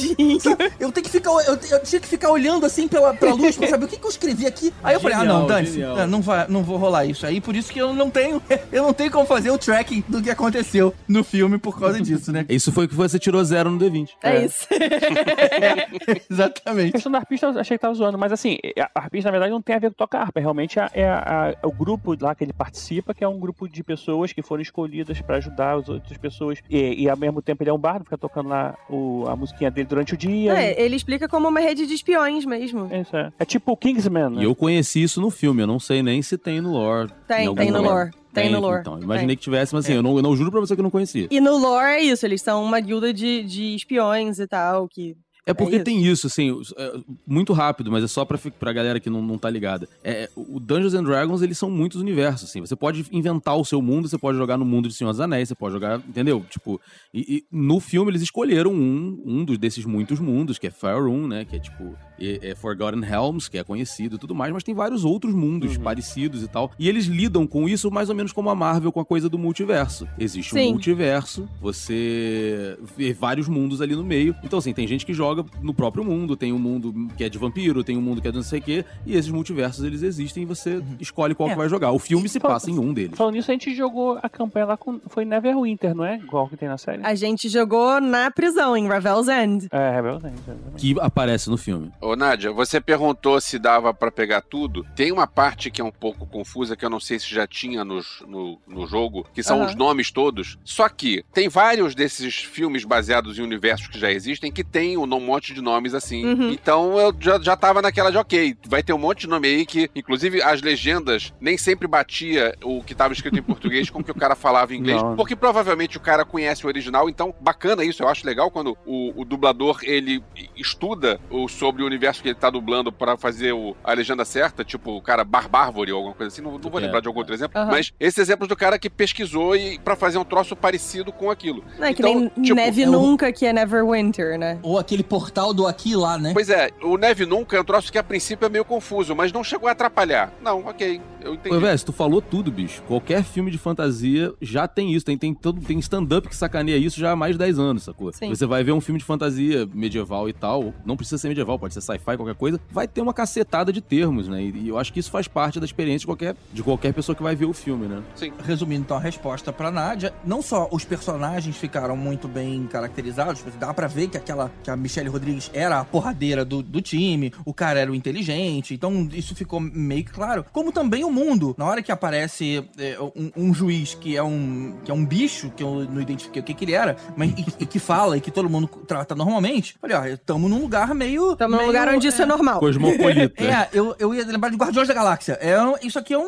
[0.78, 1.30] Eu tenho que ficar.
[1.46, 4.04] Eu, eu tinha que ficar olhando assim pela, pela luz pra saber o que, que
[4.06, 4.72] eu escrevi aqui.
[4.82, 6.06] Aí eu falei, ah, não, Genial, Dani, genial.
[6.06, 7.40] não, vai, não vou rolar isso aí.
[7.40, 8.42] Por isso que eu não tenho.
[8.72, 12.30] Eu não tenho como fazer o tracking do que aconteceu no filme por causa disso,
[12.32, 12.44] né?
[12.48, 14.08] Isso foi o que você tirou zero no D20.
[14.22, 14.66] É, isso.
[14.70, 16.92] A Exatamente.
[16.92, 18.58] questão da arpista eu achei que tava zoando, mas assim,
[18.94, 21.54] a arpista na verdade não tem a ver com tocar harpa, realmente é, é a-
[21.62, 24.62] é o grupo lá que ele participa, que é um grupo de pessoas que foram
[24.62, 28.04] escolhidas pra ajudar as outras pessoas, e, e ao mesmo tempo ele é um bardo,
[28.04, 30.52] fica tocando lá o- a musiquinha dele durante o dia.
[30.58, 32.88] É, ele explica como uma rede de espiões mesmo.
[32.90, 33.32] É isso, é.
[33.38, 34.42] É tipo o Kingsman, né?
[34.42, 37.12] E eu conheci isso no filme, eu não sei nem se tem no lore.
[37.28, 38.10] Tem, tem no lore.
[38.34, 38.80] Tem no lore.
[38.80, 39.36] Então, imaginei Tem.
[39.36, 41.28] que tivesse, mas assim, eu, não, eu não juro pra você que eu não conhecia.
[41.30, 45.16] E no lore é isso, eles são uma guilda de, de espiões e tal, que...
[45.46, 45.84] É porque isso.
[45.84, 49.38] tem isso, assim, é, muito rápido, mas é só pra, pra galera que não, não
[49.38, 49.88] tá ligada.
[50.02, 52.60] É, o Dungeons and Dragons, eles são muitos universos, assim.
[52.60, 55.48] Você pode inventar o seu mundo, você pode jogar no mundo de Senhor dos Anéis,
[55.48, 56.44] você pode jogar, entendeu?
[56.50, 56.80] Tipo,
[57.14, 61.28] e, e no filme eles escolheram um, um dos, desses muitos mundos, que é Faerun,
[61.28, 61.44] né?
[61.44, 64.74] Que é tipo, é, é Forgotten Realms, que é conhecido e tudo mais, mas tem
[64.74, 66.70] vários outros mundos parecidos e tal.
[66.78, 69.38] E eles lidam com isso mais ou menos como a Marvel com a coisa do
[69.38, 70.06] multiverso.
[70.18, 70.70] Existe um Sim.
[70.72, 74.34] multiverso, você vê vários mundos ali no meio.
[74.42, 77.38] Então, assim, tem gente que joga no próprio mundo, tem um mundo que é de
[77.38, 80.02] vampiro, tem um mundo que é de não sei o quê, e esses multiversos eles
[80.02, 81.52] existem e você escolhe qual É.
[81.52, 81.92] que vai jogar.
[81.92, 83.16] O filme se passa em um deles.
[83.16, 85.00] Falando nisso, a gente jogou a campanha lá com.
[85.08, 86.16] Foi Neverwinter, não é?
[86.16, 87.02] Igual que tem na série.
[87.04, 89.68] A gente jogou na prisão, em Ravel's End.
[89.70, 90.76] É, Rebel End, exatamente.
[90.76, 91.90] Que aparece no filme.
[92.06, 94.86] Ô, Nádia, você perguntou se dava pra pegar tudo.
[94.94, 97.84] Tem uma parte que é um pouco confusa, que eu não sei se já tinha
[97.84, 99.66] nos- no, no jogo, que são Aham.
[99.70, 100.56] os nomes todos.
[100.64, 105.04] Só que tem vários desses filmes baseados em universos que já existem que tem um
[105.18, 106.24] monte de nomes assim.
[106.24, 106.50] Uhum.
[106.50, 109.66] Então eu já, já tava naquela de, ok, vai ter um monte de nome aí
[109.66, 114.04] que, inclusive, as legendas nem sempre batia o que tava escrito em português com o
[114.04, 115.02] que o cara falava em inglês.
[115.02, 115.16] Não.
[115.16, 119.20] Porque provavelmente o cara conhece o original, então bacana isso, eu acho legal quando o,
[119.20, 120.22] o dublador ele
[120.56, 124.64] estuda o, sobre o universo que ele tá dublando pra fazer o- a legenda certa,
[124.64, 126.84] tipo o cara Barbárvore ou alguma coisa assim, não, não vou É.
[126.84, 127.70] lembrar de algum outro exemplo, Aham.
[127.70, 131.62] mas esses exemplos do cara que pesquisou e para fazer um troço parecido com aquilo.
[131.78, 134.58] Não é que Então, nem tipo, Neve é o- Nunca, que é Neverwinter, né?
[134.62, 136.30] Ou aquele portal do aqui lá, né?
[136.32, 139.32] Pois é, o Neve Nunca é um troço que a princípio é meio confuso, mas
[139.32, 140.32] não chegou a atrapalhar.
[140.42, 141.54] Não, ok, eu entendi.
[141.54, 142.82] Ô, Vés, tu falou tudo, bicho.
[142.82, 145.04] Qualquer filme de fantasia já tem isso.
[145.04, 148.12] Tem, tem, todo- tem stand-up que sacaneia isso já há mais de 10 anos, sacou?
[148.12, 148.28] Sim.
[148.28, 151.74] Você vai ver um filme de fantasia medieval e tal, não precisa ser medieval, pode
[151.74, 154.42] ser sci-fi, qualquer coisa, vai ter uma cacetada de termos, né?
[154.42, 157.14] E, e eu acho que isso faz parte da experiência de qualquer, de qualquer pessoa
[157.14, 158.02] que vai ver o filme, né?
[158.44, 163.72] Resumindo então a resposta pra Nádia, não só os personagens ficaram muito bem caracterizados, dá
[163.72, 167.52] pra ver que aquela que a Michelle Rodrigues era a porradeira do, do time, o
[167.52, 170.44] cara era o inteligente, então isso ficou meio que claro.
[170.52, 174.76] Como também o mundo, na hora que aparece é, um, um juiz que é um
[174.84, 177.46] que é um bicho, que eu não identifiquei o que, que ele era, mas e,
[177.60, 181.32] e que fala e que todo mundo trata normalmente, falei, ó, estamos num lugar meio.
[181.32, 182.58] Estamos num meio, lugar onde isso é normal.
[182.60, 183.44] Cosmopolita.
[183.44, 185.38] é, eu, eu ia lembrar de Guardiões da Galáxia.
[185.40, 185.56] É,
[185.86, 186.22] isso aqui é, um,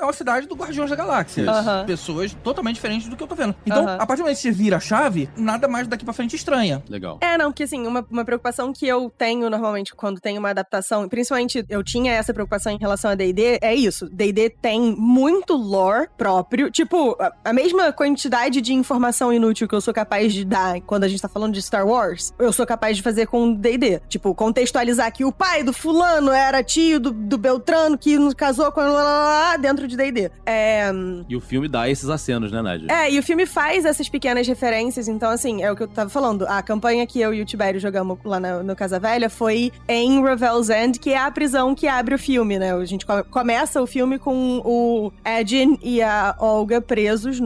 [0.00, 1.44] é uma cidade do Guardiões da Galáxia.
[1.86, 3.54] Pessoas totalmente diferentes do que eu tô vendo.
[3.66, 3.96] Então, Aham.
[3.96, 6.82] a partir do momento que você vira a chave, nada mais daqui pra frente estranha.
[6.88, 7.18] Legal.
[7.20, 11.08] É, não, porque assim, uma, uma preocupação que eu tenho normalmente quando tem uma adaptação,
[11.08, 14.08] principalmente eu tinha essa preocupação em relação a D&D, é isso.
[14.10, 19.80] D&D tem muito lore próprio, tipo, a, a mesma quantidade de informação inútil que eu
[19.80, 22.96] sou capaz de dar quando a gente tá falando de Star Wars, eu sou capaz
[22.96, 24.00] de fazer com D&D.
[24.08, 28.70] Tipo, contextualizar que o pai do fulano era tio do, do Beltrano que nos casou
[28.70, 30.30] com lá, lá, lá, dentro de D&D.
[30.46, 30.90] É...
[31.28, 32.86] E o filme dá esses acenos, né, Nádia?
[32.90, 36.10] É, e o filme faz essas pequenas referências, então, assim, é o que eu tava
[36.10, 36.46] falando.
[36.46, 40.22] A campanha que eu e o Tibério jogamos lá no, no Casa Velha foi em
[40.22, 42.72] Ravel's End, que é a prisão que abre o filme, né?
[42.74, 47.40] A gente co- começa o filme com o Edin e a Olga presos,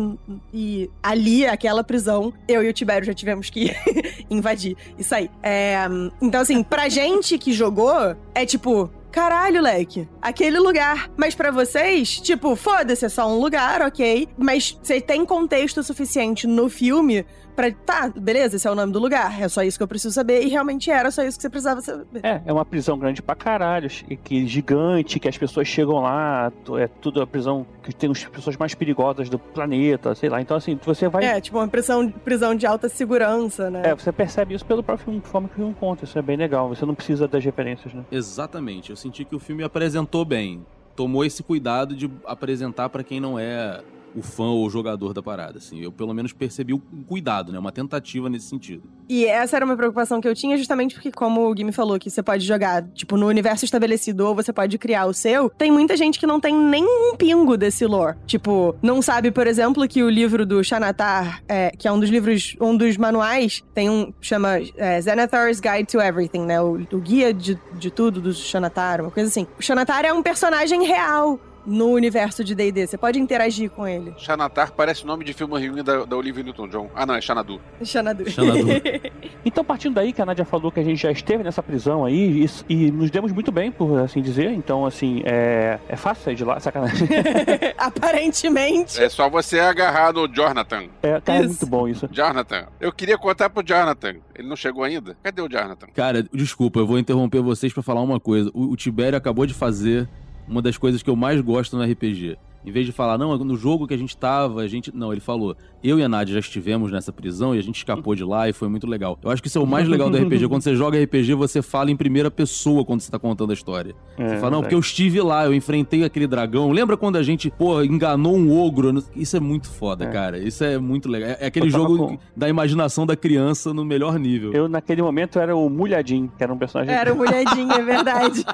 [0.53, 3.71] e ali, aquela prisão, eu e o Tibério já tivemos que
[4.29, 4.77] invadir.
[4.99, 5.31] Isso aí.
[5.43, 5.85] É,
[6.21, 8.91] então, assim, pra gente que jogou, é tipo.
[9.13, 11.11] Caralho, leque, aquele lugar.
[11.17, 14.29] Mas pra vocês, tipo, foda-se, é só um lugar, ok.
[14.37, 17.25] Mas você tem contexto suficiente no filme
[17.55, 17.71] pra.
[17.73, 19.41] Tá, beleza, esse é o nome do lugar.
[19.41, 20.43] É só isso que eu preciso saber.
[20.43, 22.21] E realmente era só isso que você precisava saber.
[22.23, 23.89] É, é uma prisão grande pra caralho,
[24.25, 28.57] que gigante, que as pessoas chegam lá, é tudo a prisão que tem as pessoas
[28.57, 30.41] mais perigosas do planeta, sei lá.
[30.41, 31.25] Então, assim, você vai.
[31.25, 33.83] É, tipo uma prisão, prisão de alta segurança, né?
[33.85, 36.05] É, você percebe isso pelo próprio filme, forma que o filme conta.
[36.05, 36.69] Isso é bem legal.
[36.69, 38.05] Você não precisa das referências, né?
[38.11, 38.91] Exatamente.
[38.91, 40.65] Eu senti que o filme apresentou bem.
[40.95, 43.81] Tomou esse cuidado de apresentar pra quem não é
[44.15, 45.81] o fã ou o jogador da parada, assim.
[45.81, 47.59] Eu pelo menos percebi um cuidado, né?
[47.59, 48.83] Uma tentativa nesse sentido.
[49.09, 51.99] E essa era uma preocupação que eu tinha, justamente porque, como o Gui me falou,
[51.99, 55.71] que você pode jogar, tipo, no universo estabelecido ou você pode criar o seu, tem
[55.71, 58.17] muita gente que não tem nem um pingo desse lore.
[58.27, 62.11] Tipo, não sabe, por exemplo, que o livro do Xanatar, é, que é um dos
[62.11, 66.61] livros, um dos manuais, tem um, chama é, Xanathar's Guide to Everything, né?
[66.61, 69.47] O, o guia de, de tudo do Xanatar, uma coisa assim.
[69.59, 74.15] O Xanatar é um personagem real no universo de D&D, você pode interagir com ele.
[74.19, 76.91] Xanatar parece nome de filme ruim da, da Olivia Newton-John.
[76.95, 77.61] Ah, não, é Xanadu.
[77.85, 78.29] Xanadu.
[78.31, 78.63] Xanadu.
[79.45, 82.47] Então, partindo daí, que a Nadia falou que a gente já esteve nessa prisão aí
[82.69, 84.53] e, e nos demos muito bem, por assim dizer.
[84.53, 87.09] Então, assim, é, é fácil sair de lá, sacanagem.
[87.77, 89.03] Aparentemente.
[89.03, 90.85] É só você agarrar no Jonathan.
[91.03, 91.49] É, cara, é Isso.
[91.49, 92.09] muito bom isso.
[92.13, 92.67] Jonathan.
[92.81, 94.15] Eu queria contar pro Jonathan.
[94.35, 95.17] Ele não chegou ainda?
[95.23, 95.89] Cadê o Jonathan?
[95.95, 98.51] Cara, desculpa, eu vou interromper vocês pra falar uma coisa.
[98.55, 100.09] O, o Tibério acabou de fazer
[100.47, 102.39] uma das coisas que eu mais gosto no RPG.
[102.65, 104.95] Em vez de falar, não, no jogo que a gente tava, a gente.
[104.95, 108.15] Não, ele falou, eu e a Nádia já estivemos nessa prisão e a gente escapou
[108.15, 109.19] de lá e foi muito legal.
[109.23, 110.49] Eu acho que isso é o mais legal do RPG.
[110.49, 113.95] Quando você joga RPG, você fala em primeira pessoa quando você tá contando a história.
[114.19, 116.71] É, Você fala, não, porque eu estive lá, eu enfrentei aquele dragão.
[116.71, 119.03] Lembra quando a gente, pô, enganou um ogro?
[119.17, 120.09] Isso é muito foda, É.
[120.09, 120.39] cara.
[120.39, 121.31] Isso é muito legal.
[121.31, 124.53] É é aquele jogo com- da imaginação da criança no melhor nível.
[124.53, 126.95] Eu, naquele momento, era o Mulhadinho, que era um personagem.
[126.95, 128.45] Era uma olhadinha, é verdade.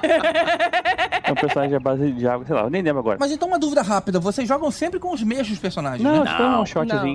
[1.21, 3.17] É um personagem à base de água, sei lá, eu nem lembro agora.
[3.19, 6.25] Mas então uma dúvida rápida, vocês jogam sempre com os mesmos personagens, Não, né?
[6.25, 6.65] isso foi um Não.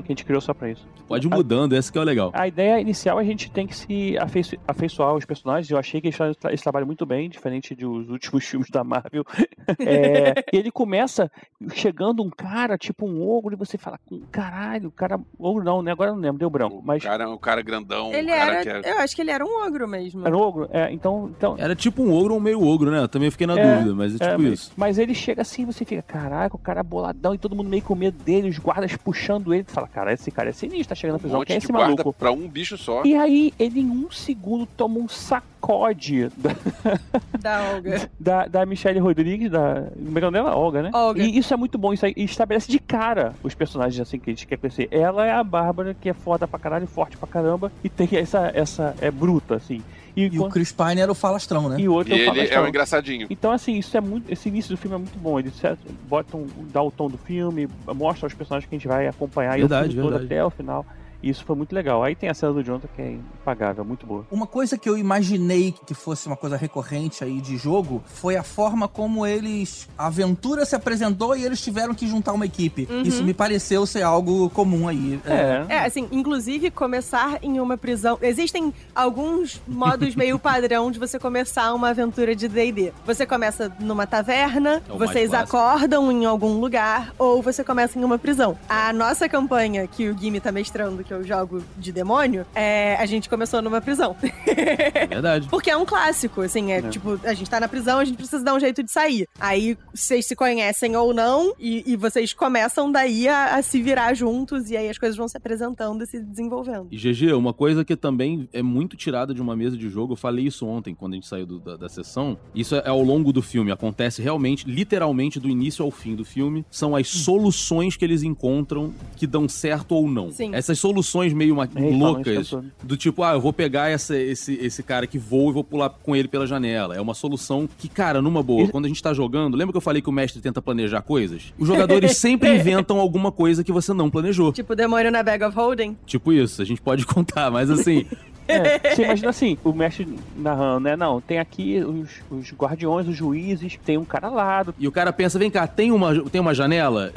[0.04, 0.86] Que a gente criou só pra isso.
[1.08, 2.30] Pode ir mudando, esse que é o legal.
[2.34, 5.70] A ideia inicial é a gente tem que se afeiço- afeiçoar aos personagens.
[5.70, 9.24] Eu achei que eles fizeram esse trabalho muito bem, diferente dos últimos filmes da Marvel.
[9.78, 11.30] É, e ele começa
[11.72, 13.98] chegando um cara, tipo um ogro, e você fala,
[14.30, 15.18] caralho, o cara.
[15.38, 15.92] Ogro não, né?
[15.92, 16.76] Agora eu não lembro, deu branco.
[16.76, 17.02] O Mas.
[17.02, 18.12] cara, o cara grandão.
[18.12, 18.62] Ele o cara era.
[18.82, 18.92] que é...
[18.92, 20.26] Eu acho que ele era um ogro mesmo.
[20.26, 20.68] Era um ogro?
[20.70, 21.30] É, então.
[21.36, 22.98] então Era tipo um ogro ou um meio ogro, né?
[23.00, 24.72] Eu também fiquei na É, dúvida, mas é é, tipo isso.
[24.76, 27.82] mas ele chega assim e você fica, caraca, o cara boladão e todo mundo meio
[27.82, 29.64] com medo dele, os guardas puxando ele.
[29.64, 31.38] Tu fala, cara, esse cara é sinistro, tá chegando na Um prisão.
[31.38, 32.12] monte Quem é esse maluco?
[32.12, 33.02] pra um bicho só.
[33.04, 36.50] E aí, ele em um segundo toma um sacode da,
[37.40, 38.10] Da Olga.
[38.18, 39.84] da, da Michelle Rodrigues, da.
[39.94, 40.56] Como é que é o nome dela?
[40.56, 40.90] Olga, né?
[40.92, 41.22] Olga.
[41.22, 44.32] E isso é muito bom, isso aí estabelece de cara os personagens assim que a
[44.32, 44.88] gente quer conhecer.
[44.90, 48.50] Ela é a Bárbara, que é foda pra caralho, forte pra caramba, e tem essa.
[48.54, 49.80] essa é bruta, assim.
[50.16, 51.76] E, E o Chris Pine era o falastrão, né?
[51.80, 52.64] e o outro E é o ele é falastrão.
[52.64, 53.26] um engraçadinho.
[53.28, 54.30] Então, assim, isso é muito.
[54.30, 55.38] Esse início do filme é muito bom.
[55.38, 58.86] Ele certo, bota um, dá o tom do filme, mostra os personagens que a gente
[58.88, 60.86] vai acompanhar Verdade, e o filme todo até o final.
[61.24, 62.02] Isso foi muito legal.
[62.02, 64.26] Aí tem a cena do Jonathan que é impagável, muito boa.
[64.30, 68.42] Uma coisa que eu imaginei que fosse uma coisa recorrente aí de jogo foi a
[68.42, 69.88] forma como eles.
[69.96, 72.86] A aventura se apresentou e eles tiveram que juntar uma equipe.
[72.90, 73.02] Uhum.
[73.02, 75.18] Isso me pareceu ser algo comum aí.
[75.24, 75.64] É.
[75.68, 78.18] É, assim, inclusive começar em uma prisão.
[78.20, 82.92] Existem alguns modos meio padrão de você começar uma aventura de DD.
[83.06, 88.18] Você começa numa taverna, É vocês acordam em algum lugar, ou você começa em uma
[88.18, 88.58] prisão.
[88.68, 93.06] A nossa campanha, que o Gimme tá mestrando, que eu jogo de demônio, é, a
[93.06, 94.16] gente começou numa prisão.
[94.46, 95.48] É verdade.
[95.50, 96.82] Porque é um clássico, assim, é, É.
[96.88, 99.26] tipo, a gente tá na prisão, a gente precisa dar um jeito de sair.
[99.38, 104.14] Aí vocês se conhecem ou não, e, e vocês começam daí a, a se virar
[104.14, 106.88] juntos, e aí as coisas vão se apresentando e se desenvolvendo.
[106.90, 110.16] E GG, uma coisa que também é muito tirada de uma mesa de jogo, eu
[110.16, 112.36] falei isso ontem quando a gente saiu do- da, da sessão.
[112.54, 116.64] Isso é ao longo do filme, acontece realmente, literalmente, do início ao fim do filme.
[116.70, 120.30] São as soluções que eles encontram que dão certo ou não.
[120.30, 120.54] Sim.
[120.54, 121.03] Essas soluções
[121.34, 124.54] meio ma- Eles falam isso o loucas, do tipo, ah, eu vou pegar essa- esse,
[124.54, 126.94] esse cara que voa e vou pular com ele pela janela.
[126.96, 129.76] É uma solução que, cara, numa boa, Isso- quando a gente tá jogando, lembra que
[129.76, 131.52] eu falei que o mestre tenta planejar coisas?
[131.58, 134.52] Os jogadores sempre inventam alguma coisa que você não planejou.
[134.52, 135.96] Tipo, demônio na bag of holding.
[136.06, 138.06] Tipo isso, a gente pode contar, mas assim,
[138.46, 140.94] É, você imagina assim, o mestre narrando, né?
[140.96, 144.92] Não, tem aqui os, os guardiões, os juízes, tem um cara lá do E o
[144.92, 147.10] cara pensa, vem cá, tem uma, tem uma janela?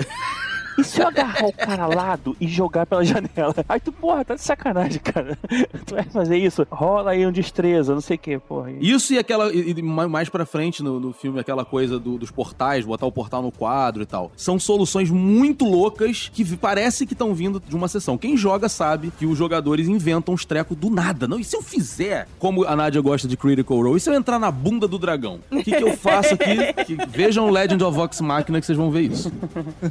[0.77, 3.53] E se eu agarrar o cara lado e jogar pela janela?
[3.67, 5.37] Aí tu, porra, tá de sacanagem, cara.
[5.85, 6.65] Tu vai fazer isso?
[6.69, 8.71] Rola aí um destreza, não sei o que, porra.
[8.79, 9.51] Isso e aquela.
[9.53, 13.11] E, ma- mais pra frente no, no filme, aquela coisa do- dos portais, botar o
[13.11, 14.31] portal no quadro e tal.
[14.35, 18.17] São soluções muito loucas que parece que estão vindo de uma sessão.
[18.17, 21.27] Quem joga sabe que os jogadores inventam uns trecos do nada.
[21.27, 24.13] Não, e se eu fizer, como a Nádia gosta de Critical Role, e se eu
[24.13, 25.39] entrar na bunda do dragão?
[25.51, 26.57] O que, que eu faço aqui?
[26.85, 29.31] Que- vejam Legend of Vox Machina que vocês vão ver isso.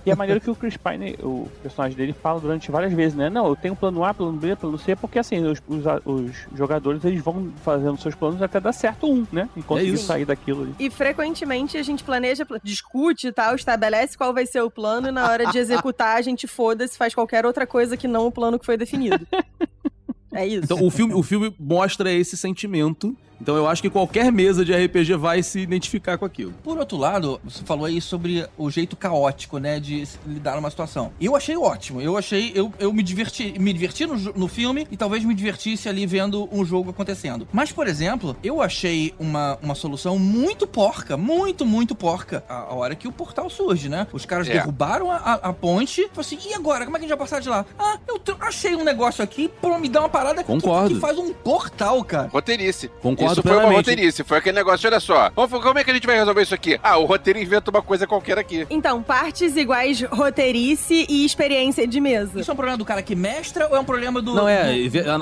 [0.05, 3.29] E é maneiro que o Chris Pine, o personagem dele, fala durante várias vezes, né?
[3.29, 7.05] Não, eu tenho plano A, plano B, plano C, porque assim, os, os, os jogadores
[7.05, 9.49] eles vão fazendo seus planos até dar certo um, né?
[9.57, 10.07] E conseguir isso.
[10.07, 10.74] sair daquilo ali.
[10.79, 15.09] E frequentemente a gente planeja, pla- discute e tal, estabelece qual vai ser o plano
[15.09, 18.33] e na hora de executar a gente foda-se, faz qualquer outra coisa que não o
[18.33, 19.27] plano que foi definido.
[20.37, 20.64] É isso.
[20.64, 23.16] Então o filme, o filme mostra esse sentimento.
[23.41, 26.53] Então eu acho que qualquer mesa de RPG vai se identificar com aquilo.
[26.64, 31.12] Por outro lado, você falou aí sobre o jeito caótico, né, de lidar numa situação.
[31.20, 32.01] Eu achei ótimo.
[32.01, 35.89] Eu achei, eu, eu me diverti, me diverti no, no filme e talvez me divertisse
[35.89, 37.47] ali vendo um jogo acontecendo.
[37.53, 42.74] Mas, por exemplo, eu achei uma, uma solução muito porca, muito, muito porca, a, a
[42.74, 44.07] hora que o portal surge, né?
[44.12, 44.53] Os caras É.
[44.55, 46.84] derrubaram a, a, a ponte, assim, e agora?
[46.84, 47.64] Como é que a gente vai passar de lá?
[47.78, 50.95] Ah, eu achei um negócio aqui, pô, me dá uma parada que- Concordo.
[50.95, 52.28] que faz um portal, cara.
[52.28, 52.89] Roteirice.
[53.03, 54.24] Concordo isso foi uma roteirice.
[54.24, 55.31] Foi aquele negócio, olha só.
[55.35, 56.79] Vamos- Como é que a gente vai resolver isso aqui?
[56.83, 58.66] Ah, o roteiro inventa uma coisa qualquer aqui.
[58.70, 62.41] Então, partes iguais roteirice e experiência de mesa.
[62.41, 64.35] Isso é um problema do cara que mestra ou é um problema do...
[64.35, 64.72] Não, é,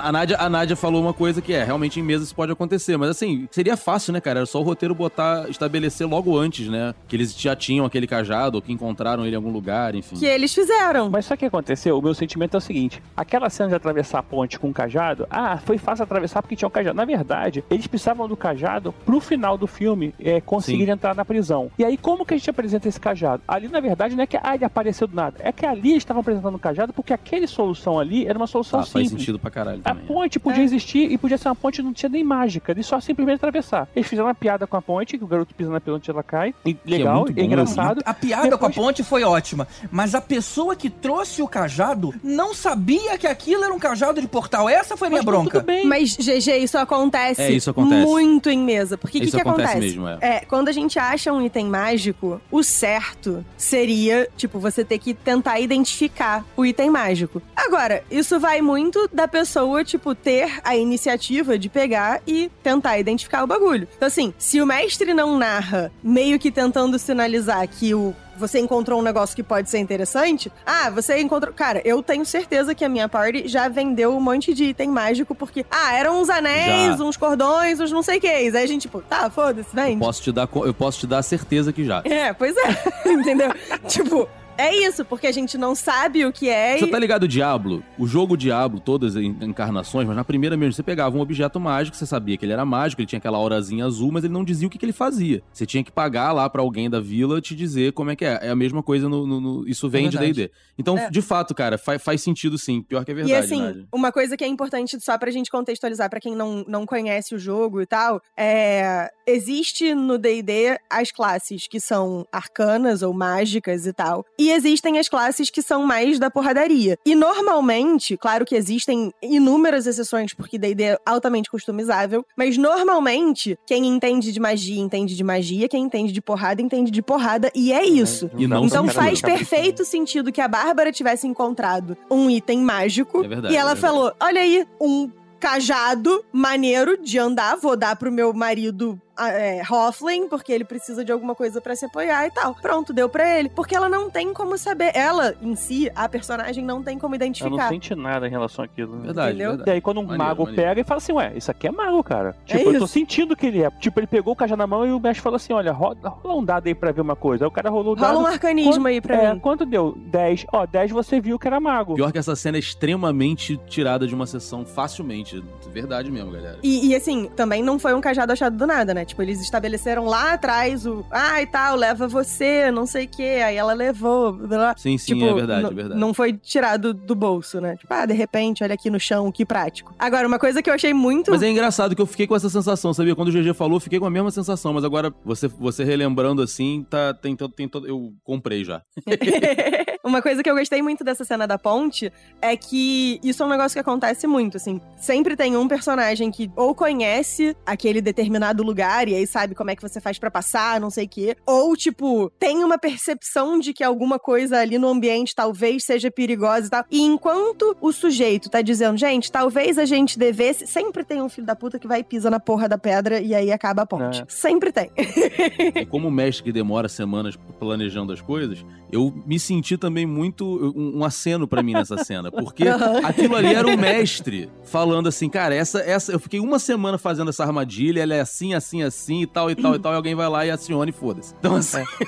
[0.03, 2.97] a, Nádia, a Nádia falou uma coisa que é, realmente em mesa isso pode acontecer,
[2.97, 4.41] mas assim, seria fácil, né, cara?
[4.41, 6.95] Era só o roteiro botar, estabelecer logo antes, né?
[7.09, 10.17] Que eles já tinham aquele cajado, ou que encontraram ele em algum lugar, enfim.
[10.17, 11.09] Que eles fizeram.
[11.09, 11.99] Mas o que aconteceu?
[11.99, 15.27] O meu sentimento é o seguinte: aquela cena de atravessar a ponte com um cajado,
[15.31, 16.97] ah, foi fácil atravessar porque tinha um cajado.
[16.97, 20.91] Na verdade, eles precisavam do cajado pro final do filme é, conseguir Sim.
[20.91, 21.71] entrar na prisão.
[21.79, 23.43] E aí, como que a gente apresenta esse cajado?
[23.47, 25.37] Ali, na verdade, não é que ah, ele apareceu do nada.
[25.39, 28.81] É que ali eles estavam apresentando o cajado porque aquele solução ali era uma solução
[28.81, 29.11] Ah, faz simples.
[29.23, 30.07] sentido pra caralho A também.
[30.07, 30.65] ponte podia É.
[30.65, 33.89] existir e podia ser uma ponte que não tinha nem mágica, eles só simplesmente atravessar.
[33.95, 36.23] Eles fizeram uma piada com a ponte, que o garoto pisa na ponte e ela
[36.23, 36.53] cai.
[36.67, 37.97] E legal, muito bom, é engraçado.
[37.99, 38.03] né?
[38.05, 42.13] A piada Depois- com a ponte foi ótima, mas a pessoa que trouxe o cajado
[42.25, 44.69] não sabia que aquilo era um cajado de portal.
[44.69, 45.59] Essa foi a minha Mas tá bronca.
[45.61, 45.87] Tudo bem.
[45.87, 47.84] Mas, GG, isso acontece, É, isso acontece.
[47.85, 48.97] Muito em mesa.
[48.97, 49.99] Porque o que, que acontece acontece?
[49.99, 50.19] mesmo, é.
[50.21, 55.15] É, quando a gente acha um item mágico, o certo seria, tipo, você ter que
[55.15, 57.43] tentar identificar o item mágico.
[57.55, 63.43] Agora, isso vai muito da pessoa, tipo, ter a iniciativa de pegar e tentar identificar
[63.43, 63.89] o bagulho.
[63.97, 68.99] Então, assim, se o mestre não narra, meio que tentando sinalizar que o você encontrou
[68.99, 70.51] um negócio que pode ser interessante.
[70.67, 71.53] Ah, você encontrou.
[71.53, 75.35] Cara, eu tenho certeza que a minha party já vendeu um monte de item mágico,
[75.35, 77.05] porque, ah, eram uns anéis, Já.
[77.05, 78.27] uns cordões, uns não sei o que.
[78.27, 79.99] Aí a gente, tipo, tá, foda-se, Eu vende.
[80.01, 82.03] posso te dar, eu posso te dar certeza que já.
[82.05, 82.85] É, pois é.
[83.09, 83.51] Entendeu?
[83.89, 86.79] tipo, é isso, porque a gente não sabe o que é.
[86.79, 87.83] Você e- tá ligado, Diablo?
[87.99, 91.59] O jogo Diablo, todas as en- encarnações, mas na primeira mesmo, você pegava um objeto
[91.61, 94.45] mágico, você sabia que ele era mágico, ele tinha aquela aurazinha azul, mas ele não
[94.45, 95.43] dizia o que, que ele fazia.
[95.53, 98.39] Você tinha que pagar lá pra alguém da vila te dizer como é que é.
[98.43, 99.27] É a mesma coisa no.
[99.27, 100.43] no- no- isso vem de verdade.
[100.45, 100.51] DD.
[100.79, 101.11] Então, É.
[101.11, 102.83] de fato, cara, fa- faz sentido sim.
[102.83, 103.87] Pior que é E verdade, assim, Nádia.
[103.93, 107.39] uma coisa que é importante só pra gente contextualizar pra quem não, não conhece o
[107.39, 113.93] jogo e tal, é existe no D&D as classes que são arcanas ou mágicas e
[113.93, 116.99] tal, e existem as classes que são mais da porradaria.
[117.05, 123.87] E normalmente, claro que existem inúmeras exceções porque D&D é altamente customizável, mas normalmente quem
[123.87, 127.85] entende de magia entende de magia, quem entende de porrada entende de porrada e é
[127.85, 128.31] isso.
[128.37, 133.29] E não Então faz perfeito sentido que a Bárbara tivesse encontrado um item mágico É
[133.29, 135.11] verdade, e ela é falou: Olha aí, um
[135.45, 141.13] cajado maneiro de andar, vou dar pro meu marido é, Hoffling, porque ele precisa de
[141.13, 142.55] alguma coisa pra se apoiar e tal.
[142.55, 143.49] Pronto, deu pra ele.
[143.49, 144.91] Porque ela não tem como saber.
[144.95, 147.69] Ela, em si, a personagem, não tem como Ela não identificar.
[147.69, 148.97] sente nada em relação àquilo.
[148.97, 149.03] né?
[149.07, 149.49] Verdade, entendeu?
[149.51, 149.71] verdade.
[149.71, 150.63] E aí, quando um Maneiro, mago maneiro.
[150.63, 152.37] pega e fala assim, ué, isso aqui é mago, cara.
[152.49, 152.95] É Tipo, eu tô isso.
[152.95, 153.71] sentindo que ele é.
[153.71, 156.35] Tipo, ele pegou o cajado na mão e o mestre falou assim: olha, rola, rola
[156.35, 157.45] um dado aí pra ver uma coisa.
[157.45, 158.15] Aí o cara rolou o dado.
[158.15, 159.39] Rola um arcanismo Quanto- aí pra é, mim.
[159.41, 159.95] quanto deu?
[159.97, 160.47] 10.
[160.53, 161.95] Ó, 10 você viu que era mago.
[161.95, 165.43] Pior que essa cena é extremamente tirada de uma sessão facilmente.
[165.73, 166.59] Verdade mesmo, galera.
[166.63, 169.04] E, e, assim, também não foi um cajado achado do nada, né?
[169.05, 171.05] Tipo, eles estabeleceram lá atrás o.
[171.11, 173.41] Ah, e tal, leva você, não sei o quê.
[173.45, 174.33] Aí ela levou.
[174.33, 174.75] blá.
[174.77, 176.01] Sim, sim, tipo, é verdade, é verdade.
[176.01, 177.77] Não foi tirado do bolso, né?
[177.77, 179.95] Tipo, ah, de repente, olha aqui no chão, que prático.
[179.99, 181.31] Agora, uma coisa que eu achei muito.
[181.31, 183.15] Mas é engraçado que eu fiquei com essa sensação, sabia?
[183.15, 186.43] Quando o GG falou, eu fiquei com a mesma sensação, mas agora você, você relembrando
[186.43, 187.87] assim, tá, tem, todo- tem todo.
[187.87, 188.83] Eu comprei já.
[190.05, 193.49] Uma coisa que eu gostei muito dessa cena da ponte é que isso é um
[193.49, 194.79] negócio que acontece muito, assim.
[194.99, 199.71] Sempre tem um personagem que ou conhece aquele determinado lugar lugar e aí sabe como
[199.71, 201.37] é que você faz pra passar, não sei o quê.
[201.47, 206.67] Ou, tipo, tem uma percepção de que alguma coisa ali no ambiente talvez seja perigosa
[206.67, 206.85] e tal.
[206.91, 210.67] E enquanto o sujeito tá dizendo, gente, talvez a gente devesse.
[210.67, 213.35] Sempre tem um filho da puta que vai e pisa na porra da pedra e
[213.35, 214.23] aí acaba a ponte.
[214.23, 214.27] É.
[214.29, 214.91] Sempre tem.
[215.75, 220.45] E como mestre que demora semanas planejando as coisas, eu me senti também muito
[220.77, 223.01] um, um aceno pra mim nessa cena, porque Aham.
[223.03, 227.31] aquilo ali era o mestre falando assim, cara, essa essa eu fiquei uma semana fazendo
[227.31, 230.15] essa armadilha, ela é assim, assim, assim e tal e tal e tal, e alguém
[230.15, 231.35] vai lá e aciona e foda-se.
[231.39, 231.79] Então assim,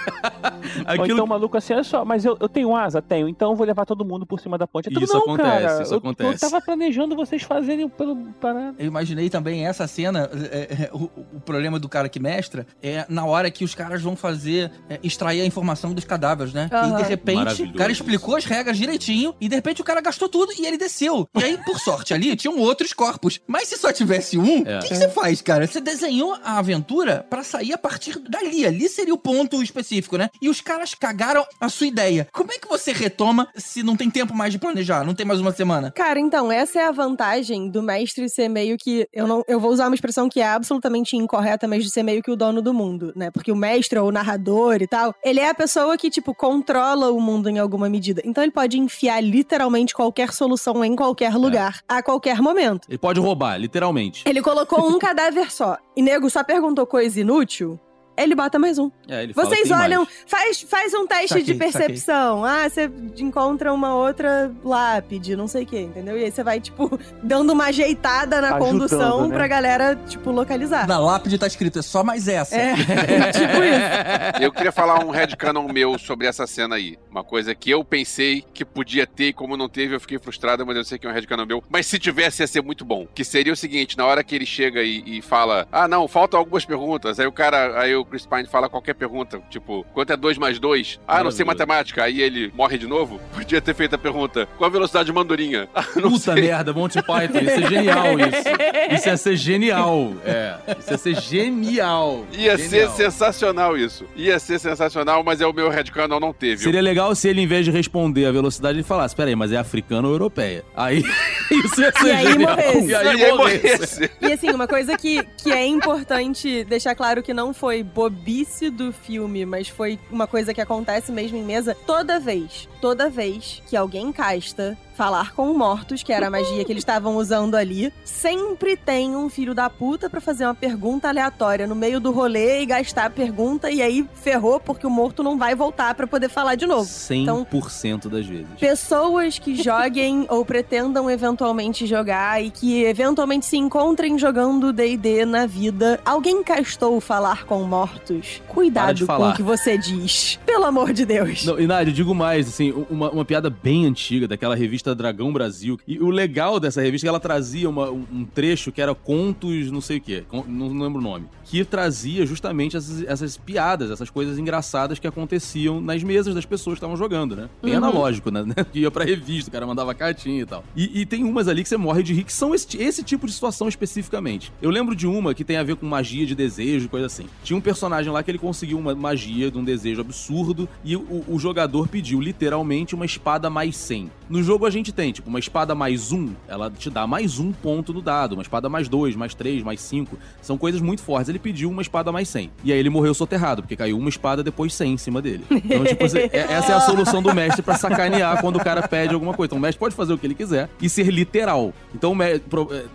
[0.87, 3.01] Ou aquilo então o maluco assim, olha só, mas eu, eu tenho asa?
[3.01, 4.89] Tenho, então eu vou levar todo mundo por cima da ponte.
[4.91, 6.45] Isso não, acontece, cara, isso eu, acontece.
[6.45, 8.75] Eu tava planejando vocês fazerem pelo parada.
[8.79, 11.05] Eu imaginei também essa cena, é, é, o,
[11.37, 14.99] o problema do cara que mestra é na hora que os caras vão fazer, é,
[15.03, 16.69] extrair a informação dos cadáveres, né?
[16.73, 17.01] Aham.
[17.01, 20.29] E de repente, o cara explicou as regras direitinho e de repente o cara gastou
[20.29, 21.29] tudo e ele desceu.
[21.39, 23.41] E aí, por sorte, ali tinham outros corpos.
[23.47, 24.79] Mas se só tivesse um, o É.
[24.81, 25.67] que, que você faz, cara?
[25.67, 28.67] Você desenhou a aventura pra sair a partir dali.
[28.67, 30.29] Ali seria o ponto específico, né?
[30.43, 32.29] E os caras cagaram a sua ideia.
[32.33, 35.05] Como é que você retoma se não tem tempo mais de planejar?
[35.05, 35.93] Não tem mais uma semana?
[35.93, 39.07] Cara, então, essa é a vantagem do mestre ser meio que.
[39.13, 42.23] Eu não eu vou usar uma expressão que é absolutamente incorreta, mas de ser meio
[42.23, 43.31] que o dono do mundo, né?
[43.31, 47.11] Porque o mestre ou o narrador e tal, ele é a pessoa que, tipo, controla
[47.13, 48.21] o mundo em alguma medida.
[48.25, 52.87] Então ele pode enfiar literalmente qualquer solução em qualquer lugar, a qualquer momento.
[52.89, 54.25] ele pode roubar, literalmente.
[54.27, 55.79] Ele colocou um cadáver só.
[55.97, 57.81] E nego só perguntou coisa inútil.
[58.17, 58.91] Ele bota mais um.
[59.09, 60.25] É, Vocês "Tem olham, mais".
[60.27, 62.45] faz, faz um teste Saquei, de percepção.
[62.45, 66.17] Ah, você encontra uma outra lápide, não sei o quê, entendeu?
[66.19, 69.35] E aí você vai, tipo, dando uma ajeitada na Ajudando, condução né?
[69.37, 70.87] pra galera, tipo, localizar.
[70.87, 72.57] Na lápide tá escrito, é só mais essa.
[72.57, 72.75] É,
[73.33, 74.43] tipo isso.
[74.43, 76.99] Eu queria falar um headcanon meu sobre essa cena aí.
[77.11, 80.65] Uma coisa que eu pensei que podia ter e como não teve, eu fiquei frustrado,
[80.65, 81.63] mas eu sei que é um headcanon meu.
[81.69, 83.07] Mas se tivesse, ia ser muito bom.
[83.15, 86.39] Que seria o seguinte, na hora que ele chega e, e fala, ah, não, faltam
[86.39, 87.19] algumas perguntas.
[87.21, 90.59] Aí o cara, aí o Chris Pine fala qualquer pergunta, tipo, quanto é 2 mais
[90.59, 91.01] 2?
[91.07, 91.47] Ah, não sei Maravilhoso.
[91.47, 92.05] matemática.
[92.05, 93.21] Aí ele morre de novo.
[93.35, 95.69] Podia ter feito a pergunta, qual a velocidade de mandurinha?
[95.77, 96.43] Ah, Puta sei.
[96.43, 98.95] merda, Monty Python, isso é genial isso.
[98.95, 100.13] Isso ia ser genial.
[100.25, 102.25] É, isso ia ser genial.
[102.33, 102.91] Ia Genial.
[102.91, 104.05] ser sensacional isso.
[104.17, 106.63] Ia ser sensacional, mas é o meu headcanon não teve.
[106.63, 109.57] Seria legal se ele, em vez de responder a velocidade, ele falasse: Peraí, mas é
[109.57, 110.65] africana ou europeia?
[110.77, 111.03] Aí
[111.65, 112.57] isso ia ser E aí genial.
[112.57, 112.87] morresse.
[112.87, 113.67] E E aí aí morresse.
[113.67, 114.11] morresse.
[114.21, 118.93] E assim, uma coisa que, que é importante deixar claro que não foi bobice do
[118.93, 121.75] filme, mas foi uma coisa que acontece mesmo em mesa.
[121.87, 126.73] Toda vez, toda vez que alguém casta falar com mortos, que era a magia que
[126.73, 131.67] eles estavam usando ali, sempre tem um filho da puta pra fazer uma pergunta aleatória
[131.67, 135.37] no meio do rolê e gastar a pergunta e aí ferrou porque o morto não
[135.37, 136.89] vai voltar pra poder falar de novo.
[136.89, 138.47] 100% das vezes.
[138.59, 145.45] Pessoas que joguem ou pretendam eventualmente jogar e que eventualmente se encontrem jogando D&D na
[145.45, 147.86] vida, alguém castou falar com mortos?
[148.07, 150.39] De Cuidado com o que você diz.
[150.45, 151.45] Pelo amor de Deus.
[151.45, 155.33] Não, e Nádia, eu digo mais, assim, uma, uma piada bem antiga daquela revista Dragão
[155.33, 155.79] Brasil.
[155.87, 159.71] E o legal dessa revista é que ela trazia uma- um, trecho que era contos,
[159.71, 164.11] não sei o quê, não lembro o nome, que trazia justamente essas, essas piadas, essas
[164.11, 167.49] coisas engraçadas que aconteciam nas mesas das pessoas que estavam jogando, né?
[167.63, 167.79] Bem Uhum.
[167.79, 168.45] analógico, né?
[168.73, 170.65] Que ia pra revista, o cara mandava cartinha e tal.
[170.77, 173.27] E, e tem umas ali que você morre de rir, que são esse, esse tipo
[173.27, 174.53] de situação especificamente.
[174.61, 177.27] Eu lembro de uma que tem a ver com magia de desejo, coisa assim.
[177.45, 181.25] Tinha um personagem lá que ele conseguiu uma magia de um desejo absurdo e o,
[181.29, 184.11] o jogador pediu literalmente uma espada mais 100.
[184.29, 187.53] No jogo a gente tem, tipo, uma espada mais um, ela te dá mais um
[187.53, 188.33] ponto no dado.
[188.33, 190.19] Uma espada mais dois, mais três, mais cinco.
[190.43, 191.29] São coisas muito fortes.
[191.29, 192.51] Ele pediu uma espada mais 100.
[192.65, 195.45] E aí ele morreu soterrado, porque caiu uma espada depois 100 em cima dele.
[195.51, 199.15] Então, tipo, é- essa é a solução do mestre pra sacanear quando o cara pede
[199.15, 199.49] alguma coisa.
[199.49, 201.73] Então o mestre pode fazer o que ele quiser e ser literal.
[201.95, 202.41] Então, é,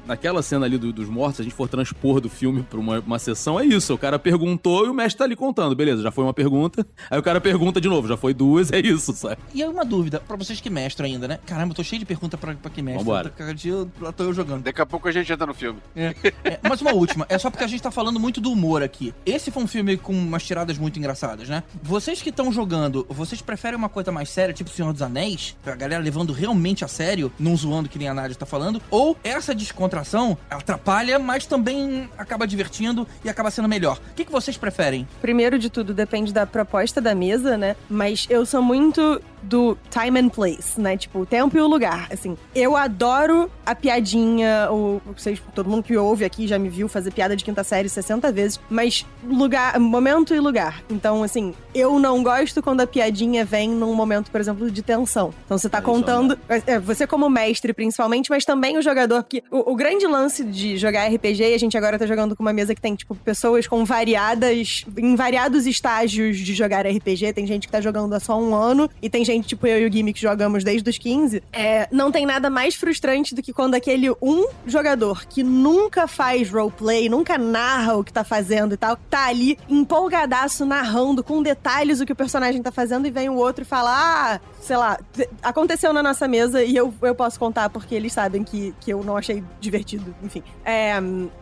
[0.05, 2.99] naquela cena ali do- dos mortos, se a gente for transpor do filme pra uma,
[2.99, 3.93] uma sessão, é isso.
[3.93, 5.75] O cara perguntou e o mestre tá ali contando.
[5.75, 6.85] Beleza, já foi uma pergunta.
[7.09, 9.37] Aí o cara pergunta de novo, já foi duas, é isso, sabe?
[9.53, 11.39] E aí uma dúvida, pra vocês que mestram ainda, né?
[11.45, 13.03] Caramba, eu tô cheio de pergunta pra, pra quem mestra.
[13.03, 13.29] Vambora.
[13.29, 14.63] Cada dia eu- lá tô eu jogando.
[14.63, 15.79] Daqui a pouco a gente entra no filme.
[15.95, 19.13] É, mas uma última, é só porque a gente tá falando muito do humor aqui.
[19.25, 21.63] Esse foi um filme com umas tiradas muito engraçadas, né?
[21.81, 25.55] Vocês que estão jogando, vocês preferem uma coisa mais séria, tipo Senhor dos Anéis?
[25.65, 28.81] A galera levando realmente a sério, não zoando que nem a Nádia tá falando?
[28.89, 33.99] Ou essa descontração atrapalha, mas também acaba divertindo e acaba sendo melhor?
[34.11, 35.07] O que, que vocês preferem?
[35.21, 37.75] Primeiro de tudo, depende da proposta da mesa, né?
[37.89, 40.95] Mas eu sou muito do time and place, né?
[40.97, 42.07] Tipo, o tempo e o lugar.
[42.11, 46.87] Assim, eu adoro a piadinha, ou vocês, todo mundo que ouve aqui já me viu
[46.87, 50.83] fazer piada de quinta série 60 vezes, mas lugar, momento e lugar.
[50.89, 55.33] Então, assim, eu não gosto quando a piadinha vem num momento, por exemplo, de tensão.
[55.45, 59.43] Então você tá É, contando, é, você como mestre, sexualmente, mas também o jogador, porque
[59.49, 62.53] o, o grande lance de jogar RPG, e a gente agora tá jogando com uma
[62.53, 67.67] mesa que tem, tipo, pessoas com variadas, em variados estágios de jogar RPG, tem gente
[67.67, 70.19] que tá jogando há só um ano, e tem gente, tipo eu e o Gimmick,
[70.19, 74.09] que jogamos desde os 15, é, não tem nada mais frustrante do que quando aquele
[74.21, 79.27] um jogador que nunca faz roleplay, nunca narra o que tá fazendo e tal, tá
[79.27, 83.63] ali empolgadaço narrando com detalhes o que o personagem tá fazendo e vem o outro
[83.63, 84.99] e fala: Ah, sei lá,
[85.41, 89.03] aconteceu na nossa mesa e eu, eu posso contar porque eles sabem que, que eu
[89.03, 90.13] não achei divertido.
[90.23, 90.93] Enfim, é,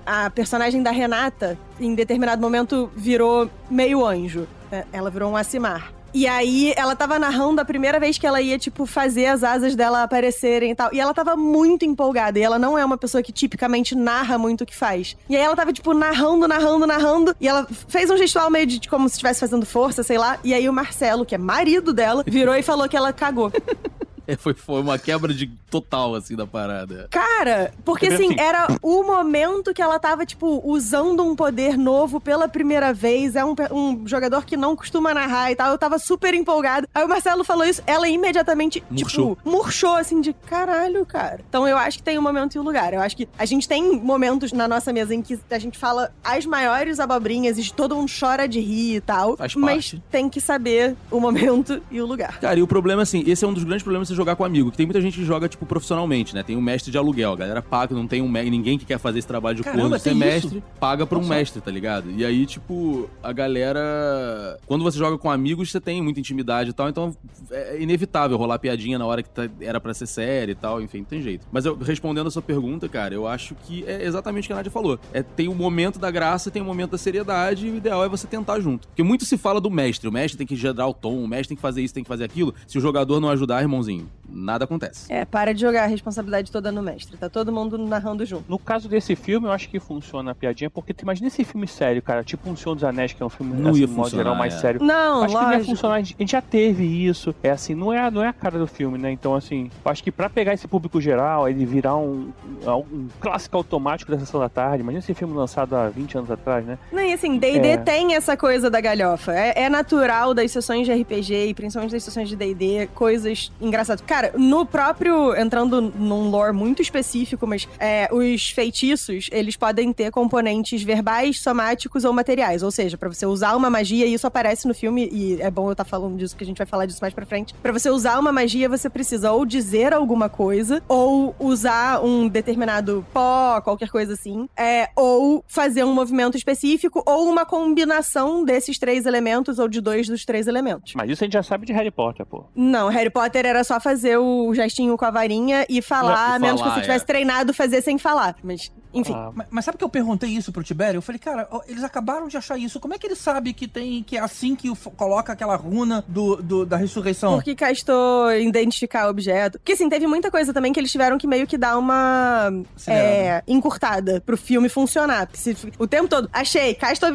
[0.05, 4.47] a personagem da Renata, em determinado momento, virou meio anjo.
[4.71, 4.85] né?
[4.91, 5.91] Ela virou um Acimar.
[6.11, 9.75] E aí, ela tava narrando a primeira vez que ela ia, tipo, fazer as asas
[9.75, 10.89] dela aparecerem e tal.
[10.91, 12.39] E ela tava muito empolgada.
[12.39, 15.15] E ela não é uma pessoa que tipicamente narra muito o que faz.
[15.29, 17.35] E aí ela tava, tipo, narrando, narrando, narrando.
[17.39, 20.39] E ela fez um gestual meio de como se estivesse fazendo força, sei lá.
[20.43, 23.51] E aí o Marcelo, que é marido dela, virou e falou que ela cagou.
[24.29, 27.07] É, foi, foi uma quebra de total, assim, da parada.
[27.09, 28.39] Cara, porque assim, Assim.
[28.39, 33.35] era o momento que ela tava, tipo, usando um poder novo pela primeira vez.
[33.35, 35.71] É um, um jogador que não costuma narrar e tal.
[35.71, 36.87] Eu tava super empolgada.
[36.93, 39.35] Aí o Marcelo falou isso, ela imediatamente, Murchou.
[39.35, 41.39] tipo, murchou, assim, de caralho, cara.
[41.47, 42.93] Então eu acho que tem um momento e um lugar.
[42.93, 46.11] Eu acho que a gente tem momentos na nossa mesa em que a gente fala
[46.23, 49.37] as maiores abobrinhas e todo mundo chora de rir e tal.
[49.37, 50.03] Faz mas parte.
[50.11, 52.39] tem que saber o momento e o lugar.
[52.39, 54.43] Cara, e o problema, assim, esse é um dos grandes problemas de você jogar com
[54.43, 56.43] amigo, que tem muita gente que joga, tipo, profissionalmente, né?
[56.43, 59.19] Tem um mestre de aluguel, a galera paga, não tem um ninguém que quer fazer
[59.19, 60.63] esse trabalho de Caramba, corno ser tem mestre, isso?
[60.79, 61.33] paga pra um Nossa.
[61.33, 62.11] mestre, tá ligado?
[62.11, 64.57] E aí, tipo, a galera...
[64.65, 67.15] Quando você joga com amigos, você tem muita intimidade e tal, então
[67.51, 70.99] é inevitável rolar piadinha na hora que tá- era pra ser série e tal, enfim,
[70.99, 71.45] não tem jeito.
[71.51, 74.55] Mas eu, respondendo a sua pergunta, cara, eu acho que é exatamente o que a
[74.57, 74.99] Nadia falou.
[75.13, 78.09] É, tem o momento da graça, tem o momento da seriedade, e o ideal é
[78.09, 78.87] você tentar junto.
[78.87, 81.49] Porque muito se fala do mestre, o mestre tem que gerar o tom, o mestre
[81.49, 82.53] tem que fazer isso, tem que fazer aquilo.
[82.67, 85.11] Se o jogador não ajudar, irmãozinho, nada acontece.
[85.11, 87.17] É, para de jogar a responsabilidade toda no mestre.
[87.17, 88.45] Tá todo mundo narrando junto.
[88.47, 91.67] No caso desse filme, eu acho que funciona a piadinha, porque tu imagina esse filme
[91.67, 94.09] sério, cara, tipo um Senhor dos Anéis, que é um filme, Não assim, ia modo
[94.11, 94.57] geral, mais é.
[94.59, 94.83] sério.
[94.83, 95.71] Não, acho que não ia lógico.
[95.71, 95.95] funcionar.
[95.95, 97.33] A gente já teve isso.
[97.41, 99.11] É assim, não é, não é a cara do filme, né?
[99.11, 102.31] Então, assim, eu acho que pra pegar esse público geral, ele virar um,
[102.67, 104.81] um clássico automático da sessão da tarde.
[104.83, 106.77] Imagina esse filme lançado há 20 anos atrás, né?
[106.91, 107.77] Não, e assim, D&D É.
[107.77, 109.33] tem essa coisa da galhofa.
[109.33, 113.98] É, é natural das sessões de RPG e principalmente das sessões de D&D, coisas engraçadas.
[114.05, 120.11] Cara, no próprio, entrando num lore muito específico, mas é, os feitiços, eles podem ter
[120.11, 122.63] componentes verbais, somáticos ou materiais.
[122.63, 125.67] Ou seja, pra você usar uma magia, e isso aparece no filme, e é bom
[125.67, 127.53] eu estar falando disso, que a gente vai falar disso mais pra frente.
[127.55, 133.05] Pra você usar uma magia, você precisa ou dizer alguma coisa, ou usar um determinado
[133.13, 139.05] pó, qualquer coisa assim, é, ou fazer um movimento específico, ou uma combinação desses três
[139.05, 140.93] elementos, ou de dois dos três elementos.
[140.95, 142.45] Mas isso a gente já sabe de Harry Potter, pô.
[142.55, 146.61] Não, Harry Potter era só fazer o gestinho com a varinha e falar, a menos
[146.61, 147.07] que falar, você tivesse é.
[147.07, 148.35] treinado fazer sem falar.
[148.43, 149.13] Mas, enfim.
[149.15, 150.97] Ah, Mas, mas sabe que eu perguntei isso pro Tibério?
[150.97, 152.79] Eu falei, cara, eles acabaram de achar isso.
[152.79, 156.37] Como é que ele sabe que tem que é assim que coloca aquela runa do,
[156.37, 157.35] do- da ressurreição?
[157.35, 159.59] Porque castou identificar objeto.
[159.59, 162.51] Porque, assim, teve muita coisa também que eles tiveram que meio que dar uma
[162.87, 165.29] é, encurtada pro filme funcionar.
[165.77, 167.09] O tempo todo, achei, castou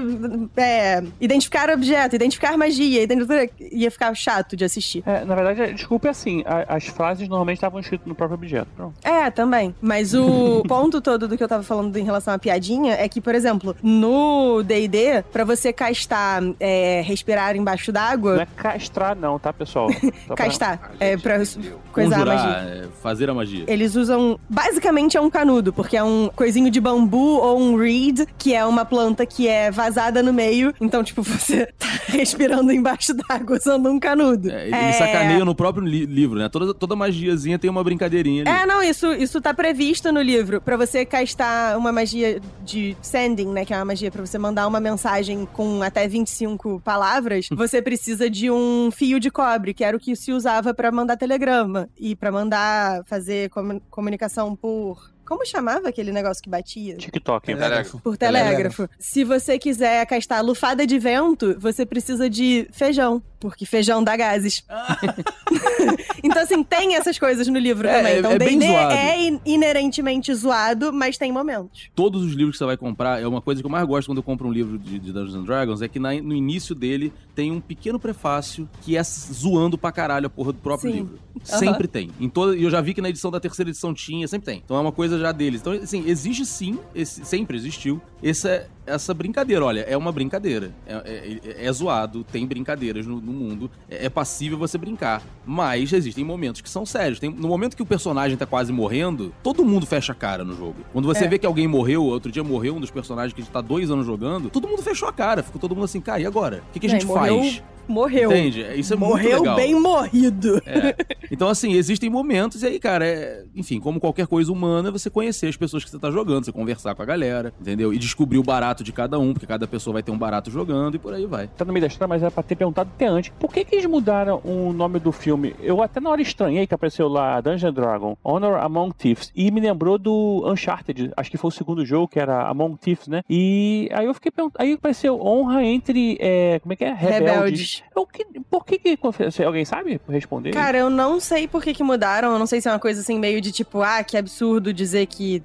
[0.56, 3.48] é, identificar objeto, identificar magia, identificar...
[3.60, 5.02] ia ficar chato de assistir.
[5.06, 8.68] É, na verdade, desculpa, é assim, a- as frases normalmente estavam escritas no próprio objeto.
[8.76, 8.94] Pronto.
[9.02, 9.74] É, também.
[9.80, 13.20] Mas o ponto todo do que eu tava falando em relação à piadinha é que,
[13.20, 19.38] por exemplo, no D&D, pra você castar é, respirar embaixo Não d'água, é castrar, não,
[19.38, 19.88] tá, pessoal?
[20.26, 21.80] Pra- castar, A é pra entendeu.
[21.92, 22.82] coisar a Conjurar, magia.
[22.84, 23.64] é, fazer a magia.
[23.66, 24.38] Eles usam.
[24.48, 28.64] Basicamente é um canudo, porque é um coisinho de bambu ou um reed, que é
[28.64, 30.74] uma planta que é vazada no meio.
[30.80, 34.50] Então, tipo, você tá respirando embaixo d'água usando um canudo.
[34.50, 36.48] É, ele sacaneia no próprio li- livro, né?
[36.48, 38.50] Toda, toda magiazinha tem uma brincadeirinha ali.
[38.62, 40.60] É, não, isso, isso tá previsto no livro.
[40.60, 43.64] Pra você castar uma magia de sending, né?
[43.64, 48.28] Que é uma magia pra você mandar uma mensagem com até 25 palavras, você precisa
[48.30, 51.88] de um fio de cobre, que era o que se usava pra mandar telegrama.
[51.98, 55.13] E pra mandar fazer comu- comunicação por.
[55.24, 56.96] Como chamava aquele negócio que batia?
[56.96, 57.46] TikTok.
[57.46, 57.98] Telégrafo.
[58.00, 58.88] Por telégrafo.
[58.98, 64.64] Se você quiser castar lufada de vento, você precisa de feijão, porque feijão dá gases.
[66.22, 68.12] então, assim, tem essas coisas no livro É, também.
[68.12, 68.92] é- Então, é bem D&D zoado.
[68.94, 71.88] é in- inerentemente zoado, mas tem momentos.
[71.94, 74.18] Todos os livros que você vai comprar, é uma coisa que eu mais gosto quando
[74.18, 77.12] eu compro um livro de, de Dungeons and Dragons, é que na- no início dele
[77.34, 80.96] tem um pequeno prefácio que é zoando pra caralho a porra do próprio Sim.
[80.98, 81.18] livro.
[81.42, 82.10] Sempre tem.
[82.20, 84.62] Em toda, e eu já vi que na edição da terceira edição tinha, sempre tem.
[84.64, 85.60] Então é uma coisa já deles.
[85.60, 89.64] Então, assim, existe sim, esse- sempre existiu, essa, essa brincadeira.
[89.64, 90.72] Olha, é uma brincadeira.
[90.86, 93.70] É, é- é zoado, tem brincadeiras no, no mundo.
[93.90, 95.22] É, é passível você brincar.
[95.44, 97.18] Mas existem momentos que são sérios.
[97.18, 100.56] Tem- no momento que o personagem tá quase morrendo, todo mundo fecha a cara no
[100.56, 100.76] jogo.
[100.92, 101.28] Quando você É.
[101.28, 103.90] vê que alguém morreu, outro dia morreu um dos personagens que a gente tá dois
[103.90, 105.42] anos jogando, todo mundo fechou a cara.
[105.42, 106.62] Ficou todo mundo assim, cara, e agora?
[106.70, 107.62] O que, que a gente faz?
[107.88, 108.30] Morreu.
[108.30, 108.60] Entende?
[108.76, 109.56] Isso é muito Morreu legal.
[109.56, 110.60] bem morrido.
[110.66, 110.94] É.
[111.30, 115.08] Então, assim, existem momentos, e aí, cara, é- enfim, como qualquer coisa humana, é você
[115.10, 117.92] conhecer as pessoas que você tá jogando, você conversar com a galera, entendeu?
[117.92, 120.94] E descobrir o barato de cada um, porque cada pessoa vai ter um barato jogando
[120.96, 121.48] e por aí vai.
[121.48, 123.32] Tá no meio da história, mas era pra ter perguntado até antes.
[123.38, 125.54] Por que que eles mudaram o nome do filme?
[125.60, 129.30] Eu até na hora estranhei que apareceu lá Dungeon Dragon, Honor Among Thieves.
[129.34, 133.08] E me lembrou do Uncharted, acho que foi o segundo jogo, que era Among Thieves,
[133.08, 133.22] né?
[133.28, 136.92] E aí eu fiquei perguntando, aí apareceu honra entre, é, como é que é?
[136.92, 137.24] Rebeldes.
[137.34, 137.73] Rebeldes.
[137.96, 138.98] Eu que- por que que,
[139.30, 140.50] se alguém sabe responder?
[140.52, 142.32] Cara, eu não sei por que, que mudaram.
[142.32, 145.06] Eu não sei se é uma coisa assim, meio de tipo, ah, que absurdo dizer
[145.06, 145.42] que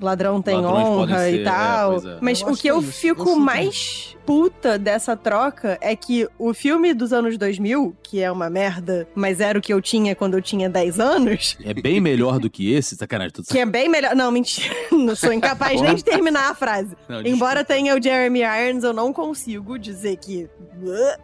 [0.00, 1.92] ladrão tem Ladrões honra ser, e tal.
[1.94, 2.18] é, é.
[2.20, 6.52] Mas Eu o que que é eu fico mais puta dessa troca é que o
[6.52, 10.34] filme dos anos 2000, que é uma merda, mas era o que eu tinha quando
[10.34, 13.88] eu tinha 10 anos, É bem melhor do que esse, sacanagem, tudo que é bem
[13.88, 14.14] melhor.
[14.14, 14.74] Não, mentira.
[14.92, 16.94] Não sou incapaz nem de terminar a frase.
[17.08, 20.46] Não, Embora tenha o Jeremy Irons, eu não consigo dizer que.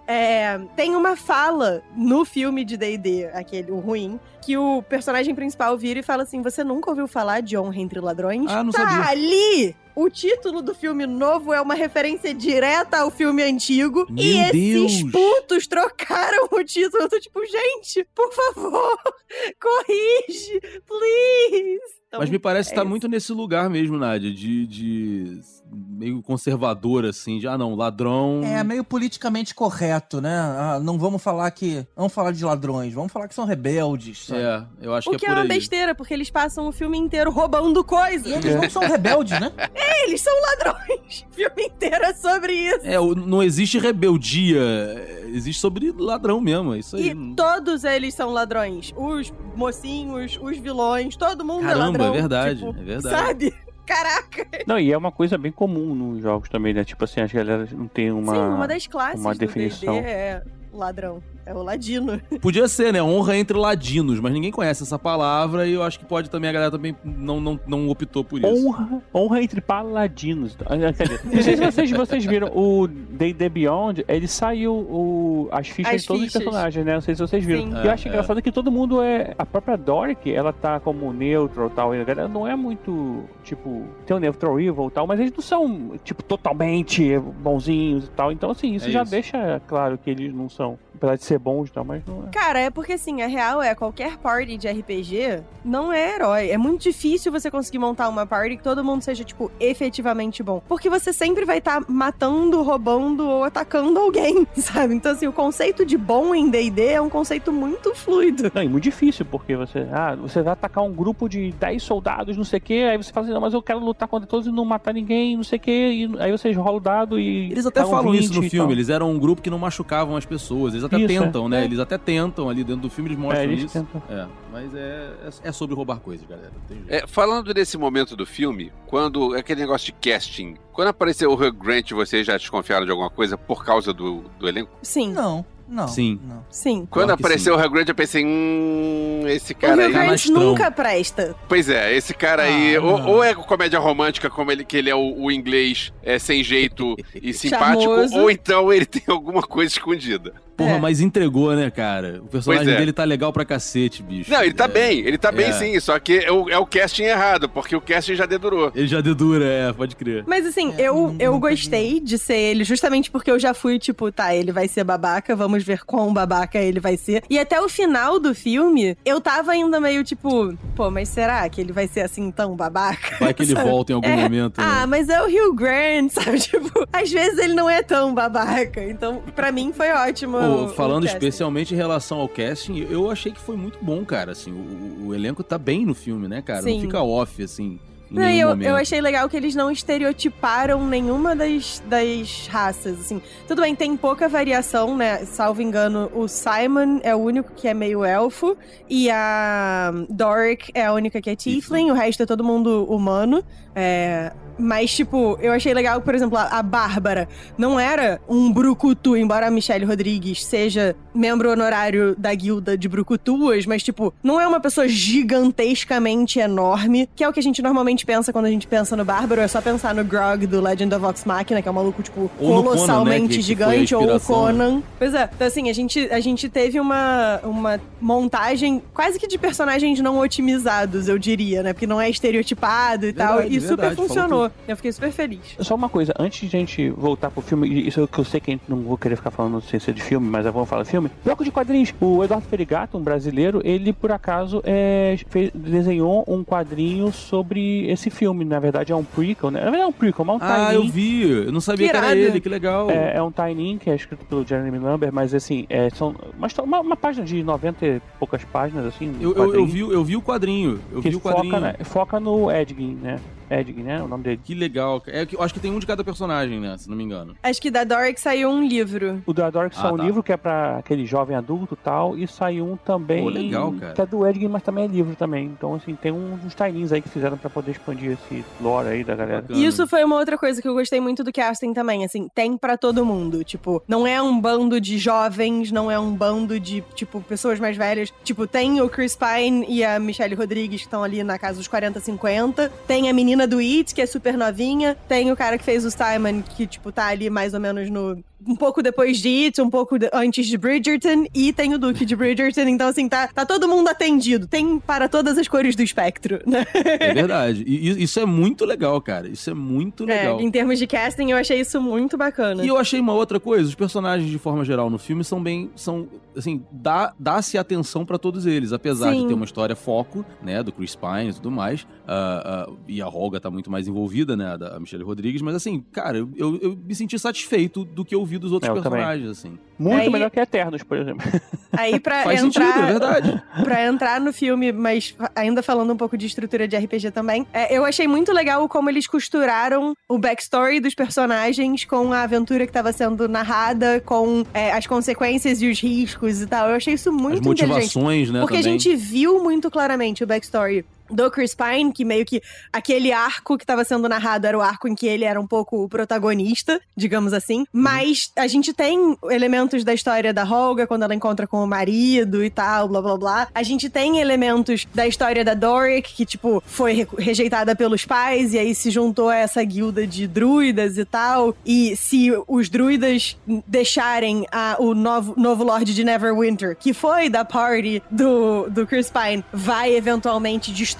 [0.07, 5.77] É, tem uma fala no filme de DD, aquele, o ruim, que o personagem principal
[5.77, 8.51] vira e fala assim: Você nunca ouviu falar de honra entre ladrões?
[8.51, 9.11] Ah, não tá sabia.
[9.11, 9.77] ali!
[9.97, 14.07] O título do filme novo é uma referência direta ao filme antigo.
[14.11, 15.13] Meu e esses Deus.
[15.13, 17.05] putos trocaram o título.
[17.05, 18.99] Eu tô tipo, gente, por favor,
[19.61, 21.81] corrige, please.
[22.09, 22.91] Então, Mas me parece que é tá isso.
[22.91, 25.41] muito nesse lugar mesmo, Nádia, de, de
[25.75, 28.41] meio conservador, assim, de, ah, não, ladrão...
[28.45, 30.35] É meio politicamente correto, né?
[30.37, 31.87] Ah, não vamos falar que.
[31.97, 34.27] Vamos falar de ladrões, vamos falar que são rebeldes.
[34.27, 34.41] sabe?
[34.41, 35.49] É, eu acho O que, que é é por uma aí.
[35.49, 38.27] besteira, porque eles passam o filme inteiro roubando coisas.
[38.27, 39.53] E eles não são rebeldes, né?
[40.07, 41.25] Eles são ladrões.
[41.31, 42.81] O filme inteiro é sobre isso.
[42.85, 42.97] É,
[43.27, 47.11] não existe rebeldia, é, existe sobre ladrão mesmo, é isso aí.
[47.11, 48.93] E todos eles são ladrões.
[48.97, 52.07] Os mocinhos, os vilões, todo mundo é Caramba, ladrão.
[52.07, 53.17] é verdade, tipo, é verdade.
[53.17, 53.55] Sabe?
[53.87, 54.47] Caraca.
[54.67, 56.85] Não, e é uma coisa bem comum nos jogos também, né?
[56.85, 58.35] Tipo assim, as galera não tem uma...
[58.35, 59.95] Sim, uma das classes uma definição.
[59.95, 60.43] é
[60.77, 61.23] ladrão.
[61.47, 62.19] É o ladino.
[62.41, 63.03] Podia ser, né?
[63.03, 66.53] Honra entre ladinos, mas ninguém conhece essa palavra e eu acho que pode também, a
[66.55, 68.67] galera também não, não, não optou por isso.
[68.69, 70.57] Honra, honra entre paladinos.
[70.65, 75.95] Ah, Não sei se vocês, vocês viram, o D&D Beyond, ele saiu o, as fichas
[75.97, 76.37] As de todos fichas.
[76.37, 76.95] os personagens, né?
[76.95, 77.63] Não sei se vocês viram.
[77.65, 77.69] Sim.
[77.75, 78.11] E eu É, acho é.
[78.11, 79.35] engraçado que todo mundo é...
[79.39, 83.25] A própria Doric, ela tá como neutral e tal, e a galera não é muito,
[83.43, 83.85] tipo...
[84.07, 88.33] Tem o neutral evil e tal, mas eles não são, tipo, totalmente bonzinhos e tal.
[88.33, 89.11] Então, assim, isso É já isso.
[89.11, 90.64] deixa claro que eles não são,
[90.95, 92.31] apesar de ser bons e tal, mas não é.
[92.31, 96.51] Cara, é porque assim, a real é qualquer party de RPG não é herói.
[96.51, 100.63] É muito difícil você conseguir montar uma party que todo mundo seja, tipo, efetivamente bom.
[100.69, 104.95] Porque você sempre vai estar matando, roubando ou atacando alguém, sabe?
[104.95, 108.51] Então, assim, o conceito de bom em DD é um conceito muito fluido.
[108.55, 112.37] Não, e muito difícil, porque você, ah, você vai atacar um grupo de 10 soldados,
[112.37, 114.47] não sei o que, aí você fala assim, não, mas eu quero lutar contra todos
[114.47, 117.51] e não matar ninguém, não sei o que, e aí vocês rolam o dado e.
[117.51, 120.17] Eles até pegam falam isso 20 no filme, eles eram um grupo que não machucavam
[120.17, 121.49] as pessoas, eles até Isso, tentam, é.
[121.49, 121.63] né?
[121.63, 121.65] É.
[121.65, 123.73] Eles até tentam ali dentro do filme, eles mostram É, eles isso.
[123.73, 124.03] tentam.
[124.09, 125.11] É, mas é,
[125.45, 126.51] é, é sobre roubar coisas, galera.
[126.55, 126.93] não tem jeito.
[126.93, 131.53] É, falando desse momento do filme, quando aquele negócio de casting, quando apareceu o Hugh
[131.53, 134.71] Grant, vocês já desconfiaram de alguma coisa por causa do, do elenco?
[134.83, 135.89] Sim, Não, não.
[135.89, 136.21] Sim.
[136.27, 136.45] Não.
[136.51, 136.87] sim.
[136.91, 139.93] Quando Claro apareceu o Hugh Grant, eu pensei, hum, esse O cara Hugh aí.
[139.93, 140.41] Grant Canastrão.
[140.41, 141.35] nunca presta.
[141.49, 144.91] Pois é, esse cara Ah, aí, ou, ou é comédia romântica, como ele que ele
[144.91, 148.19] é o, o inglês é, sem jeito e simpático, Charmoso.
[148.19, 150.33] ou então ele tem alguma coisa escondida.
[150.57, 150.79] Porra, É.
[150.79, 152.21] mas entregou, né, cara?
[152.23, 152.77] O personagem é.
[152.77, 154.31] dele tá legal pra cacete, bicho.
[154.31, 154.69] Não, ele tá É.
[154.69, 155.53] bem, ele tá bem É.
[155.53, 158.71] sim, só que é o, é o casting errado, porque o casting já dedurou.
[158.75, 160.25] Ele já dedura, é, pode crer.
[160.27, 163.53] Mas assim, É, eu, não- eu não gostei de ser ele, justamente porque eu já
[163.55, 167.23] fui, tipo, tá, ele vai ser babaca, vamos ver quão babaca ele vai ser.
[167.29, 171.61] E até o final do filme, eu tava ainda meio tipo, pô, mas será que
[171.61, 173.17] ele vai ser assim tão babaca?
[173.19, 173.69] Vai que ele Sabe?
[173.71, 174.17] volta em algum É.
[174.17, 174.61] momento.
[174.61, 174.67] né?
[174.67, 176.39] Ah, mas é o Hugh Grant, sabe?
[176.39, 178.83] Tipo, às vezes ele não é tão babaca.
[178.85, 180.44] Então, pra mim foi ótimo.
[180.49, 181.17] O- o falando casting.
[181.17, 184.33] especialmente em relação ao casting, eu achei que foi muito bom, cara.
[184.33, 186.63] Assim, o, o elenco tá bem no filme, né, cara?
[186.63, 186.75] Sim.
[186.75, 187.79] Não fica off, assim,
[188.11, 193.21] Não, eu, eu achei legal que eles não estereotiparam nenhuma das, das raças, assim.
[193.49, 195.25] Tudo bem, tem pouca variação, né?
[195.25, 198.57] Salvo engano, o Simon é o único que é meio elfo
[198.89, 203.43] e a Doric é a única que é tiefling, o resto é todo mundo humano.
[203.75, 207.29] É, mas, tipo, eu achei legal, por exemplo, a, a Bárbara
[207.59, 213.67] não era um brucutu, embora a Michelle Rodrigues seja membro honorário da guilda de brucutuas,
[213.67, 218.07] mas, tipo, não é uma pessoa gigantescamente enorme, que é o que a gente normalmente
[218.07, 221.01] pensa quando a gente pensa no Bárbaro, é só pensar no Grog do Legend of
[221.03, 223.95] Vox Machina, que é um maluco, tipo, Ou no Conan, colossalmente né, que- que gigante,
[223.95, 224.83] ou o inspiração, Conan.
[224.99, 229.39] Pois é, então assim, a gente, a gente teve uma, uma montagem quase que de
[229.39, 231.73] personagens não otimizados, eu diria, né?
[231.73, 234.51] Porque não é estereotipado e tal, Verdade, e super verdade, funcionou.
[234.69, 235.41] Eu fiquei super feliz.
[235.61, 238.25] Só uma coisa, antes de a gente voltar pro filme, isso é o que eu
[238.25, 240.69] sei que a gente não vou querer ficar falando sem ser de filme, mas vamos
[240.69, 241.11] falar de filme.
[241.25, 241.95] Bloco de quadrinhos.
[242.01, 248.11] O Eduardo Ferigato, um brasileiro, ele por acaso é, fez- desenhou um quadrinho sobre esse
[248.11, 248.45] filme.
[248.45, 249.59] Na verdade é um prequel, né?
[249.61, 251.23] Na verdade é um prequel, mas é um Ah, eu vi.
[251.47, 252.91] Eu não sabia Que que, era ele, que legal.
[252.91, 256.49] É, é um tie-in que é escrito pelo Jeremy Lambert, mas assim, é, são uma,
[256.63, 259.15] uma, uma página de 90 e poucas páginas, assim.
[259.21, 260.79] Eu, eu, eu vi, eu vi o quadrinho.
[260.93, 261.53] Eu que vi o quadrinho.
[261.55, 263.17] foca, né, foca no Edgin, né?
[263.61, 264.03] Edgin, né?
[264.03, 264.41] O nome dele.
[264.43, 265.03] Que legal.
[265.07, 266.77] É, eu acho que tem um de cada personagem, né?
[266.79, 267.35] Se não me engano.
[267.43, 269.23] Acho que da Doric saiu um livro.
[269.27, 270.05] O da Dork Ah, saiu um tá.
[270.05, 273.23] livro que é pra aquele jovem adulto e tal, e saiu um também.
[273.23, 273.93] Pô, legal, cara.
[273.93, 275.47] Que é do Edgin, mas também é livro também.
[275.47, 276.65] Então, assim, tem uns tie
[276.95, 279.43] aí que fizeram pra poder expandir esse lore aí da galera.
[279.43, 279.59] Bacana.
[279.59, 282.57] E isso foi uma outra coisa que eu gostei muito do casting também, assim, tem
[282.57, 286.83] pra todo mundo, tipo, não é um bando de jovens, não é um bando de,
[286.95, 291.03] tipo, pessoas mais velhas, tipo, tem o Chris Pine e a Michelle Rodrigues que estão
[291.03, 294.97] ali na casa dos 40, 50, tem a menina do It, que é super novinha,
[295.09, 298.23] tem o cara que fez o Simon, que, tipo, tá ali mais ou menos no...
[298.47, 302.05] Um pouco depois de It, um pouco de- antes de Bridgerton, e tem o Duque
[302.05, 304.47] de Bridgerton, então, assim, tá, tá todo mundo atendido.
[304.47, 306.65] Tem para todas as cores do espectro, né?
[306.75, 307.65] É verdade.
[307.67, 309.29] E isso é muito legal, cara.
[309.29, 310.39] Isso é muito legal.
[310.39, 312.65] É, em termos de casting, eu achei isso muito bacana.
[312.65, 315.71] E eu achei uma outra coisa, os personagens de forma geral no filme são bem,
[315.77, 319.23] são, assim, dá- dá-se atenção pra todos eles, apesar Sim.
[319.23, 323.01] de ter uma história foco, né, do Chris Pine e tudo mais, ah, ah, e
[323.01, 326.57] a Olga tá muito mais envolvida, né, da Michelle Rodrigues, mas assim, cara, eu, eu,
[326.61, 329.01] eu me senti satisfeito do que eu vi dos outros Eu também.
[329.01, 329.59] personagens, assim.
[329.79, 331.27] Muito Aí- melhor que Eternos, por exemplo.
[331.73, 333.43] Aí pra Faz entrar, sentido, é verdade.
[333.65, 337.77] pra entrar no filme, mas ainda falando um pouco de estrutura de RPG também, é,
[337.77, 342.71] eu achei muito legal como eles costuraram o backstory dos personagens com a aventura que
[342.71, 346.69] estava sendo narrada, com é, as consequências e os riscos e tal.
[346.69, 347.69] Eu achei isso muito As inteligente.
[347.69, 348.69] motivações, né, Porque também.
[348.71, 353.57] a gente viu muito claramente o backstory do Chris Pine, que meio que aquele arco
[353.57, 356.81] que estava sendo narrado era o arco em que ele era um pouco o protagonista,
[356.97, 357.65] digamos assim.
[357.73, 362.43] Mas a gente tem elementos da história da Holga quando ela encontra com o marido
[362.45, 363.49] e tal, blá blá blá.
[363.55, 368.55] A gente tem elementos da história da Doric, que, tipo, foi re- rejeitada pelos pais
[368.55, 371.55] e aí se juntou a essa guilda de druidas e tal.
[371.67, 373.37] E se os druidas
[373.67, 379.11] deixarem a- o novo, novo Lorde de Neverwinter, que foi da party do, do Chris
[379.11, 380.94] Pine, vai eventualmente destruir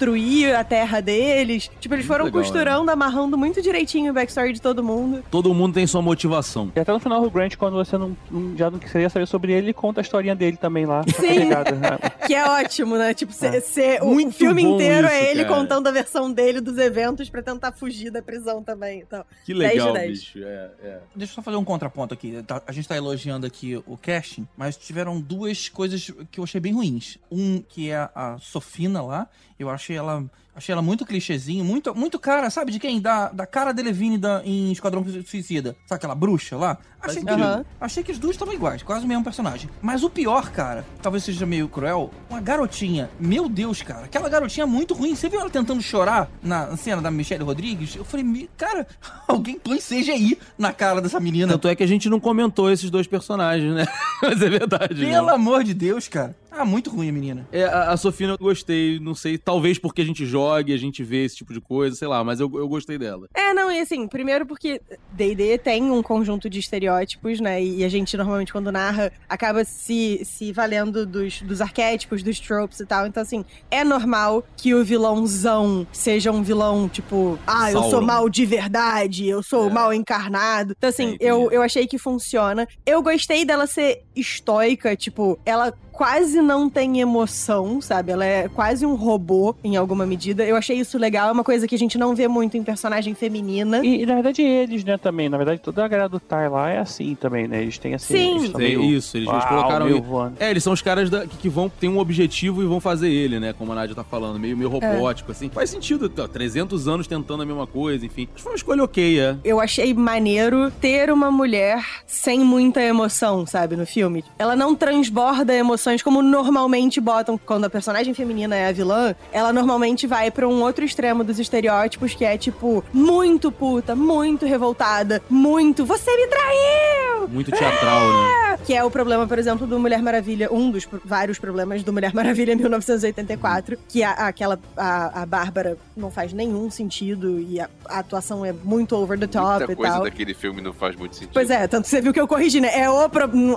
[0.57, 1.69] a terra deles.
[1.79, 5.23] Tipo, eles foram legal, costurando, amarrando muito direitinho o backstory de todo mundo.
[5.31, 6.71] Todo mundo tem sua motivação.
[6.75, 9.53] E até no final, o Grant, quando você não, não- já não queria saber sobre
[9.53, 11.03] ele, ele conta a historinha dele também lá.
[11.03, 11.39] tá Sim.
[11.39, 11.97] ligado, né?
[12.25, 13.13] Que é ótimo, né?
[13.13, 15.55] Tipo, ser, ser- o- o Muito filme inteiro isso, é ele cara.
[15.55, 18.99] contando a versão dele dos eventos pra tentar fugir da prisão também.
[19.01, 20.11] Então, Que 10 de legal, 10.
[20.19, 20.39] bicho.
[20.43, 20.99] É, é.
[21.15, 22.41] Deixa eu só fazer um contraponto aqui.
[22.47, 26.59] Tá- A gente tá elogiando aqui o casting, mas tiveram duas coisas que eu achei
[26.59, 27.17] bem ruins.
[27.31, 29.27] Um, que é a Sofina lá.
[29.57, 30.25] Eu achei ela.
[30.55, 33.01] Achei ela muito clichêzinho, muito, muito cara, sabe de quem?
[33.01, 35.75] Da, da cara Delevingne da, em Esquadrão Suicida.
[35.85, 36.77] Sabe aquela bruxa lá?
[37.01, 37.65] Achei que, sentido.
[37.79, 39.69] achei que os dois estavam iguais, quase o mesmo personagem.
[39.81, 43.09] Mas o pior, cara, talvez seja meio cruel, uma garotinha.
[43.19, 45.13] Meu Deus, cara, aquela garotinha muito ruim.
[45.13, 47.95] Você viu ela tentando chorar na cena da Michelle Rodrigues?
[47.95, 48.87] Eu falei, "Me- cara,
[49.27, 51.51] alguém põe CGI na cara dessa menina.
[51.53, 53.85] Tanto é que a gente não comentou esses dois personagens, né?
[54.23, 55.05] Mas é verdade.
[55.05, 55.11] né?
[55.11, 56.35] Pelo amor de Deus, cara.
[56.57, 57.45] Ah, muito ruim a menina.
[57.51, 61.03] É, a, a Sofina eu gostei, não sei, talvez porque a gente jogue, a gente
[61.03, 63.27] vê esse tipo de coisa, sei lá, mas eu, eu gostei dela.
[63.33, 64.81] É, não, e assim, primeiro porque
[65.13, 70.21] D&D tem um conjunto de estereótipos, né, e a gente normalmente quando narra acaba se,
[70.23, 74.83] se valendo dos, dos arquétipos, dos tropes e tal, então assim, é normal que o
[74.83, 79.73] vilãozão seja um vilão, tipo, ah, eu sou mal de verdade, eu sou É.
[79.73, 80.73] mal encarnado.
[80.77, 82.67] Então assim, É, eu, eu achei que funciona.
[82.85, 88.11] Eu gostei dela ser estoica, tipo, ela quase não tem emoção, sabe?
[88.11, 90.43] Ela é quase um robô em alguma medida.
[90.43, 93.13] Eu achei isso legal, é uma coisa que a gente não vê muito em personagem
[93.15, 93.83] feminina.
[93.85, 95.29] E, e, na verdade eles, né, também.
[95.29, 97.61] Na verdade, toda a galera do Tai lá é assim também, né?
[97.61, 98.13] Eles têm assim.
[98.15, 98.35] Sim.
[98.37, 99.85] eles É meio- isso, eles, eles Uau, colocaram.
[99.85, 100.35] meio voando.
[100.39, 103.09] É, eles são os caras da- que, que vão ter um objetivo e vão fazer
[103.09, 103.53] ele, né?
[103.53, 105.49] Como a Nádia tá falando, meio, meio robótico, assim.
[105.49, 108.23] Faz sentido, ó, 300 anos tentando a mesma coisa, enfim.
[108.23, 109.35] Acho que foi uma escolha ok, é.
[109.43, 114.23] Eu achei maneiro ter uma mulher sem muita emoção, sabe, no filme.
[114.37, 119.13] Ela não transborda emoção versões, como normalmente botam quando a personagem feminina é a vilã,
[119.31, 124.45] ela normalmente vai pra um outro extremo dos estereótipos, que é tipo, muito puta, muito
[124.45, 127.27] revoltada, muito, você me traiu!
[127.27, 128.45] Muito teatral, né?
[128.65, 132.13] Que é o problema, por exemplo, do Mulher Maravilha, um dos vários problemas do Mulher
[132.13, 137.99] Maravilha 1984, que a, aquela, a, a Bárbara não faz nenhum sentido e a, a
[137.99, 140.03] atuação é muito over the top Muita e coisa tal.
[140.03, 141.33] daquele filme não faz muito sentido.
[141.33, 142.69] Pois é, tanto que você viu que eu corrigi, né?
[142.73, 142.95] É o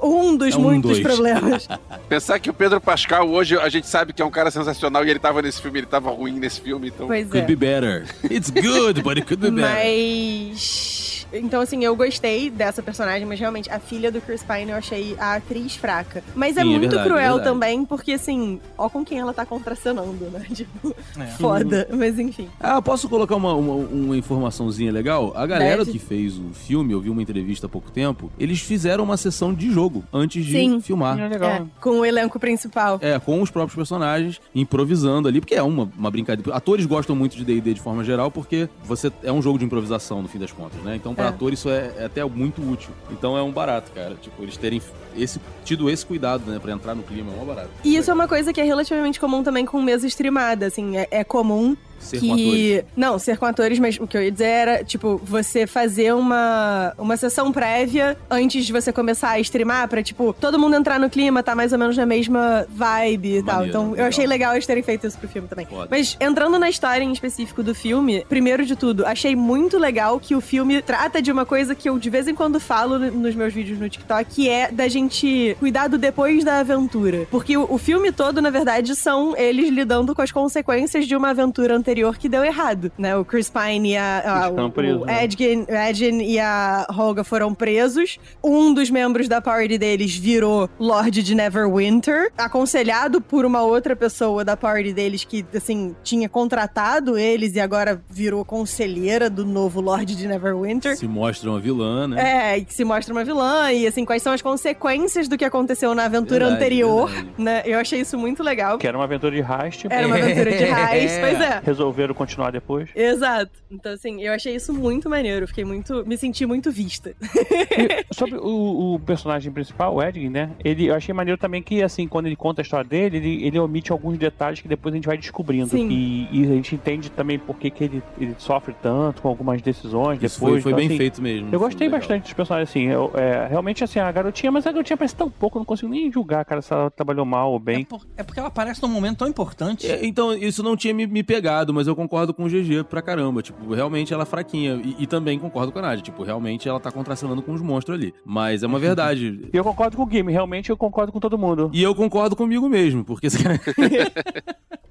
[0.03, 1.03] um dos É um muitos dois.
[1.03, 1.69] problemas.
[2.19, 5.11] Pensar que o Pedro Pascal hoje a gente sabe que é um cara sensacional e
[5.11, 7.07] ele tava nesse filme, ele tava ruim nesse filme, então.
[7.07, 7.47] Pois Could é.
[7.47, 8.07] be better.
[8.29, 9.73] It's good, but it could be better.
[9.73, 11.08] Mas.
[11.33, 15.15] Então, assim, eu gostei dessa personagem, mas realmente a filha do Chris Pine eu achei
[15.19, 16.23] a atriz fraca.
[16.35, 17.45] Mas é Sim, é muito verdade, é cruel verdade.
[17.51, 20.47] também, porque assim, ó com quem ela tá contracenando, né?
[20.55, 21.27] Tipo, É.
[21.39, 21.89] foda.
[21.93, 22.49] Mas enfim.
[22.59, 25.33] Ah, posso colocar uma, uma, uma informaçãozinha legal?
[25.37, 25.93] A galera Deve.
[25.93, 29.53] que fez o filme, eu vi uma entrevista há pouco tempo, eles fizeram uma sessão
[29.53, 30.81] de jogo antes de Sim.
[30.81, 31.19] filmar.
[31.19, 31.51] É legal.
[31.51, 32.99] É, com o elenco principal.
[33.03, 36.55] É, com os próprios personagens, improvisando ali, porque é uma, uma brincadeira.
[36.55, 40.23] Atores gostam muito de D&D de forma geral, porque você é um jogo de improvisação,
[40.23, 40.97] no fim das contas, né?
[40.97, 41.29] Então, pra É.
[41.31, 42.91] ator, isso é, é até muito útil.
[43.11, 44.15] Então, é um barato, cara.
[44.21, 44.81] Tipo, eles terem
[45.17, 46.59] esse, tido esse cuidado, né?
[46.59, 47.71] Pra entrar no clima, é um barato.
[47.85, 51.09] E isso é uma coisa que é relativamente comum também com mesa streamada, assim, é,
[51.11, 52.27] é comum Ser que...
[52.29, 52.85] com atores.
[52.97, 56.93] Não, ser com atores, mas o que eu ia dizer era, tipo, você fazer uma,
[56.99, 61.11] uma sessão prévia antes de você começar a streamar, pra, tipo, todo mundo entrar no
[61.11, 63.67] clima, tá mais ou menos na mesma vibe e tal.
[63.67, 64.09] Então, eu legal.
[64.09, 65.67] achei legal eles terem feito isso pro filme também.
[65.67, 65.89] Foda.
[65.91, 70.35] Mas, entrando na história em específico do filme, primeiro de tudo, achei muito legal que
[70.35, 73.35] o filme trata de uma coisa que eu de vez em quando falo no- nos
[73.35, 77.27] meus vídeos no TikTok, que é da gente cuidar do depois da aventura.
[77.31, 81.31] Porque o, o filme todo, na verdade, são eles lidando com as consequências de uma
[81.31, 81.88] aventura anterior
[82.19, 83.17] que deu errado, né?
[83.17, 85.25] O Chris Pine e a, a- o, presos, o né?
[85.25, 88.19] Edgin, Edgin e a Holga foram presos.
[88.45, 94.45] Um dos membros da party deles virou Lorde de Neverwinter, aconselhado por uma outra pessoa
[94.45, 100.15] da party deles que, assim, tinha contratado eles e agora virou conselheira do novo Lorde
[100.17, 100.97] de Neverwinter.
[100.97, 102.53] Se mostra uma vilã, né?
[102.55, 105.45] É, e que se mostra uma vilã, e assim, quais são as consequências do que
[105.45, 107.35] aconteceu na aventura Verdade, anterior, verdade.
[107.39, 107.63] né?
[107.65, 108.79] Eu achei isso muito legal.
[108.79, 109.87] Que era uma aventura de heist.
[109.89, 111.61] Era uma aventura de raiz, pois é.
[111.79, 112.91] Resolveram continuar depois.
[112.95, 113.53] Exato.
[113.71, 115.47] Então, assim, eu achei isso muito maneiro.
[115.47, 116.05] Fiquei muito.
[116.07, 117.15] Me senti muito vista.
[117.23, 120.51] E sobre o, o personagem principal, o Edgin, né?
[120.65, 123.59] Ele, eu achei maneiro também que, assim, quando ele conta a história dele, ele, ele
[123.61, 125.69] omite alguns detalhes que depois a gente vai descobrindo.
[125.69, 125.89] Sim.
[125.89, 129.63] E, e a gente entende também por que, que ele, ele sofre tanto com algumas
[129.63, 130.63] decisões Isso depois.
[130.65, 131.49] foi, foi Então, bem assim, feito mesmo.
[131.53, 132.01] Eu gostei legal.
[132.01, 132.85] bastante dos personagens, assim.
[132.87, 135.89] Eu, é, realmente, assim, a garotinha, mas a garotinha parece tão pouco, eu não consigo
[135.91, 137.85] nem julgar, cara, se ela trabalhou mal ou É, bem.
[137.85, 139.87] por- é porque ela aparece num momento tão importante.
[139.87, 143.03] É, então, isso não tinha me, me pegado, mas eu concordo com o GG pra
[143.03, 143.43] caramba.
[143.43, 144.81] Tipo, realmente ela é fraquinha.
[144.85, 146.03] E, e também concordo com a Nádia.
[146.03, 148.15] Tipo, realmente ela tá contracenando com os monstros ali.
[148.25, 149.49] Mas é uma verdade.
[149.53, 151.71] E eu concordo com o Game, realmente eu concordo com todo mundo.
[151.73, 153.31] E eu concordo comigo mesmo, porque A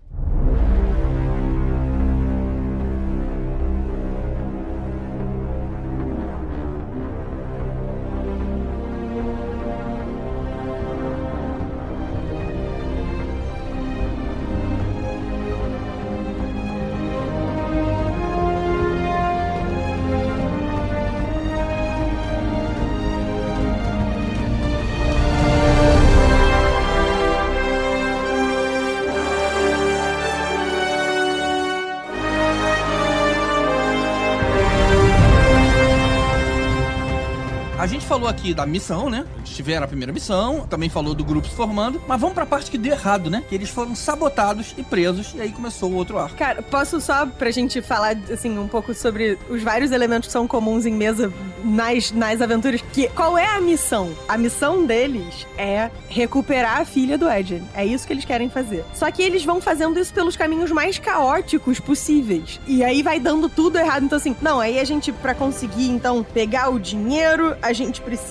[38.38, 39.26] aqui da missão, né?
[39.38, 42.69] Eles tiveram a primeira missão, também falou do grupo se formando, mas vamos pra parte
[42.69, 43.43] que deu errado, né?
[43.49, 46.38] Que eles foram sabotados e presos, e aí começou o outro arco.
[46.38, 50.47] Cara, posso só pra gente falar, assim, um pouco sobre os vários elementos que são
[50.47, 51.34] comuns em mesa
[51.64, 52.81] nas, nas aventuras?
[52.93, 54.15] Que, qual é a missão?
[54.27, 57.68] A missão deles é recuperar a filha do Edgen.
[57.73, 58.85] É isso que eles querem fazer.
[58.93, 62.59] Só que eles vão fazendo isso pelos caminhos mais caóticos possíveis.
[62.68, 64.05] E aí vai dando tudo errado.
[64.05, 68.27] Então, assim, não, aí a gente, pra conseguir, então, pegar o dinheiro, a gente precisa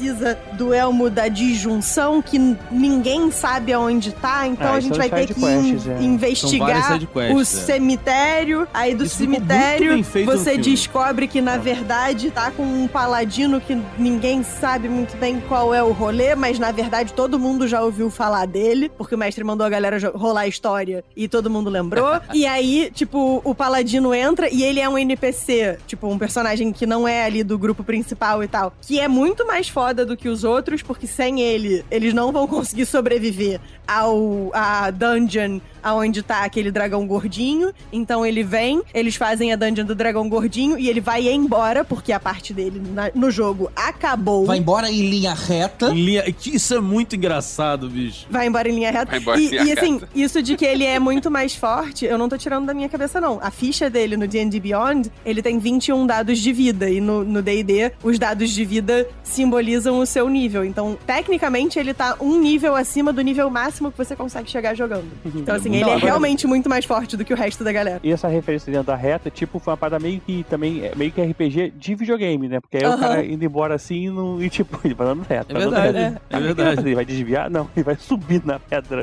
[0.53, 2.39] do elmo da disjunção, que
[2.71, 4.47] ninguém sabe aonde tá.
[4.47, 6.03] Então Ah, a gente são vai ter que in- é.
[6.03, 7.45] Investigar sidequests, o é.
[7.45, 13.77] cemitério, aí do Isso cemitério você descobre que na verdade tá com um paladino que
[13.99, 18.11] ninguém sabe muito bem qual é o rolê, mas na verdade todo mundo já ouviu
[18.11, 22.21] falar dele, porque o mestre mandou a galera rolar a história e todo mundo lembrou.
[22.35, 26.87] e aí, tipo, o paladino entra e ele é um NPC, tipo, um personagem que
[26.87, 30.29] não é ali do grupo principal e tal, que é muito mais foda do que
[30.29, 36.43] os outros, porque sem ele, eles não vão conseguir sobreviver ao a dungeon aonde tá
[36.45, 37.71] aquele dragão gordinho.
[37.93, 42.11] Então ele vem, eles fazem a dungeon do dragão gordinho e ele vai embora, porque
[42.13, 44.45] a parte dele na- no jogo acabou.
[44.47, 45.91] Vai embora em linha reta.
[45.91, 48.27] Em linha- Isso é muito engraçado, bicho.
[48.29, 49.07] Vai embora em linha reta.
[49.13, 50.09] Vai embora e, em linha e, assim, reta.
[50.17, 53.21] isso de que ele é muito mais forte, eu não tô tirando da minha cabeça,
[53.21, 53.39] não.
[53.41, 56.91] A ficha dele no D&D Beyond, ele tem 21 dados de vida.
[56.91, 60.65] E no no D&D, os dados de vida simbolizam o seu nível.
[60.65, 65.05] Então, tecnicamente, ele tá um nível acima do nível máximo que você consegue chegar jogando.
[65.25, 67.73] Então, assim, ele Não, é agora- realmente muito mais forte do que o resto da
[67.73, 68.01] galera.
[68.03, 71.11] E essa referência dentro da reta, tipo, foi uma parada meio que também, é meio
[71.13, 72.61] que RPG de videogame, né?
[72.61, 72.99] Porque aí o Aham.
[73.01, 75.53] cara indo embora assim no- e tipo, ele vai dando reta.
[75.53, 76.21] É verdade, reta.
[76.31, 76.81] é verdade.
[76.81, 77.51] Ele vai desviar?
[77.51, 79.03] Não, ele vai subir na pedra.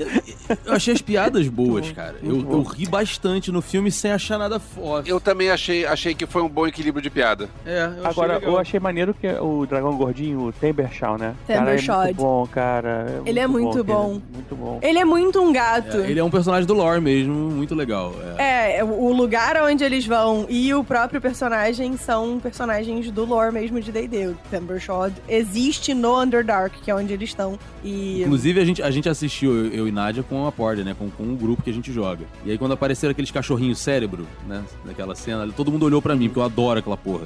[0.66, 2.16] Eu achei as piadas boas, cara.
[2.24, 5.10] Eu, eu ri bastante no filme sem achar nada forte.
[5.10, 7.50] Eu também achei, achei que foi um bom equilíbrio de piada.
[7.66, 8.52] É, eu achei Agora, legal.
[8.54, 11.36] eu achei maneiro que o dragão gordinho, o Timbershaw, né?
[11.48, 13.22] Cara, é muito bom, cara.
[13.26, 13.84] Ele é muito cara.
[13.84, 14.22] bom.
[14.34, 14.80] Muito bom.
[14.82, 15.98] Ele é muito um gato.
[15.98, 18.14] É, ele é um personagem do lore mesmo, muito legal.
[18.38, 18.78] É.
[18.80, 23.82] É, o lugar onde eles vão e o próprio personagem são personagens do lore mesmo
[23.82, 24.28] de D&D.
[24.28, 27.58] O Timbershawd existe no Underdark, que é onde eles estão.
[27.84, 30.96] E Inclusive, a gente, a gente assistiu, eu, eu e Nádia, com a Porter, né?
[30.98, 32.26] Com, com um grupo que a gente joga.
[32.46, 34.64] E aí, quando apareceram aqueles cachorrinhos cérebro, né?
[34.86, 37.26] Naquela cena, todo mundo olhou pra mim, porque eu adoro aquela porra.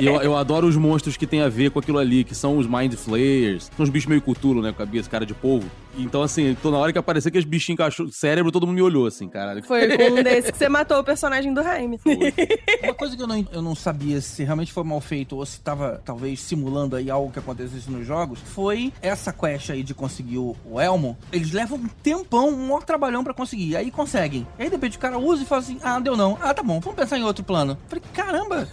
[0.00, 2.56] E eu, eu adoro os monstros que tem a ver com aquilo ali, que são
[2.58, 3.70] os Mind Flayers.
[3.76, 4.72] São os bichos meio cutulo, né?
[4.72, 5.68] Com a cabeça, cara de polvo.
[5.96, 9.06] Então, assim, tô na hora que apareceu aqueles bichinhos cachorro, cérebro, todo mundo me olhou,
[9.06, 9.62] assim, caralho.
[9.62, 12.00] foi com um desse que você matou o personagem do Jaime.
[12.82, 15.60] Uma coisa que eu não, eu não sabia se realmente foi mal feito ou se
[15.60, 20.38] tava, talvez, simulando aí algo que acontecesse nos jogos, foi essa quest aí de conseguir
[20.38, 21.16] o, o Elmo.
[21.30, 23.76] Eles levam um tempão, um maior trabalhão pra conseguir.
[23.76, 24.46] Aí conseguem.
[24.58, 26.38] Aí, de repente, o cara usa e fala assim, ah, deu não.
[26.40, 27.76] Ah, tá bom, vamos pensar em outro plano.
[27.88, 28.68] Falei, caramba,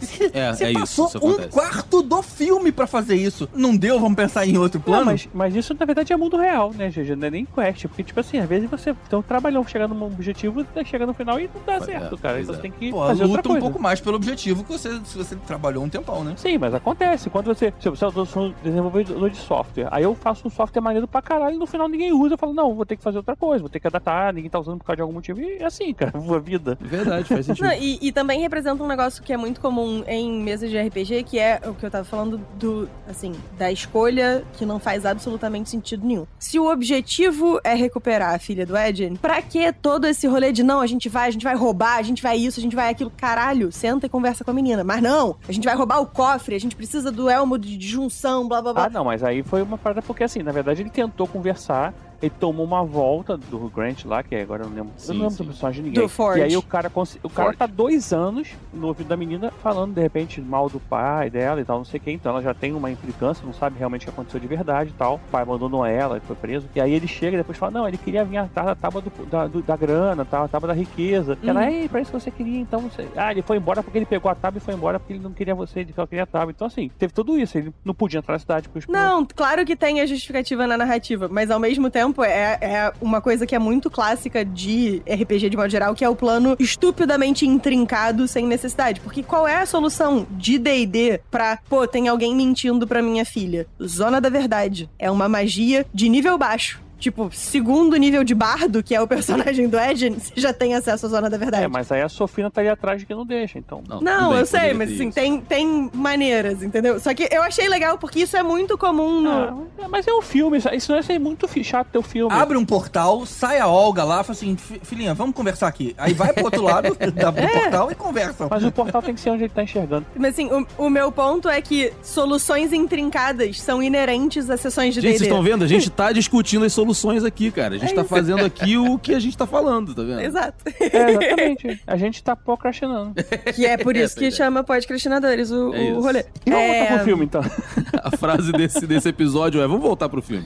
[0.00, 1.48] você É, você é isso, passou isso um acontece.
[1.48, 3.48] quarto do filme pra fazer isso.
[3.54, 5.04] Não deu, vamos pensar em outro plano?
[5.04, 7.16] Não, mas, mas isso na verdade é mundo real, né, GG?
[7.16, 7.86] Não é nem quest.
[7.86, 11.14] Porque, tipo assim, às vezes você tem um trabalhão chegar num objetivo, daí chega no
[11.14, 12.40] final e não dá É, certo, cara.
[12.40, 12.56] Então é.
[12.56, 13.60] você tem que Pô, fazer outra luta um coisa.
[13.66, 16.34] pouco mais pelo objetivo que você, se você trabalhou um tempão, né?
[16.36, 17.28] Sim, mas acontece.
[17.30, 17.72] Quando você.
[17.80, 21.06] Se eu se eu sou um desenvolvedor de software, aí eu faço um software maneiro
[21.06, 22.34] pra caralho e no final ninguém usa.
[22.34, 24.58] Eu falo, não, vou ter que fazer outra coisa, vou ter que adaptar, ninguém tá
[24.58, 25.40] usando por causa de algum motivo.
[25.40, 26.76] E é assim, cara, a vida.
[26.80, 27.64] Verdade, faz sentido.
[27.64, 31.22] Não, e, e também representa um negócio que é muito comum em mesas de RPG,
[31.24, 35.68] que é o que eu tava falando do, assim, da escolha que não faz absolutamente
[35.68, 36.26] sentido nenhum.
[36.38, 40.62] Se o objetivo é recuperar a filha do Edgen, pra que todo esse rolê de
[40.62, 42.90] não, a gente vai, a gente vai roubar, a gente vai isso, a gente vai
[42.90, 43.10] aquilo?
[43.16, 44.84] Caralho, senta e conversa com a menina.
[44.84, 47.88] Mas não, a gente vai roubar o cofre, a gente precisa do elmo de, de
[47.88, 48.84] junção, blá blá blá.
[48.86, 51.92] Ah, não, mas aí foi uma parada porque assim, na verdade ele tentou conversar.
[52.22, 54.92] Ele tomou uma volta do Grant lá, que agora eu não lembro.
[54.94, 55.42] eu Sim, não lembro sim.
[55.42, 56.02] do personagem de ninguém.
[56.04, 56.38] Do Ford.
[56.38, 57.56] E aí o cara, o cara Ford.
[57.58, 61.64] tá dois anos no ouvido da menina falando, de repente, mal do pai dela e
[61.64, 62.14] tal, não sei quem.
[62.14, 64.92] Então ela já tem uma implicância, não sabe realmente o que aconteceu de verdade e
[64.92, 65.16] tal.
[65.16, 66.68] O pai abandonou ela, ele foi preso.
[66.74, 69.26] E aí ele chega e depois fala, não, ele queria vir atrás da tábua do-
[69.26, 71.36] da, do- da grana, tal, a tábua da riqueza.
[71.42, 73.08] E Ela, ei, pra isso que você queria, então você...
[73.16, 75.32] Ah, ele foi embora porque ele pegou a tábua e foi embora porque ele não
[75.32, 76.52] queria você, ele só queria a tábua.
[76.52, 77.58] Então assim, teve tudo isso.
[77.58, 80.76] Ele não podia entrar na cidade porque os Não, claro que tem a justificativa na
[80.76, 85.50] narrativa, mas ao mesmo tempo é, é uma coisa que é muito clássica de RPG
[85.50, 89.00] de modo geral, que é o plano estupidamente intrincado sem necessidade.
[89.00, 93.66] Porque qual é a solução de D&D pra, pô, tem alguém mentindo pra minha filha?
[93.82, 94.90] Zona da Verdade.
[94.98, 96.81] É uma magia de nível baixo.
[97.02, 101.04] Tipo, segundo nível de bardo, que é o personagem do Edgen, você já tem acesso
[101.06, 101.64] à Zona da Verdade.
[101.64, 103.82] É, mas aí a Sofina tá ali atrás que não deixa, então.
[103.88, 105.14] Não, Não, bem, eu sei, mas assim, isso.
[105.16, 107.00] tem, tem maneiras, entendeu?
[107.00, 109.66] Só que eu achei legal porque isso é muito comum no.
[109.82, 112.32] Ah, mas é um filme, isso- isso não é ser muito chato teu filme.
[112.32, 115.96] Abre um portal, sai a Olga lá, fala assim, "Fi- filhinha, vamos conversar aqui.
[115.98, 118.46] Aí vai pro outro lado da- do portal e conversa.
[118.48, 120.06] Mas o portal tem que ser onde ele tá enxergando.
[120.16, 125.00] Mas assim, o, o meu ponto é que soluções intrincadas são inerentes às sessões de
[125.00, 125.64] Gente, vocês estão vendo?
[125.64, 126.91] A gente tá discutindo as soluções
[127.26, 127.74] aqui, cara.
[127.74, 128.10] A gente É tá isso.
[128.10, 130.20] fazendo aqui o que a gente tá falando, tá vendo?
[130.20, 130.56] Exato.
[130.80, 131.82] É, exatamente.
[131.86, 133.14] A gente tá procrastinando.
[133.54, 136.24] Que é por isso que Essa chama podcastinadores o, É o rolê.
[136.46, 137.42] E vamos É, voltar pro filme, então.
[138.02, 140.44] A frase desse, desse episódio é: vamos voltar pro filme.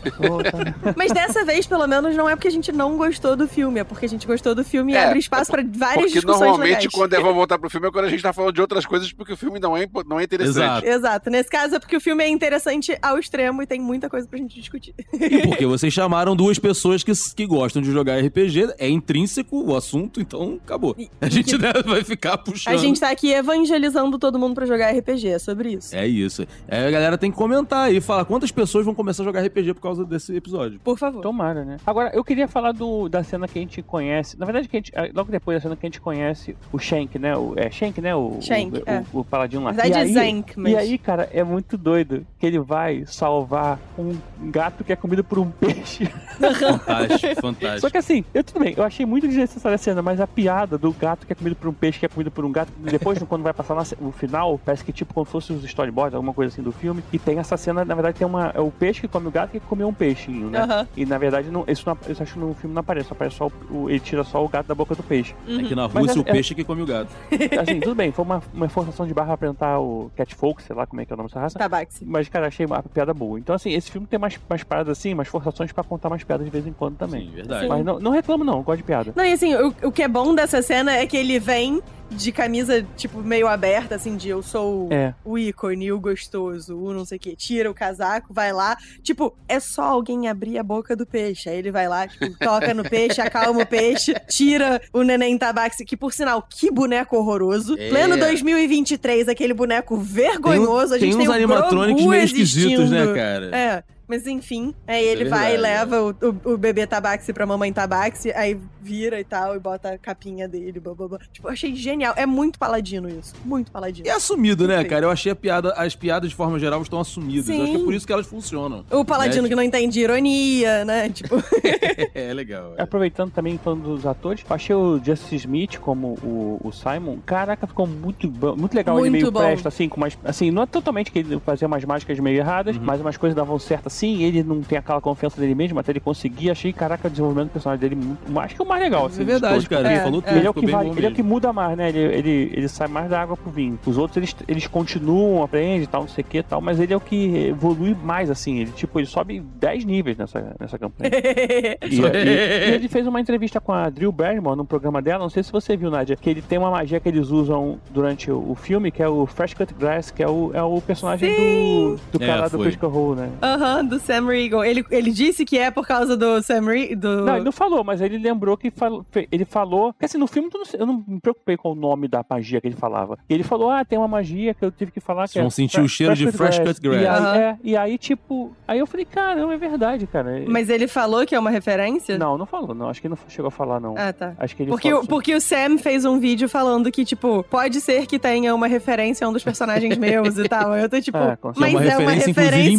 [0.96, 3.84] Mas dessa vez, pelo menos, não é porque a gente não gostou do filme, é
[3.84, 6.68] porque a gente gostou do filme e É, abre espaço pra várias Porque discussões normalmente
[6.78, 6.92] legais.
[6.92, 9.12] quando é vamos voltar pro filme é quando a gente tá falando de outras coisas
[9.12, 10.56] porque o filme não é, não é interessante.
[10.58, 10.86] Exato.
[10.86, 11.30] Exato.
[11.30, 14.38] Nesse caso é porque o filme é interessante ao extremo e tem muita coisa pra
[14.38, 14.94] gente discutir.
[15.12, 19.74] E porque vocês chamaram duas pessoas que, que gostam de jogar RPG, é intrínseco o
[19.74, 20.94] assunto, então acabou.
[20.98, 22.74] E- A gente né, vai ficar puxando.
[22.74, 25.94] A gente tá aqui evangelizando todo mundo pra jogar RPG, é sobre isso.
[25.96, 26.46] É isso.
[26.68, 29.74] É, a galera tem que comentar aí, falar quantas pessoas vão começar a jogar RPG
[29.74, 30.78] por causa desse episódio.
[30.84, 31.22] Por favor.
[31.22, 31.78] Tomara, né?
[31.86, 34.38] Agora, eu queria falar do, da cena que a gente conhece.
[34.38, 36.78] Na verdade, que a gente, ah, logo depois da cena que a gente conhece o
[36.78, 37.36] Shank, né?
[37.36, 38.14] O, é Shank, né?
[38.14, 39.04] O, Shank, o, é.
[39.12, 39.72] o, o paladino lá.
[39.72, 42.58] Na verdade e é aí, Zank, mas- E aí, cara, é muito doido que ele
[42.58, 44.16] vai salvar um
[44.50, 46.08] gato que é comido por um peixe.
[46.38, 47.80] Fantástico, fantástico.
[47.80, 50.76] Só que assim, eu tudo bem, eu achei muito desnecessária a cena, mas a piada
[50.78, 53.18] do gato que é comido por um peixe, que é comido por um gato, depois,
[53.28, 56.62] quando vai passar no final, parece que tipo como fosse os storyboards, alguma coisa assim
[56.62, 58.50] do filme, e tem essa cena, na verdade, tem uma.
[58.54, 60.86] É o peixe que come o gato que comeu um peixinho, né?
[60.96, 63.36] E na verdade, não, isso, não, isso acho que no filme não aparece, só aparece
[63.36, 65.34] só o, ele tira só o gato da boca do peixe.
[65.48, 67.08] É que na Mas Rússia é- o peixe é que come o gato.
[67.60, 70.86] Assim, tudo bem, foi uma, uma forçação de barra pra apresentar o Catfolk, sei lá
[70.86, 71.58] como é que é o nome dessa raça.
[71.58, 72.04] Tabaxi.
[72.04, 73.38] Mas, cara, achei uma piada boa.
[73.38, 76.44] Então, assim, esse filme tem mais, mais paradas assim, mais forçações pra contar mais piadas
[76.44, 77.28] de vez em quando também.
[77.28, 77.68] Sim, verdade.
[77.68, 79.12] Mas não, não reclamo, não, eu gosto de piada.
[79.14, 82.30] Não, e assim, o, o que é bom dessa cena é que ele vem de
[82.30, 85.12] camisa, tipo, meio aberta, assim, de eu sou É.
[85.24, 87.34] o ícone, o gostoso, o não sei o quê.
[87.36, 88.76] Tira o casaco, vai lá.
[89.02, 91.48] Tipo, é só alguém abrir a boca do peixe.
[91.48, 95.84] Aí ele vai lá, tipo, toca no peixe, acalma o peixe, tira o neném tabaxi,
[95.84, 97.76] que por sinal, que boneco horroroso.
[97.78, 97.88] É.
[97.88, 100.94] Pleno 2023, aquele boneco vergonhoso.
[100.94, 103.56] a tem gente uns tem, um animatrônicos meio esquisitos, né, cara?
[103.56, 103.95] É.
[104.08, 106.10] Mas enfim, aí Isso ele é vai e verdade, leva o,
[106.50, 110.46] o, o bebê tabaxi pra mamãe tabaxi, aí vira e tal, e bota a capinha
[110.46, 111.18] dele, blá, blá, blá.
[111.32, 112.14] Tipo, eu achei genial.
[112.16, 113.34] É muito paladino isso.
[113.44, 114.06] Muito paladino.
[114.06, 114.88] E é assumido, né, Sim.
[114.88, 115.06] cara?
[115.06, 117.48] Eu achei a piada, as piadas de forma geral estão assumidas.
[117.48, 117.84] Eu acho que é Sim.
[117.84, 118.84] por isso que elas funcionam.
[118.92, 119.48] O paladino Né?
[119.48, 121.08] que não entende ironia, né?
[121.16, 121.34] Tipo,
[122.14, 122.74] É legal.
[122.76, 122.82] é.
[122.82, 127.18] Aproveitando também falando dos atores, eu achei o Justice Smith como o, o Simon.
[127.26, 128.96] Caraca, ficou muito, bom- muito legal.
[129.00, 129.40] ele Muito meio bom.
[129.40, 130.16] presta, assim, com umas.
[130.24, 132.82] Assim, não é totalmente que ele fazia umas mágicas meio erradas, Uhum.
[132.84, 134.22] mas umas coisas davam certo assim.
[134.22, 136.50] Ele não tem aquela confiança dele mesmo, até ele conseguir.
[136.50, 138.38] Achei, caraca, o desenvolvimento do personagem dele muito.
[138.40, 139.22] Acho que é o mais legal, assim.
[139.22, 139.82] É de verdade, todos, cara.
[139.82, 140.36] porque Ele falou tudo.
[140.36, 140.64] Ele é, o que
[140.98, 141.88] ele é o que muda mais, né?
[141.88, 143.78] Ele, ele, ele sai mais da água pro vinho.
[143.86, 146.78] Os outros, eles, eles continuam, aprendem e tal, não sei o que e tal, mas
[146.80, 148.58] ele é o que evolui mais, assim.
[148.58, 151.10] Ele, tipo, ele sobe 10 níveis nessa, nessa campanha.
[151.86, 152.12] E, Isso aí.
[152.26, 155.42] e- e ele fez uma entrevista com a Drew Barrymore no programa dela, não sei
[155.42, 158.54] se você viu, Nadia, que ele tem uma magia que eles usam durante o, o
[158.54, 162.22] filme, que é o Fresh Cut Grass, que é o, é o personagem do, do
[162.22, 162.58] É, cara do.
[162.58, 163.28] Critical Role, né?
[163.42, 164.64] aham, do Sam Riegel.
[164.64, 166.96] Ele, ele disse que é por causa do Sam Riegel.
[166.96, 167.24] Do...
[167.24, 169.92] Não, ele não falou, mas ele lembrou que fal- ele falou.
[169.92, 170.48] Porque assim, no filme
[170.78, 173.18] eu não me preocupei com o nome da magia que ele falava.
[173.28, 175.26] E ele falou: ah, tem uma magia que eu tive que falar.
[175.26, 177.02] Vocês que é vão sentir o cheiro de Fresh Cut Grass.
[177.02, 177.36] E aí, Aham.
[177.36, 178.52] é, e aí, tipo.
[178.66, 180.42] Aí eu falei: caramba, é verdade, cara.
[180.48, 182.18] Mas ele falou que é uma referência?
[182.18, 182.88] Não, não falou, não.
[182.88, 183.94] Acho que ele não chegou a falar, não.
[183.96, 184.34] Ah, tá.
[184.38, 187.42] Acho que ele Porque, falou o- porque o Sam fez um vídeo falando que, tipo,
[187.44, 190.74] pode ser que tenha uma referência a um dos personagens meus e tal.
[190.76, 192.26] Eu tô tipo, É, mas é uma referência,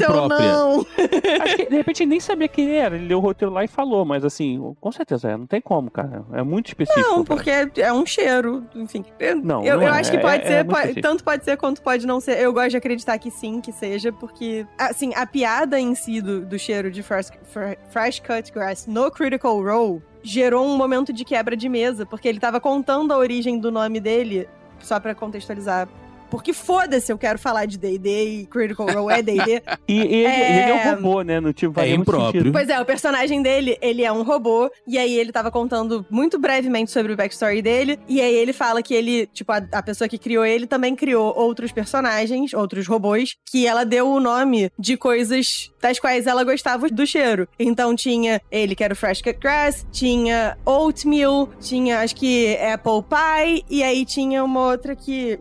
[0.07, 0.85] referência ou não?
[1.41, 2.95] Acho que de repente ele nem sabia quem era.
[2.95, 5.37] Ele leu o roteiro lá e falou, mas assim, com certeza é.
[5.37, 6.23] Não tem como, cara.
[6.33, 7.07] É muito específico.
[7.07, 9.03] Não, porque é, é um cheiro, enfim.
[9.19, 9.99] Eu, Não, eu, não eu é.
[9.99, 11.07] acho que É- pode é ser, muito po- específico.
[11.07, 12.39] tanto pode ser quanto pode não ser.
[12.39, 16.41] Eu gosto de acreditar que sim, que seja, porque, assim, a piada em si do,
[16.45, 21.23] do cheiro de fresh, fre- fresh cut grass no Critical Role gerou um momento de
[21.23, 24.47] quebra de mesa, porque ele tava contando a origem do nome dele,
[24.79, 25.87] só pra contextualizar.
[26.29, 29.61] Porque foda-se, eu quero falar de D&D e Critical Role é D&D.
[29.87, 30.51] E, e ele, É.
[30.63, 31.39] ele é um robô, né?
[31.39, 32.41] No tipo, É impróprio.
[32.41, 32.51] sentido.
[32.51, 36.37] Pois é, o personagem dele, ele é um robô, e aí ele tava contando muito
[36.39, 40.07] brevemente sobre o backstory dele, e aí ele fala que ele, tipo, a, a pessoa
[40.07, 44.97] que criou ele também criou outros personagens, outros robôs, que ela deu o nome de
[44.97, 47.47] coisas das quais ela gostava do cheiro.
[47.59, 53.03] Então tinha ele, que era o Fresh Cut Grass, tinha Oatmeal, tinha acho que Apple
[53.09, 55.39] Pie, e aí tinha uma outra que.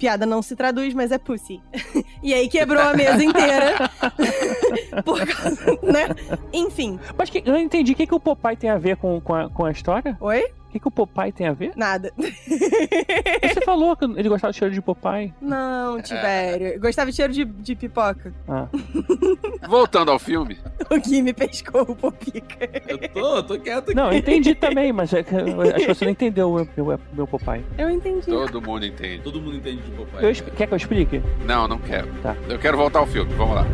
[0.00, 1.60] Piada não se traduz, mas é pussy.
[2.22, 3.90] e aí quebrou a mesa inteira.
[5.04, 6.08] Por causa, né?
[6.54, 6.98] Enfim.
[7.18, 7.92] Mas que, eu não entendi.
[7.92, 10.16] O que, que o Popeye tem a ver com, com, a, com a história?
[10.18, 10.50] Oi?
[10.70, 11.72] O que, que o Popeye tem a ver?
[11.74, 12.12] Nada.
[12.16, 15.34] Você falou que ele gostava do cheiro de Popeye.
[15.42, 16.78] Não, Tibério.
[16.80, 18.32] Gostava de cheiro de, de pipoca.
[18.48, 18.68] Ah.
[19.68, 20.56] Voltando ao filme,
[20.88, 22.70] O Gui me pescou o popica.
[22.86, 23.94] Eu tô, tô quieto aqui.
[23.96, 27.26] Não, eu entendi também, mas é que acho que você não entendeu o meu, meu
[27.26, 27.64] Popeye.
[27.76, 28.26] Eu entendi.
[28.26, 29.22] todo mundo entende.
[29.24, 30.24] Todo mundo entende de papai.
[30.24, 31.20] Eu expli- quer que eu explique?
[31.44, 32.06] Não, não quero.
[32.22, 32.36] Tá.
[32.48, 33.66] Eu quero voltar ao filme, vamos lá.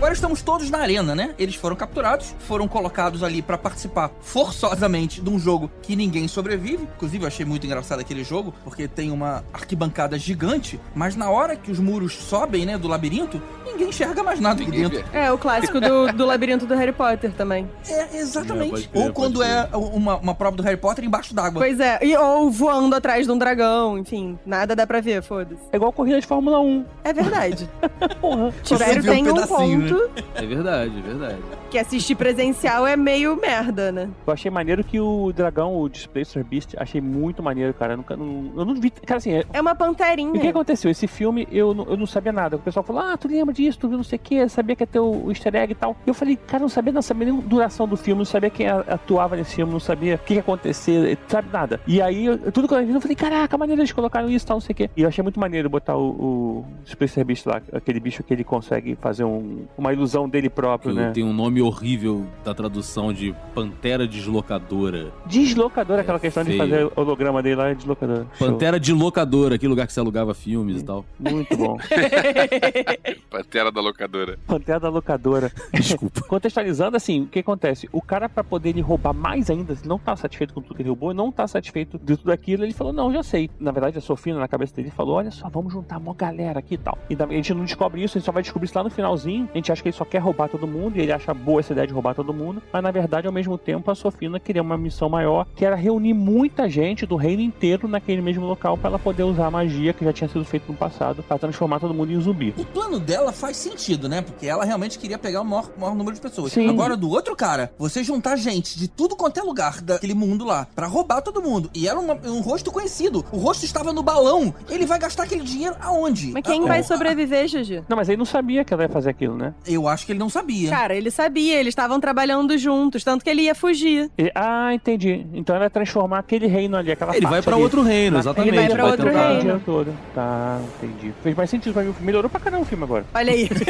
[0.00, 1.34] Agora estamos todos na arena, né?
[1.38, 6.84] Eles foram capturados, foram colocados ali pra participar forçosamente de um jogo que ninguém sobrevive.
[6.96, 11.54] Inclusive, eu achei muito engraçado aquele jogo, porque tem uma arquibancada gigante, mas na hora
[11.54, 15.04] que os muros sobem, né, do labirinto, ninguém enxerga mais nada aqui dentro.
[15.12, 17.68] É, o clássico do, do labirinto do Harry Potter também.
[17.86, 18.88] É, exatamente.
[18.88, 21.60] crer, Ou quando é uma, uma prova do Harry Potter embaixo d'água.
[21.60, 25.60] Pois é, e, ou voando atrás de um dragão, enfim, nada dá pra ver, foda-se.
[25.70, 26.86] É igual corrida de Fórmula 1.
[27.04, 27.68] É verdade.
[28.18, 28.50] Porra.
[28.62, 29.89] Tibério vê um tem um pedacinho, ponto.
[30.34, 31.38] É verdade, é verdade.
[31.70, 34.08] Que assistir presencial é meio merda, né?
[34.26, 37.92] Eu achei maneiro que o dragão, o Displacer Beast, achei muito maneiro, cara.
[37.92, 38.90] Eu, nunca, não, eu não vi.
[38.90, 40.50] Cara, assim, é- É uma e o que panterinha.
[40.50, 40.90] aconteceu?
[40.90, 42.56] Esse filme eu não, eu não sabia nada.
[42.56, 44.82] O pessoal falou: Ah, tu lembra disso, tu viu não sei o que, sabia que
[44.82, 45.96] ia ter o, easter egg e tal.
[46.06, 48.50] E eu falei, cara, não sabia, não sabia nem a duração do filme, não sabia
[48.50, 51.80] quem atuava nesse filme, não sabia o que ia acontecer, sabe nada.
[51.86, 54.48] E aí, eu- tudo que eu vi, eu falei, caraca, maneiro eles colocaram isso e
[54.48, 54.90] tal, não sei o que.
[54.96, 58.44] E eu achei muito maneiro botar o, o Displacer Beast lá, aquele bicho que ele
[58.44, 61.10] consegue fazer um- uma ilusão dele próprio, né?
[61.12, 65.12] Tem um nome horrível da tradução de Pantera Deslocadora.
[65.26, 66.58] Deslocador, aquela questão de feio.
[66.60, 68.26] fazer o holograma dele lá é deslocador.
[68.36, 68.48] Show.
[68.48, 71.04] Pantera de locadora, aquele lugar que você alugava filmes e tal.
[71.18, 71.76] Muito bom.
[73.30, 74.38] Pantera da locadora.
[74.46, 75.52] Pantera da locadora.
[75.72, 76.22] Desculpa.
[76.28, 77.88] Contextualizando, assim, o que acontece?
[77.92, 80.88] O cara, pra poder ele roubar mais ainda, não tá satisfeito com tudo que ele
[80.88, 83.50] roubou, não tá satisfeito de tudo aquilo, ele falou, não, já sei.
[83.58, 86.74] Na verdade, a Sofina, na cabeça dele, falou, olha só, vamos juntar uma galera aqui
[86.74, 86.98] e tal.
[87.08, 89.48] E a gente não descobre isso, a gente só vai descobrir isso lá no finalzinho.
[89.52, 91.72] A gente acha que ele só quer roubar todo mundo, e ele acha boa essa
[91.72, 92.62] ideia de roubar todo mundo.
[92.72, 96.14] Mas, na verdade, ao mesmo tempo, a Sofina queria uma missão maior, que era reunir
[96.14, 100.04] muita gente do reino inteiro naquele mesmo local pra ela poder usar a magia que
[100.04, 102.54] já tinha sido feita no passado, pra transformar todo mundo em zumbi.
[102.56, 104.22] O plano dela faz sentido, né?
[104.22, 106.52] Porque ela realmente queria pegar o maior, maior número de pessoas.
[106.52, 106.68] Sim.
[106.68, 110.68] Agora, do outro cara, você juntar gente de tudo quanto é lugar daquele mundo lá
[110.74, 111.68] pra roubar todo mundo.
[111.74, 113.24] E era uma- um rosto conhecido.
[113.32, 114.54] O rosto estava no balão.
[114.68, 116.30] Ele vai gastar aquele dinheiro aonde?
[116.32, 117.82] Mas quem Ah, vai ah, sobreviver, Gigi?
[117.88, 119.54] Não, mas ele não sabia que ela ia fazer aquilo, né?
[119.66, 120.70] Eu acho que ele não sabia.
[120.70, 124.10] Cara, ele sabia, eles estavam trabalhando juntos, tanto que ele ia fugir.
[124.18, 125.26] Ele- ah, entendi.
[125.32, 127.62] Então ela vai transformar aquele reino ali, aquela Ele vai ali.
[127.62, 128.48] outro reino, exatamente.
[128.54, 129.62] ele vai pra outro tentar- reino.
[129.64, 129.94] todo.
[130.14, 131.12] Tá, entendi.
[131.22, 131.94] Fez mais sentido pra mim.
[132.00, 133.04] Melhorou pra caramba o filme agora.
[133.14, 133.48] Olha aí.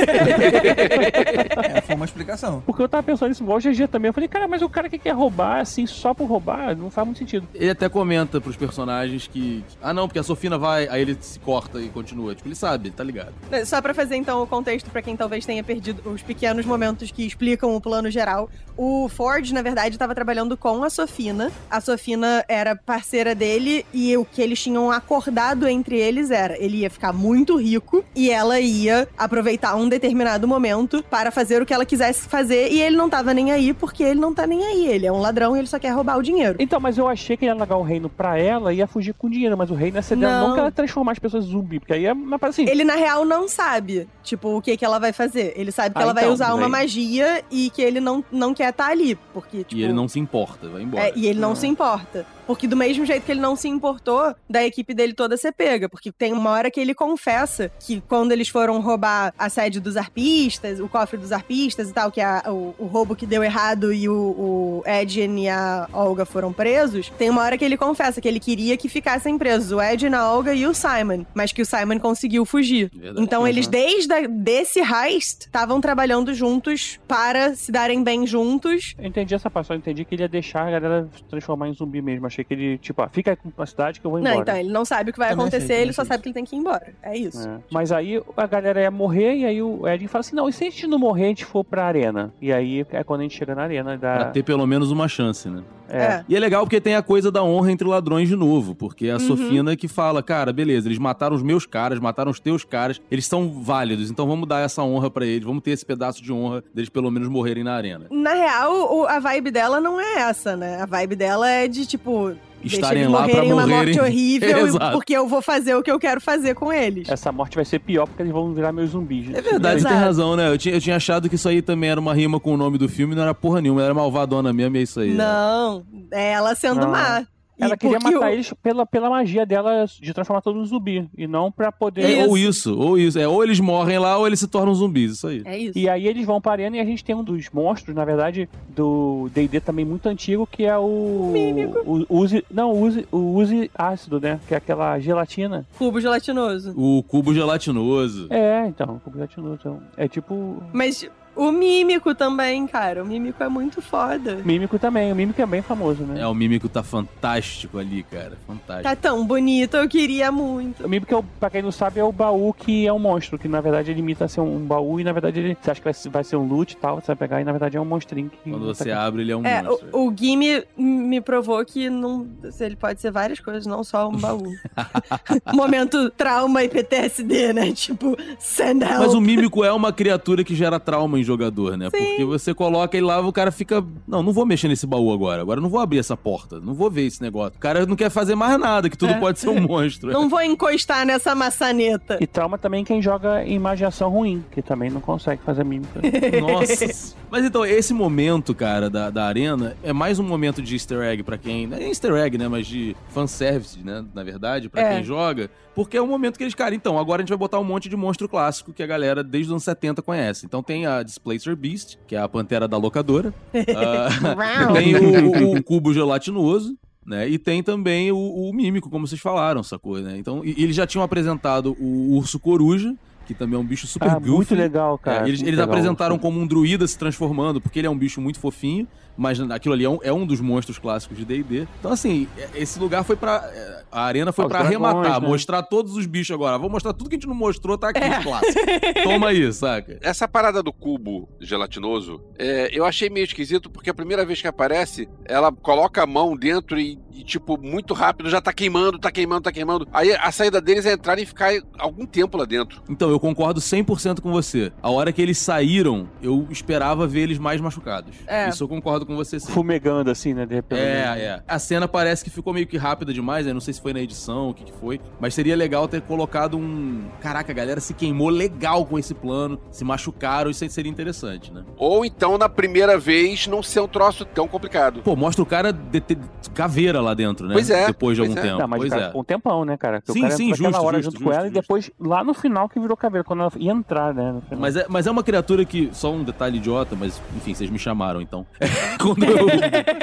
[1.71, 2.63] É, foi uma explicação.
[2.67, 4.09] Porque eu tava pensando nisso igual o GG também.
[4.09, 7.07] Eu falei, cara, mas o cara que quer roubar, assim, só por roubar, não faz
[7.07, 7.47] muito sentido.
[7.55, 9.63] Ele até comenta pros personagens que.
[9.83, 10.89] Ah, não, porque a Sofina vai.
[10.89, 12.35] Aí ele se corta e continua.
[12.35, 13.33] Tipo, ele sabe, ele tá ligado.
[13.65, 17.27] Só pra fazer então o contexto pra quem talvez tenha perdido os pequenos momentos que
[17.27, 18.49] explicam o plano geral.
[18.77, 21.51] O Ford, na verdade, estava trabalhando com a Sofina.
[21.71, 26.79] A Sofina era parceira dele e o que eles tinham acordado entre eles era ele
[26.79, 31.75] ia ficar muito rico e ela ia aproveitar um determinado momento para fazer o que
[31.75, 34.87] ela quisesse fazer e ele não tava nem aí porque ele não tá nem aí.
[34.89, 36.57] Ele é um ladrão e ele só quer roubar o dinheiro.
[36.59, 39.13] Então, mas eu achei que ele ia largar o reino pra ela e ia fugir
[39.13, 40.49] com dinheiro, mas o reino ia ser dela, Não.
[40.49, 42.67] não que ela transformar as pessoas em zumbi, porque aí é mas assim.
[42.67, 45.53] Ele, na real, não sabe, tipo, o que que ela vai fazer.
[45.57, 48.55] Ele sabe que Ah, ela vai então, usar uma magia e que ele não, não
[48.55, 49.15] quer estar ali.
[49.33, 49.77] Porque, tipo.
[49.81, 51.05] E ele não se importa, vai embora.
[51.09, 52.27] é, e ele não se importa.
[52.47, 55.89] Porque do mesmo jeito que ele não se importou da equipe dele toda ser pega.
[55.89, 59.97] Porque tem uma hora que ele confessa que quando eles foram roubar a sede dos
[59.97, 63.93] arpistas, o cofre dos arpistas e tal, que é o, o roubo que deu errado
[63.93, 68.21] e o, o Edgen e a Olga foram presos, tem uma hora que ele confessa
[68.21, 71.25] que ele queria que ficassem presos o Edgen, a Olga e o Simon.
[71.33, 72.91] Mas que o Simon conseguiu fugir.
[72.93, 73.23] Verdade.
[73.23, 73.71] Então eles, Uhum.
[73.73, 78.95] desde a, desse heist, estavam trabalhando juntos para se darem bem juntos.
[78.99, 81.75] Eu entendi essa parte, só entendi que ele ia deixar a galera se transformar em
[81.75, 82.27] zumbi mesmo.
[82.27, 84.35] Achei que ele, tipo, ah, fica com a cidade que eu vou embora.
[84.35, 86.29] Não, então ele não sabe o que vai Também acontecer, também ele só sabe que
[86.29, 86.93] ele tem que ir embora.
[87.03, 87.49] É isso.
[87.49, 87.59] É.
[87.71, 90.65] Mas aí a galera ia morrer e aí o Ed fala assim: não, e se
[90.65, 92.33] a gente não morrer, a gente for pra arena?
[92.41, 93.99] E aí é quando a gente chega na arena.
[93.99, 94.25] Pra Da...
[94.31, 95.63] ter pelo menos uma chance, né?
[95.91, 96.25] É.
[96.29, 99.13] E é legal porque tem a coisa da honra entre ladrões de novo, porque é
[99.13, 99.21] a Uhum.
[99.21, 103.27] Sofina que fala, cara, beleza, eles mataram os meus caras, mataram os teus caras, eles
[103.27, 106.63] são válidos, então vamos dar essa honra pra eles, vamos ter esse pedaço de honra
[106.75, 108.07] deles pelo menos morrerem na arena.
[108.11, 110.81] Na real, a vibe dela não é essa, né?
[110.81, 114.93] A vibe dela é de, tipo, Estarem lá pra morrerem uma morte horrível, Exato.
[114.93, 117.09] porque eu vou fazer o que eu quero fazer com eles.
[117.09, 119.29] Essa morte vai ser pior porque eles vão virar meus zumbis.
[119.35, 120.49] É verdade, você tem razão, né?
[120.49, 122.77] Eu tinha, eu tinha achado que isso aí também era uma rima com o nome
[122.79, 125.11] do filme, não era porra nenhuma, era malvadona mesmo, é isso aí.
[125.11, 125.17] né?
[125.25, 126.91] Não, é ela sendo Não.
[126.91, 127.25] má.
[127.61, 131.09] Ela queria matar o- eles pela, pela magia dela de transformar todos em zumbi.
[131.17, 132.19] E não pra poder.
[132.19, 133.19] É, ou isso, ou isso.
[133.19, 135.43] É, ou eles morrem lá, ou eles se tornam zumbis, isso aí.
[135.45, 135.79] É isso.
[135.79, 138.49] E aí eles vão pra arena e a gente tem um dos monstros, na verdade,
[138.69, 141.31] do D&D também muito antigo, que é o...
[141.33, 141.81] Mímico.
[142.09, 142.45] O Uzi...
[142.51, 144.41] Não, o Uzi, o Uzi ácido, né?
[144.49, 145.67] Que é aquela gelatina.
[145.79, 146.73] Cubo gelatinoso.
[146.77, 148.27] O cubo gelatinoso.
[148.31, 149.55] É, então, o gelatinoso.
[149.61, 150.63] Então, é tipo...
[150.73, 151.09] Mas
[151.49, 153.03] o mímico também, cara.
[153.03, 154.37] O mímico é muito foda.
[154.45, 155.13] Mímico também.
[155.13, 156.21] O Mímico é bem famoso, né?
[156.21, 158.33] É, o mímico tá fantástico ali, cara.
[158.47, 158.83] Fantástico.
[158.89, 160.85] Tá tão bonito, eu queria muito.
[160.85, 163.39] O Mímico, é o, pra quem não sabe, é o baú que é um monstro,
[163.39, 165.57] que na verdade ele imita ser um, um baú e na verdade ele...
[165.61, 167.45] Você acha que vai, ser- vai ser um loot e tal, você vai pegar e
[167.45, 168.51] na verdade é um monstrinho que...
[168.51, 169.89] Quando você tá- abre, ele é um É, monstro.
[169.93, 172.27] o, o Gimme me provou que não,
[172.61, 174.43] ele pode ser várias coisas, não só um baú.
[175.55, 177.73] Momento trauma e PTSD, né?
[177.73, 178.99] Tipo, send help.
[179.01, 181.89] Mas o mímico é uma criatura que gera trauma em jogador, né?
[181.91, 183.85] Porque você coloca ele lá, o cara fica.
[184.07, 185.41] Não, não vou mexer nesse baú agora.
[185.43, 186.59] Agora eu não vou abrir essa porta.
[186.61, 187.57] Não vou ver esse negócio.
[187.57, 189.19] O cara não quer fazer mais nada, que tudo É.
[189.21, 190.13] pode ser um monstro.
[190.13, 192.19] Não vou encostar nessa maçaneta.
[192.21, 196.01] E trauma também quem joga em imaginação ruim, que também não consegue fazer mímica.
[196.41, 197.15] Nossa.
[197.31, 201.23] Mas então, esse momento, cara, da, da arena é mais um momento de easter egg
[201.23, 201.67] pra quem.
[201.67, 202.49] Não é easter egg, né?
[202.49, 204.05] Mas de fanservice, né?
[204.15, 204.95] Na verdade, pra É.
[204.97, 205.51] quem joga.
[205.75, 207.89] Porque é o momento que eles, cara, então, agora a gente vai botar um monte
[207.89, 210.45] de monstro clássico que a galera desde os anos 70 conhece.
[210.45, 213.33] Então tem a Displacer Beast, que é a pantera da locadora.
[213.77, 216.77] Ah, tem o, o- cubo gelatinoso.
[217.05, 217.29] Né?
[217.29, 219.99] E tem também o, o mímico, como vocês falaram, sacou?
[220.01, 220.19] Né?
[220.19, 222.95] Então, e eles já tinham apresentado o urso coruja,
[223.33, 224.31] que também é um bicho super Ah, goofy.
[224.31, 225.25] muito legal, cara.
[225.25, 225.67] É, eles eles legal.
[225.67, 229.75] apresentaram como um druida se transformando, porque ele é um bicho muito fofinho, mas aquilo
[229.75, 231.67] ali é um, é um dos monstros clássicos de D&D.
[231.79, 233.49] Então, assim, é- esse lugar foi pra...
[233.55, 235.29] é, A arena foi Ah, dragões, arrematar, né?
[235.29, 236.57] mostrar todos os bichos agora.
[236.59, 238.19] Vou mostrar tudo que a gente não mostrou, tá aqui, É.
[238.19, 238.63] os clássicos.
[239.03, 239.99] Toma aí, saca?
[240.01, 244.49] Essa parada do cubo gelatinoso, é, eu achei meio esquisito, porque a primeira vez que
[244.49, 249.11] aparece, ela coloca a mão dentro e, e, tipo, muito rápido, já tá queimando, tá
[249.11, 249.87] queimando, tá queimando.
[249.93, 252.83] Aí a saída deles é entrar e ficar algum tempo lá dentro.
[252.89, 254.73] Então, eu concordo 100% com você.
[254.83, 258.15] A hora que eles saíram, eu esperava ver eles mais machucados.
[258.27, 258.49] É.
[258.49, 259.51] Isso eu concordo com você sim.
[259.53, 260.47] Fumegando assim, né?
[260.47, 260.81] De repente.
[260.81, 261.43] É, é.
[261.47, 263.53] A cena parece que ficou meio que rápida demais, né?
[263.53, 265.01] Não sei se foi na edição, o que, que foi.
[265.21, 267.05] Mas seria legal ter colocado um.
[267.21, 271.53] Caraca, a galera se queimou legal com esse plano, se machucaram, isso aí seria interessante,
[271.53, 271.63] né?
[271.77, 275.03] Ou então, na primeira vez, não ser um troço tão complicado.
[275.03, 276.19] Pô, mostra o cara de, de-
[276.55, 277.55] caveira lá dentro, né?
[277.55, 278.41] Pois é, Depois de algum é.
[278.43, 278.59] tempo.
[278.59, 279.19] Não, mas pois o cara é.
[279.19, 280.01] um tempão, né, cara?
[280.01, 281.51] Porque Sim, o cara sim, ficou aquela justo, hora justo, junto com justo, ela e
[281.51, 281.61] justo.
[281.63, 284.33] depois, lá no final, que virou caveira, quando ela ia entrar, né?
[284.33, 284.61] No final.
[284.61, 285.91] Mas é, mas é uma criatura que.
[285.93, 288.47] Só um detalhe idiota, mas enfim, vocês me chamaram então.
[289.01, 289.47] quando, eu,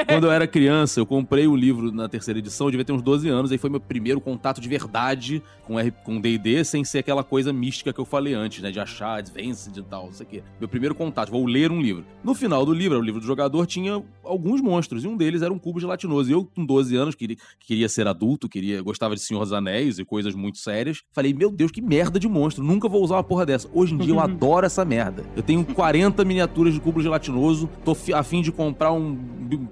[0.07, 3.01] quando eu era criança, eu comprei o livro na terceira edição, eu devia ter uns
[3.01, 6.99] 12 anos, aí foi meu primeiro contato de verdade com R- com DD, sem ser
[6.99, 8.71] aquela coisa mística que eu falei antes, né?
[8.71, 10.43] De achar, advanced e tal, não sei o quê.
[10.59, 12.05] Meu primeiro contato, vou ler um livro.
[12.23, 15.51] No final do livro, o livro do jogador tinha alguns monstros, e um deles era
[15.53, 16.29] um cubo gelatinoso.
[16.29, 19.99] E eu, com 12 anos, queria, queria ser adulto, queria gostava de Senhor dos Anéis
[19.99, 21.01] e coisas muito sérias.
[21.11, 23.69] Falei, meu Deus, que merda de monstro, nunca vou usar uma porra dessa.
[23.73, 25.23] Hoje em dia eu adoro essa merda.
[25.35, 29.17] Eu tenho 40 miniaturas de cubo gelatinoso, tô a fim de comprar um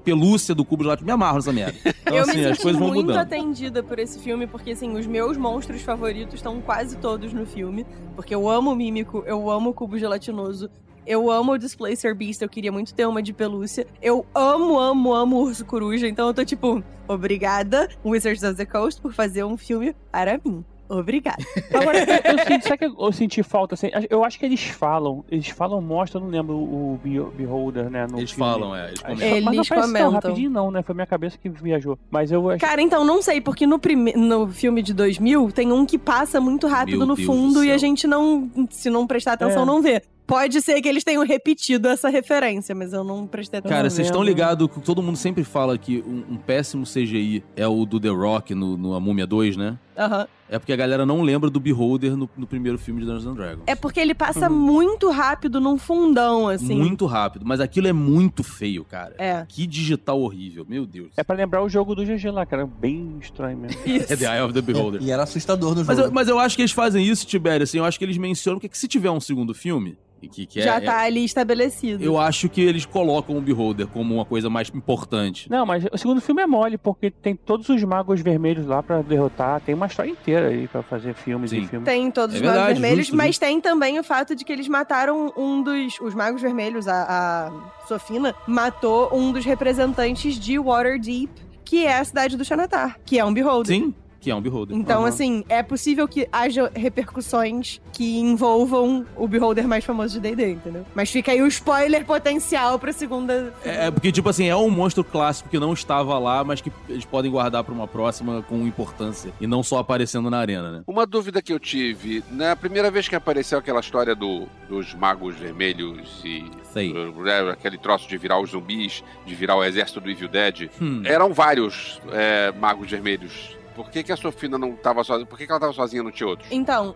[0.04, 1.06] pelúcia do cubo gelatinoso.
[1.06, 1.76] Me amarro nessa merda.
[2.06, 3.18] Então, eu assim, me as coisas vão muito mudando.
[3.18, 7.84] atendida por esse filme, porque assim, os meus monstros favoritos estão quase todos no filme.
[8.16, 10.70] Porque eu amo o Mímico, eu amo o Cubo Gelatinoso,
[11.06, 13.86] eu amo o Displacer Beast, eu queria muito ter uma de pelúcia.
[14.02, 18.66] Eu amo, amo, amo o Urso Coruja, então eu tô tipo, obrigada, Wizards of the
[18.66, 20.64] Coast, por fazer um filme para mim.
[20.88, 21.44] Obrigada.
[21.74, 23.74] Agora, eu, eu senti, sabe que eu senti falta?
[23.74, 27.90] Assim, eu acho que eles falam, eles falam, mostram, eu não lembro o Be- Beholder,
[27.90, 28.06] né?
[28.06, 28.52] no Eles filme.
[28.52, 28.90] falam, é.
[28.90, 29.28] Eles comentam.
[29.28, 30.84] Eles mas não aparece tão rapidinho não, né?
[30.84, 31.98] Foi minha cabeça que viajou.
[32.12, 34.14] Mas eu acho Cara, então não sei, porque no, prime...
[34.14, 37.66] no filme de 2000 tem um que passa muito rápido Meu no Deus fundo do
[37.66, 39.66] e a gente não, se não prestar atenção, É.
[39.66, 40.04] não vê.
[40.26, 43.76] Pode ser que eles tenham repetido essa referência, mas eu não prestei atenção.
[43.78, 47.68] Cara, vocês estão ligados que todo mundo sempre fala que um, um péssimo CGI é
[47.68, 49.78] o do The Rock no, no A Múmia 2, né?
[49.98, 50.28] Aham.
[50.48, 53.34] É porque a galera não lembra do Beholder no, no primeiro filme de Dungeons and
[53.34, 53.64] Dragons.
[53.66, 56.76] É porque ele passa muito rápido num fundão, assim.
[56.76, 59.16] Muito rápido, mas aquilo é muito feio, cara.
[59.18, 59.44] É.
[59.48, 61.10] Que digital horrível, meu Deus.
[61.18, 62.68] É pra lembrar o jogo do GG lá, cara.
[62.68, 63.80] Bem estranho mesmo.
[63.88, 64.14] Isso.
[64.14, 65.02] É The Eye of the Beholder.
[65.02, 66.10] E era assustador no Mas jogo.
[66.10, 68.60] eu, mas eu acho que eles fazem isso, Tibério, assim, eu acho que eles mencionam
[68.60, 69.98] que, que se tiver um segundo filme,
[70.28, 72.04] que, que é- Já é- tá ali estabelecido.
[72.04, 75.50] eu acho que eles colocam o Beholder como uma coisa mais importante.
[75.50, 79.02] Não, mas o segundo filme é mole, porque tem todos os magos vermelhos lá pra
[79.02, 79.62] derrotar.
[79.62, 81.62] Tem uma história inteira aí pra fazer filmes Sim.
[81.62, 81.86] e filmes.
[81.86, 83.40] Tem todos É os magos verdade, vermelhos, justo, mas justo.
[83.42, 86.00] tem também o fato de que eles mataram um dos.
[86.02, 87.06] Os magos vermelhos, a,
[87.52, 91.30] a Sofina, matou um dos representantes de Waterdeep,
[91.64, 93.76] que é a cidade do Xanatar, que é um Beholder.
[93.76, 93.94] Sim,
[94.26, 94.76] que é um Beholder.
[94.76, 95.08] Então, Aham.
[95.10, 100.84] assim, é possível que haja repercussões que envolvam o Beholder mais famoso de D&D, entendeu?
[100.96, 103.54] Mas fica aí o spoiler potencial pra segunda...
[103.64, 106.72] É, é porque, tipo assim, é um monstro clássico que não estava lá, mas que
[106.90, 109.32] eles podem guardar pra uma próxima com importância.
[109.40, 110.84] E não só aparecendo na arena, né?
[110.88, 115.36] Uma dúvida que eu tive, na primeira vez que apareceu aquela história do, dos magos
[115.36, 116.92] vermelhos e Sei.
[116.92, 121.04] uh, aquele troço de virar os zumbis, de virar o exército do Evil Dead, Hum.
[121.06, 123.56] eram vários é, magos vermelhos.
[123.76, 125.26] Por que, que a Sofina não tava sozinha?
[125.26, 126.46] Por que, que ela tava sozinha e não?
[126.50, 126.96] Então,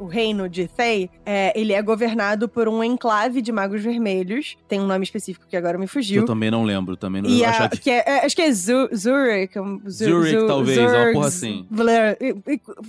[0.00, 4.56] o reino de Thay, é, ele é governado por um enclave de magos vermelhos.
[4.66, 6.22] Tem um nome específico que agora me Que fugiu.
[6.22, 7.90] eu também não lembro, também não E eu a, que...
[7.90, 9.54] é, é, acho que é Zu- Zurich.
[9.54, 11.66] Zu- Zurich, Zu- talvez, uma Zurgs, porra assim.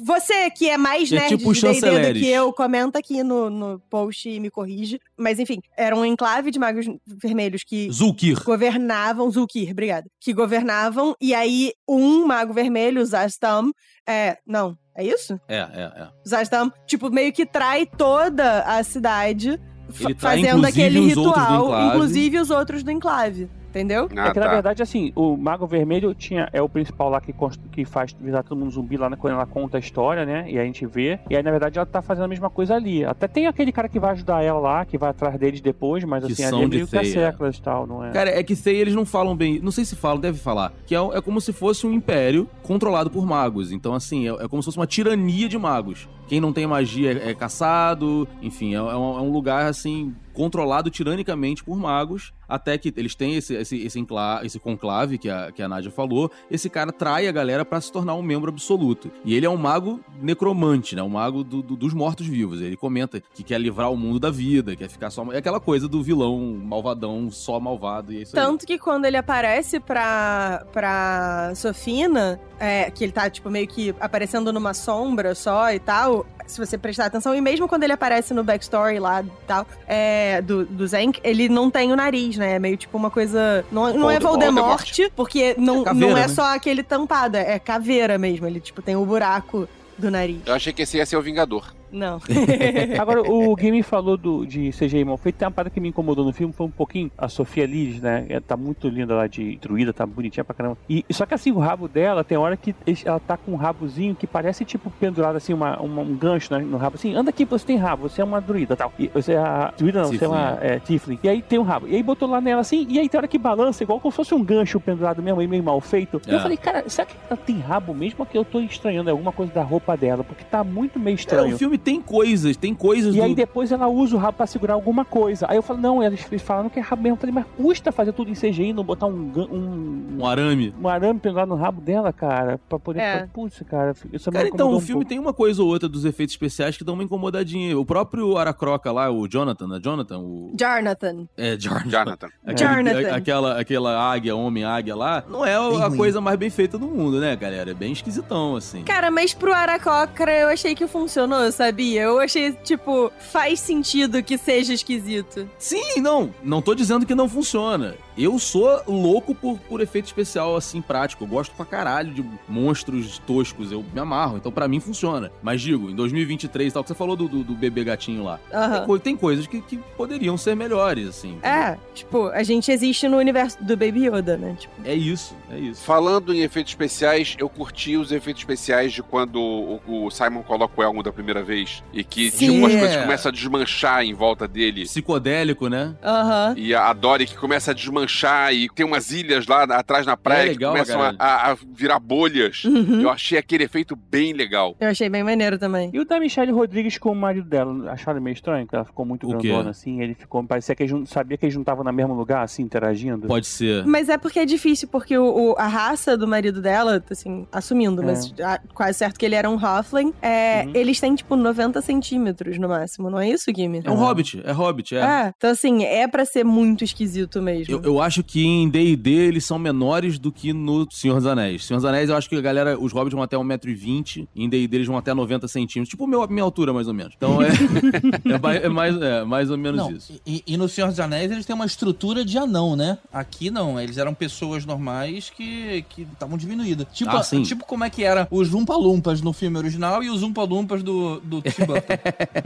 [0.04, 3.50] Você que é mais É nerd tipo de D&D do que eu, comenta aqui no,
[3.50, 5.00] no post e me corrige.
[5.18, 8.44] Mas enfim, era um enclave de magos vermelhos que Zulkir.
[8.44, 13.72] governavam, Zulkir, obrigada, que governavam, e aí um mago vermelho, Zastam,
[14.08, 15.40] é, não, é isso?
[15.48, 16.08] É, é, é.
[16.26, 19.60] O Zastam, tipo, meio que trai toda a cidade,
[20.00, 23.50] Ele trai, fazendo aquele ritual, inclusive os outros do enclave.
[23.72, 24.08] Entendeu?
[24.18, 24.52] Ah, é que na tá.
[24.52, 28.44] verdade, assim, o Mago Vermelho tinha, é o principal lá que, const- que faz virar
[28.44, 30.46] todo mundo zumbi lá na- quando ela conta a história, né?
[30.50, 31.20] E a gente vê.
[31.30, 33.04] E aí, na verdade, ela tá fazendo a mesma coisa ali.
[33.06, 36.26] Até tem aquele cara que vai ajudar ela lá, que vai atrás deles depois, mas
[36.26, 38.12] Que assim, ali é meio que seclas e tal, não é?
[38.12, 39.60] Cara, é que Sei eles não falam bem.
[39.60, 40.74] Não sei se falam, deve falar.
[40.86, 43.72] Que é, é como se fosse um império controlado por magos.
[43.72, 46.08] Então, assim, é, é como se fosse uma tirania de magos.
[46.32, 48.26] Quem não tem magia é, é caçado.
[48.42, 52.32] Enfim, é, é um, é um lugar, assim, controlado tiranicamente por magos.
[52.48, 54.06] Até que eles têm esse, esse, esse,
[54.44, 56.32] esse conclave que a, que a Nádia falou.
[56.50, 59.12] Esse cara trai a galera pra se tornar um membro absoluto.
[59.26, 61.04] E ele é um mago necromante, né?
[61.04, 62.62] Um mago do- do- dos mortos-vivos.
[62.62, 65.26] Ele comenta que quer livrar o mundo da vida, quer ficar só.
[65.34, 68.14] É aquela coisa do vilão malvadão, só malvado.
[68.14, 68.46] E é isso aí.
[68.46, 73.94] Tanto que quando ele aparece pra, pra Sofina, é, que ele tá, tipo, meio que
[74.00, 78.34] aparecendo numa sombra só e tal, se você prestar atenção, e mesmo quando ele aparece
[78.34, 82.56] no backstory lá e tal, é, do, do Zank, ele não tem o nariz, né?
[82.56, 83.66] É meio tipo uma coisa.
[83.72, 84.86] Não, não é Voldemort.
[84.86, 86.28] Voldemort, porque não, É caveira, não é né?
[86.28, 88.46] só aquele tampado, é caveira mesmo.
[88.48, 89.68] Ele, tipo, tem o buraco
[89.98, 90.42] do nariz.
[90.46, 91.74] Eu achei que esse ia ser o Vingador.
[91.92, 92.20] Não.
[93.00, 95.36] Agora, o Game falou do, de CGI mal feito.
[95.36, 98.26] Tem uma parada que me incomodou no filme, foi um pouquinho a Sofia Liz, né?
[98.30, 100.78] Ela tá muito linda lá de druida, tá bonitinha pra caramba.
[100.90, 102.74] E, só que assim, o rabo dela, tem hora que
[103.06, 106.60] ela tá com um rabozinho que parece tipo pendurado assim, uma, uma- um gancho né,
[106.60, 106.96] no rabo.
[106.96, 108.94] Assim, anda aqui, você tem rabo, você é uma druida tal.
[108.98, 109.74] E você é a.
[109.78, 111.20] Druida não, você é uma Tiefling, é, Tiflin.
[111.24, 111.88] E aí tem um rabo.
[111.88, 114.16] E aí botou lá nela assim, e aí tem hora que balança, igual como se
[114.16, 116.22] fosse um gancho pendurado mesmo, aí meio mal feito.
[116.28, 116.42] E eu É.
[116.42, 118.18] falei, cara, será que ela tem rabo mesmo?
[118.20, 120.24] Ou que eu tô estranhando alguma coisa da roupa dela?
[120.24, 121.56] Porque tá muito meio É, estranho.
[121.56, 123.24] o filme tem coisas, tem coisas E do...
[123.24, 125.46] aí depois ela usa o rabo pra segurar alguma coisa.
[125.50, 127.16] Aí eu falo, não, eles eles falaram que é rabo mesmo.
[127.16, 130.74] Eu falei, mas custa fazer tudo em CGI não botar um, um, um arame.
[130.82, 133.00] um arame pendurado no rabo dela, cara, pra poder.
[133.02, 133.28] É.
[133.34, 135.10] Putz, cara, isso me Cara, então, o um filme pouco.
[135.10, 137.78] tem uma coisa ou outra dos efeitos especiais que dão uma incomodadinha.
[137.78, 139.80] O próprio Aracroca lá, o Jonathan, né?
[139.84, 140.52] Jonathan, o...
[140.58, 141.28] Jonathan.
[141.38, 141.88] É, Jonathan.
[141.90, 142.28] Jonathan.
[142.46, 143.12] Aquele- Jonathan.
[143.12, 145.98] a- aquela, aquela águia, homem-águia lá, não é Bem a ruim.
[145.98, 147.72] coisa mais bem feita do mundo, né, galera?
[147.72, 148.84] É bem esquisitão, assim.
[148.84, 152.02] Cara, mas pro Aracocra eu achei que funcionou, sabia?
[152.04, 155.50] Eu achei, tipo, faz sentido que seja esquisito.
[155.58, 156.34] Sim, não.
[156.44, 157.96] Não tô dizendo que não funciona.
[158.18, 161.24] Eu sou louco por, por efeito especial, assim, prático.
[161.24, 163.72] Eu gosto pra caralho de monstros toscos.
[163.72, 164.38] Eu me amarro.
[164.38, 165.32] Então, pra mim, funciona.
[165.42, 168.40] Mas digo, em 2023 e tal, que você falou do, do, do bebê gatinho lá.
[168.52, 171.40] Tem, coi- tem coisas que, que poderiam ser melhores, assim.
[171.42, 174.56] É, tipo, a gente existe no universo do Baby Yoda, né?
[174.60, 175.82] Tipo, É isso, é isso.
[175.84, 180.80] Falando em efeitos especiais, eu curti os efeitos especiais de quando o, o Simon coloca
[180.80, 181.61] o elmo da primeira vez
[181.94, 182.54] e que Sim.
[182.54, 183.02] tipo, as coisas É.
[183.02, 184.84] começam a desmanchar em volta dele.
[184.84, 185.96] Psicodélico, né?
[186.04, 186.54] aham.
[186.58, 190.44] E a Dory que começa a desmanchar e tem umas ilhas lá atrás na praia
[190.44, 192.64] É legal, que começam a, a- a virar bolhas.
[192.66, 193.02] Uhum.
[193.02, 194.76] Eu achei aquele efeito bem legal.
[194.80, 195.90] Eu achei bem maneiro também.
[195.94, 198.68] E o da Michelle Rodrigues com o marido dela, acharam meio estranho?
[198.68, 199.48] Que ela ficou muito O quê?
[199.50, 200.02] grandona, assim.
[200.02, 200.44] Ele ficou.
[200.44, 203.28] Parecia que eles não sabia que eles não estavam no mesmo lugar, assim, interagindo.
[203.28, 203.86] Pode ser.
[203.86, 208.02] Mas é porque é difícil, porque o, o- a raça do marido dela, assim, assumindo,
[208.02, 208.06] É.
[208.06, 210.72] mas ah, quase certo que ele era um Hoffling, é, Uhum.
[210.76, 211.51] eles têm, tipo, 90
[211.82, 213.82] centímetros no máximo, não é isso, Gimme?
[213.84, 215.00] É um hobbit, é hobbit, é.
[215.00, 217.74] É, então assim, é pra ser muito esquisito mesmo.
[217.74, 221.66] Eu, eu acho que em D&D eles são menores do que no Senhor dos Anéis.
[221.66, 224.50] Senhor dos Anéis eu acho que a galera, os hobbits vão até 1,20m, e em
[224.50, 225.90] D&D eles vão até 90 centímetros.
[225.90, 227.14] Tipo meu, minha altura, mais ou menos.
[227.16, 227.50] Então é,
[228.26, 230.20] é, mais, é mais, é mais ou menos Não, isso.
[230.26, 232.98] e, e no Senhor dos Anéis eles têm uma estrutura de anão, né?
[233.12, 236.88] Aqui não, eles eram pessoas normais que que estavam diminuídas.
[236.94, 240.24] Tipo, Ah, tipo como é que era os Umpa Lumpas no filme original e os
[240.24, 241.94] Umpa Lumpas do, do Tim Burton.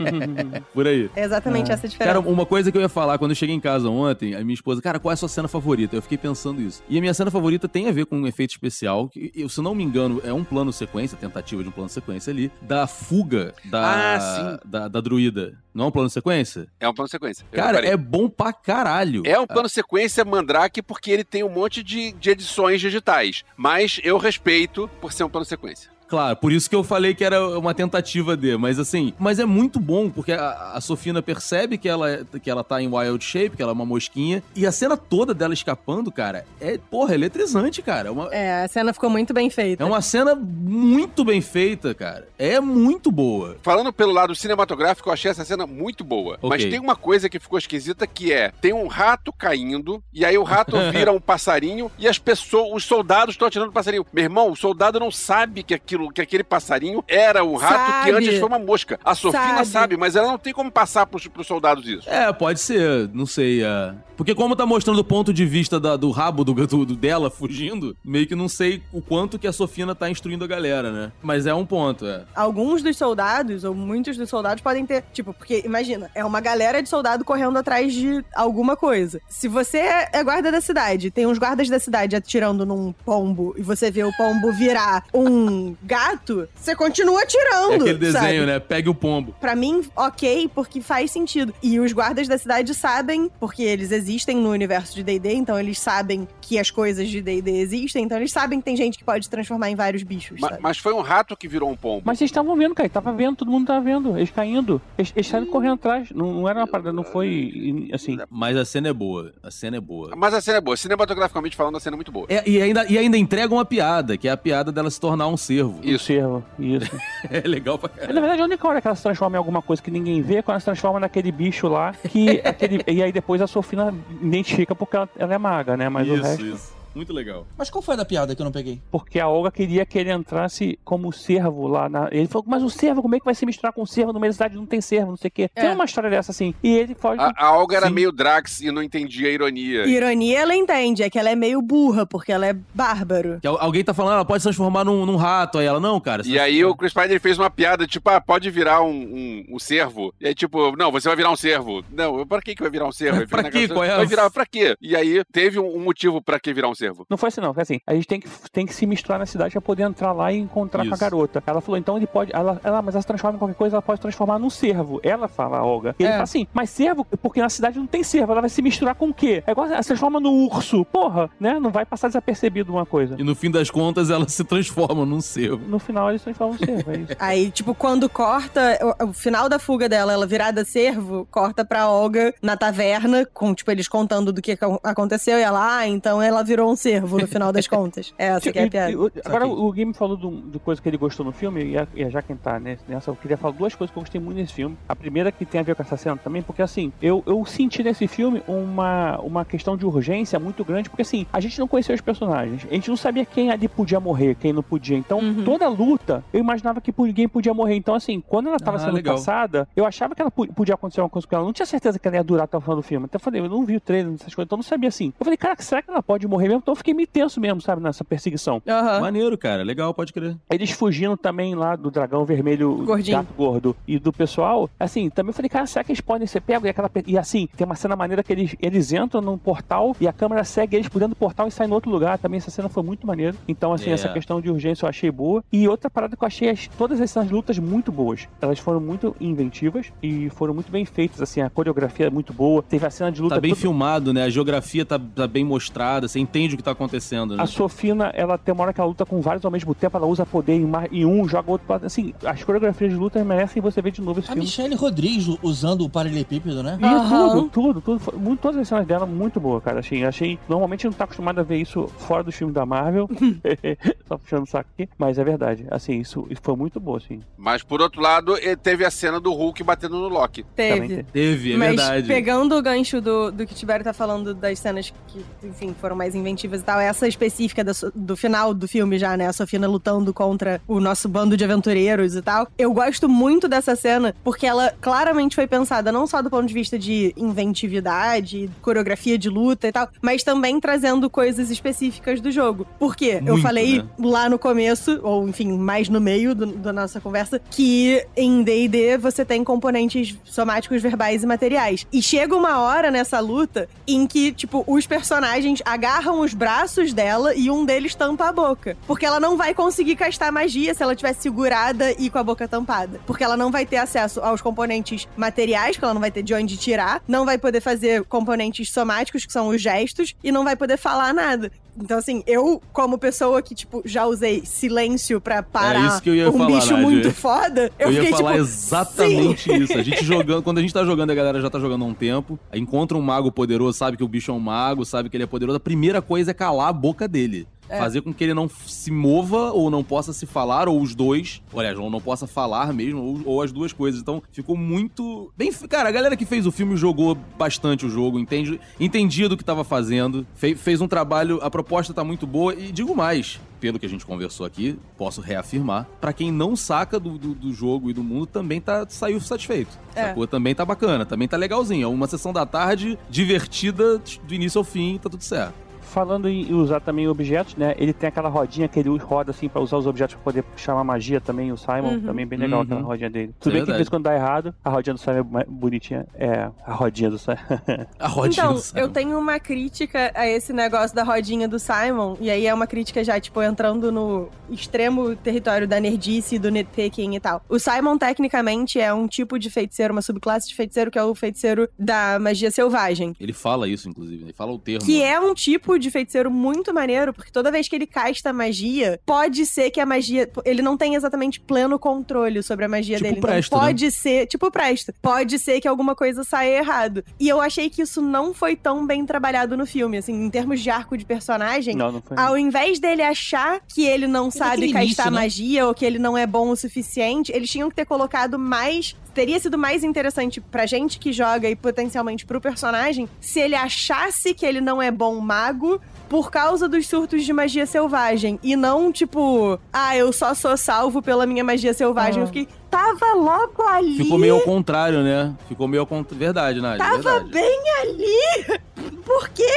[0.72, 1.10] Por aí.
[1.16, 2.14] É exatamente essa a diferença.
[2.14, 4.54] Cara, uma coisa que eu ia falar, quando eu cheguei em casa ontem, a minha
[4.54, 5.96] esposa, cara, qual é a sua cena favorita?
[5.96, 6.82] Eu fiquei pensando isso.
[6.88, 9.60] E a minha cena favorita tem a ver com um efeito especial, que, eu, se
[9.60, 13.54] não me engano, é um plano sequência, tentativa de um plano sequência ali, da fuga
[13.64, 15.58] da, Ah, da, da druida.
[15.74, 16.68] Não é um plano sequência?
[16.80, 17.44] É um plano sequência.
[17.52, 19.22] Eu Cara, é bom pra caralho.
[19.26, 23.44] É um plano sequência Mandrake porque ele tem um monte de, de edições digitais.
[23.56, 25.90] Mas eu respeito por ser um plano sequência.
[26.08, 29.44] Claro, por isso que eu falei que era uma tentativa de, mas assim, mas é
[29.44, 33.56] muito bom, porque a, a Sofina percebe que ela, que ela tá em wild shape,
[33.56, 37.82] que ela é uma mosquinha, e a cena toda dela escapando, cara, é, porra, eletrizante,
[37.82, 38.08] cara.
[38.08, 39.82] É uma, É, a cena ficou muito bem feita.
[39.82, 42.28] é uma cena muito bem feita, cara.
[42.38, 43.56] É muito boa.
[43.62, 46.34] Falando pelo lado cinematográfico, eu achei essa cena muito boa.
[46.34, 46.48] Ok.
[46.48, 50.36] Mas tem uma coisa que ficou esquisita que é: tem um rato caindo, e aí
[50.38, 54.06] o rato vira um passarinho, e as pessoas, os soldados estão atirando o passarinho.
[54.12, 57.84] Meu irmão, o soldado não sabe que aquilo aquilo, que aquele passarinho era um rato
[58.04, 58.10] que Sabe.
[58.12, 58.98] antes foi uma mosca.
[59.04, 59.66] A Sofina Sabe.
[59.66, 62.08] sabe, mas ela não tem como passar pros, pros soldados isso.
[62.08, 63.62] É, pode ser, não sei.
[63.64, 63.94] É.
[64.16, 67.30] Porque como tá mostrando o ponto de vista da- do rabo do, do- do- dela
[67.30, 71.12] fugindo, meio que não sei o quanto que a Sofina tá instruindo a galera, né?
[71.22, 72.22] Mas é um ponto, é.
[72.34, 75.04] Alguns dos soldados, ou muitos dos soldados, podem ter.
[75.12, 79.20] Tipo, porque imagina, é uma galera de soldado correndo atrás de alguma coisa.
[79.28, 83.54] Se você é é guarda da cidade, tem uns guardas da cidade atirando num pombo
[83.58, 87.72] e você vê o pombo virar um gato, você continua atirando.
[87.72, 88.46] É aquele desenho, sabe?
[88.46, 88.58] né?
[88.58, 89.34] Pegue o pombo.
[89.40, 91.54] Pra mim, ok, porque faz sentido.
[91.62, 95.78] E os guardas da cidade sabem, porque eles existem no universo de D&D, então eles
[95.78, 99.24] sabem que as coisas de D&D existem, então eles sabem que tem gente que pode
[99.24, 100.60] se transformar em vários bichos, Ma- sabe?
[100.62, 102.02] mas foi um rato que virou um pombo.
[102.04, 102.88] Mas vocês estavam vendo, cara.
[102.88, 104.16] Tava vendo, todo mundo tava vendo.
[104.16, 104.80] Eles caindo.
[104.98, 106.08] Eles, eles saíram correndo atrás.
[106.10, 108.18] Não, não era uma parada, não foi assim.
[108.30, 109.32] Mas a cena é boa.
[109.42, 110.10] A cena é boa.
[110.16, 110.76] Mas a cena é boa.
[110.76, 112.26] Cinematograficamente falando, a cena é muito boa.
[112.28, 115.26] É, e, ainda, e ainda entrega uma piada, que é a piada dela se tornar
[115.28, 115.75] um cervo.
[115.84, 116.44] Um cervo.
[116.58, 116.90] Isso.
[117.30, 118.20] É legal pra Na caralho.
[118.20, 120.42] verdade, a única hora que ela se transforma em alguma coisa que ninguém vê é
[120.42, 121.92] quando ela se transforma naquele bicho lá.
[122.08, 123.92] Que aquele, e aí depois a Sofina
[124.22, 125.88] identifica porque ela, ela é maga, né?
[125.88, 126.44] Mas o Isso, resto.
[126.46, 126.75] isso.
[126.96, 127.46] Muito legal.
[127.58, 128.80] Mas qual foi a da piada que eu não peguei?
[128.90, 132.08] Porque a Olga queria que ele entrasse como servo lá na.
[132.10, 134.12] Ele falou, mas o servo, como é que vai se misturar com o servo?
[134.12, 135.48] No meio da cidade não tem servo, não sei o quê.
[135.54, 135.72] Tem É.
[135.72, 136.54] uma história dessa assim.
[136.62, 137.20] E ele foge.
[137.20, 137.92] A, a Olga era Sim.
[137.92, 139.86] meio Drax e não entendia a ironia.
[139.86, 143.38] Ironia ela entende, é que ela é meio burra, porque ela é bárbaro.
[143.40, 145.58] Que al- alguém tá falando, ela pode se transformar num, num rato.
[145.58, 146.22] Aí ela, não, cara.
[146.26, 149.58] E aí o Chris Pine fez uma piada, tipo, ah, pode virar um, um, um
[149.58, 150.14] cervo.
[150.20, 151.84] E aí, tipo, não, você vai virar um cervo.
[151.92, 154.46] Não, pra que que vai virar um fica Pra coisa, Qual é Vai virar pra
[154.46, 154.76] quê?
[154.80, 156.74] E aí teve um, um motivo pra que virar um
[157.08, 157.52] Não foi assim, não.
[157.54, 157.80] Foi assim.
[157.86, 160.38] A gente tem que, tem que se misturar na cidade pra poder entrar lá e
[160.38, 161.00] encontrar com a Isso.
[161.00, 161.42] garota.
[161.46, 162.30] Ela falou, então ele pode.
[162.34, 165.00] Ela, ela, mas ela se transforma em qualquer coisa, ela pode se transformar num servo.
[165.02, 165.94] Ela fala, a Olga.
[165.98, 166.12] E ele É.
[166.12, 169.08] fala assim, mas servo, porque na cidade não tem servo, ela vai se misturar com
[169.08, 169.42] o quê?
[169.46, 170.84] É igual ela se transforma no urso.
[170.86, 171.58] Porra, né?
[171.58, 173.16] Não vai passar desapercebido uma coisa.
[173.18, 175.66] E no fim das contas, ela se transforma num cervo.
[175.68, 177.12] No final eles se transformam em servo, é isso.
[177.18, 181.88] Aí, tipo, quando corta o, o final da fuga dela, ela virada servo, corta pra
[181.88, 186.20] Olga na taverna, com, tipo, eles contando do que ac- aconteceu, e ela, ah, então
[186.20, 188.12] ela virou um servo no final das contas.
[188.18, 188.92] Essa que é a piada.
[189.24, 192.04] agora o Game falou do, de coisa que ele gostou no filme, e a, e
[192.04, 194.52] a já quem tá nessa, eu queria falar duas coisas que eu gostei muito nesse
[194.52, 194.76] filme.
[194.88, 197.82] A primeira que tem a ver com essa cena também, porque assim, eu, eu senti
[197.82, 201.94] nesse filme uma, uma questão de urgência muito grande, porque assim, a gente não conhecia
[201.94, 204.96] os personagens, a gente não sabia quem ali podia morrer, quem não podia.
[204.96, 205.44] Então, Uhum.
[205.44, 207.74] toda luta, eu imaginava que ninguém podia morrer.
[207.76, 209.16] Então, assim, quando ela tava Ah, sendo legal.
[209.16, 211.42] caçada, eu achava que ela po- podia acontecer uma coisa com ela.
[211.42, 213.06] Eu não tinha certeza que ela ia durar até o final do filme.
[213.06, 215.12] Então eu falei, eu não vi o trailer, essas coisas, então eu não sabia assim.
[215.18, 216.55] Eu falei, cara, será que ela pode morrer mesmo?
[216.58, 218.62] Então eu fiquei meio tenso mesmo, sabe, nessa perseguição.
[218.66, 219.00] Aham.
[219.00, 219.62] Maneiro, cara.
[219.62, 220.36] Legal, pode crer.
[220.50, 223.18] Eles fugindo também lá do dragão vermelho, Gordinho.
[223.18, 226.40] gato gordo e do pessoal, assim, também eu falei, cara, será que eles podem ser
[226.40, 226.66] pegos?
[226.66, 230.06] E, aquela, e assim, tem uma cena maneira que eles, eles entram num portal e
[230.08, 232.18] a câmera segue eles por dentro do portal e sai no outro lugar.
[232.18, 233.34] Também essa cena foi muito maneira.
[233.48, 233.92] Então, assim, É.
[233.94, 235.42] essa questão de urgência eu achei boa.
[235.52, 238.26] E outra parada que eu achei as, todas essas lutas muito boas.
[238.40, 242.62] Elas foram muito inventivas e foram muito bem feitas, assim, a coreografia é muito boa.
[242.62, 244.22] Teve a cena de luta Tá bem tudo- filmado, né?
[244.24, 247.42] A geografia tá, tá bem mostrada, você entende o que tá acontecendo, né?
[247.42, 250.06] A Sofina, ela tem uma hora que ela luta com vários ao mesmo tempo, ela
[250.06, 251.66] usa poder em, em um, joga outro.
[251.66, 254.44] pra- Assim, as coreografias de luta merecem você ver de novo esse A filme.
[254.46, 256.78] Michelle Rodrigues usando o paralelepípedo, né?
[256.80, 258.18] E tudo, tudo, tudo.
[258.18, 259.80] muito- todas as cenas dela muito boa, cara.
[259.80, 260.38] Assim, achei.
[260.48, 263.08] Normalmente não tá acostumado a ver isso fora dos filmes da Marvel.
[264.06, 264.88] Só puxando o saco aqui.
[264.98, 265.66] Mas é verdade.
[265.70, 267.20] Assim, isso, isso foi muito bom, assim.
[267.36, 270.44] Mas por outro lado, teve a cena do Hulk batendo no Loki.
[270.54, 270.88] Teve.
[270.88, 271.04] tem.
[271.04, 272.06] Teve, é Mas verdade.
[272.08, 275.96] pegando o gancho do, do que o Tibério tá falando das cenas que, enfim, foram
[275.96, 276.14] mais
[276.44, 279.26] e tal, essa específica da so- do final do filme já, né?
[279.26, 282.46] A Sofina lutando contra o nosso bando de aventureiros e tal.
[282.58, 286.54] Eu gosto muito dessa cena porque ela claramente foi pensada não só do ponto de
[286.54, 292.66] vista de inventividade, coreografia de luta e tal, mas também trazendo coisas específicas do jogo.
[292.78, 293.18] Por quê?
[293.24, 293.88] Eu Muito, falei né?
[293.98, 298.98] lá no começo, ou enfim, mais no meio do- da nossa conversa, que em D&D
[298.98, 301.86] você tem componentes somáticos, verbais e materiais.
[301.92, 307.34] E chega uma hora nessa luta em que, tipo, os personagens agarram os braços dela
[307.34, 308.76] e um deles tampa a boca.
[308.84, 312.48] Porque ela não vai conseguir castar magia se ela estiver segurada e com a boca
[312.48, 313.00] tampada.
[313.06, 316.34] Porque ela não vai ter acesso aos componentes materiais, que ela não vai ter de
[316.34, 320.56] onde tirar, não vai poder fazer componentes somáticos, que são os gestos, e não vai
[320.56, 321.52] poder falar nada.
[321.78, 326.30] Então, assim, eu, como pessoa que, tipo, já usei silêncio pra parar É eu ia
[326.30, 326.86] um falar, bicho Nádia.
[326.86, 329.56] muito foda, eu, Eu, ia fiquei, falar tipo, exatamente sim.
[329.62, 329.78] isso.
[329.78, 331.94] A gente jogando, quando a gente tá jogando, a galera já tá jogando há um
[331.94, 335.24] tempo, encontra um mago poderoso, sabe que o bicho é um mago, sabe que ele
[335.24, 335.56] é poderoso.
[335.56, 337.46] A primeira coisa é calar a boca dele.
[337.68, 337.78] É.
[337.78, 341.42] Fazer com que ele não se mova ou não possa se falar, ou os dois.
[341.56, 344.00] Aliás, ou não possa falar mesmo, ou, ou as duas coisas.
[344.00, 345.32] Então, ficou muito.
[345.36, 345.52] Bem.
[345.68, 349.44] Cara, a galera que fez o filme jogou bastante o jogo, entende, entendia do que
[349.44, 351.40] tava fazendo, fe- fez um trabalho.
[351.42, 352.54] A proposta tá muito boa.
[352.54, 357.00] E digo mais: pelo que a gente conversou aqui, posso reafirmar, pra quem não saca
[357.00, 359.78] do, do, do jogo e do mundo, também tá, saiu satisfeito.
[359.94, 360.08] É.
[360.08, 360.26] Sacou?
[360.26, 361.84] Também tá bacana, também tá legalzinho.
[361.84, 365.54] É uma sessão da tarde divertida do início ao fim, tá tudo certo.
[365.86, 367.74] Falando em usar também objetos, né?
[367.78, 370.84] Ele tem aquela rodinha que ele roda assim pra usar os objetos pra poder chamar
[370.84, 371.52] magia também.
[371.52, 372.00] O Simon Uhum.
[372.02, 372.64] também bem legal Uhum.
[372.64, 373.34] aquela rodinha dele.
[373.40, 373.76] Tudo bem que de verdade.
[373.78, 376.06] vez em quando dá errado, a rodinha do Simon é bonitinha.
[376.14, 377.36] É, a rodinha do Simon.
[377.98, 378.80] A rodinha Então, do Simon.
[378.82, 382.66] eu tenho uma crítica a esse negócio da rodinha do Simon, e aí é uma
[382.66, 387.42] crítica já, tipo, entrando no extremo território da nerdice, do nitpicking e tal.
[387.48, 391.14] O Simon, tecnicamente, é um tipo de feiticeiro, uma subclasse de feiticeiro, que é o
[391.14, 393.14] feiticeiro da magia selvagem.
[393.20, 394.24] Ele fala isso, inclusive, né?
[394.26, 394.84] ele fala o termo.
[394.84, 399.00] Que é um tipo de feiticeiro muito maneiro, porque toda vez que ele casta magia,
[399.04, 400.28] pode ser que a magia.
[400.44, 403.20] Ele não tem exatamente pleno controle sobre a magia Tipo dele.
[403.20, 404.26] Presto, então pode ser.
[404.26, 404.92] Tipo Presto.
[405.00, 407.04] Pode ser que alguma coisa saia errado.
[407.18, 410.60] E eu achei que isso não foi tão bem trabalhado no filme, assim, em termos
[410.60, 411.74] de arco de personagem.
[411.74, 412.16] não, não foi.
[412.18, 415.20] Ao invés dele achar que ele não sabe naquele castar início, né?
[415.20, 418.96] magia ou que ele não é bom o suficiente, eles tinham que ter colocado mais.
[419.16, 424.34] Teria sido mais interessante pra gente que joga e potencialmente pro personagem se ele achasse
[424.34, 428.38] que ele não é bom mago por causa dos surtos de magia selvagem.
[428.42, 432.20] E não, tipo, ah, eu só sou salvo pela minha magia selvagem.
[432.20, 432.24] Ah.
[432.24, 433.96] Eu fiquei, tava logo ali.
[433.96, 435.34] Ficou meio ao contrário, né?
[435.48, 436.18] Ficou meio ao contrário.
[436.18, 436.84] Verdade, Nádia.
[436.84, 437.30] Tava verdade.
[437.30, 438.60] bem ali.
[439.02, 439.50] Por quê?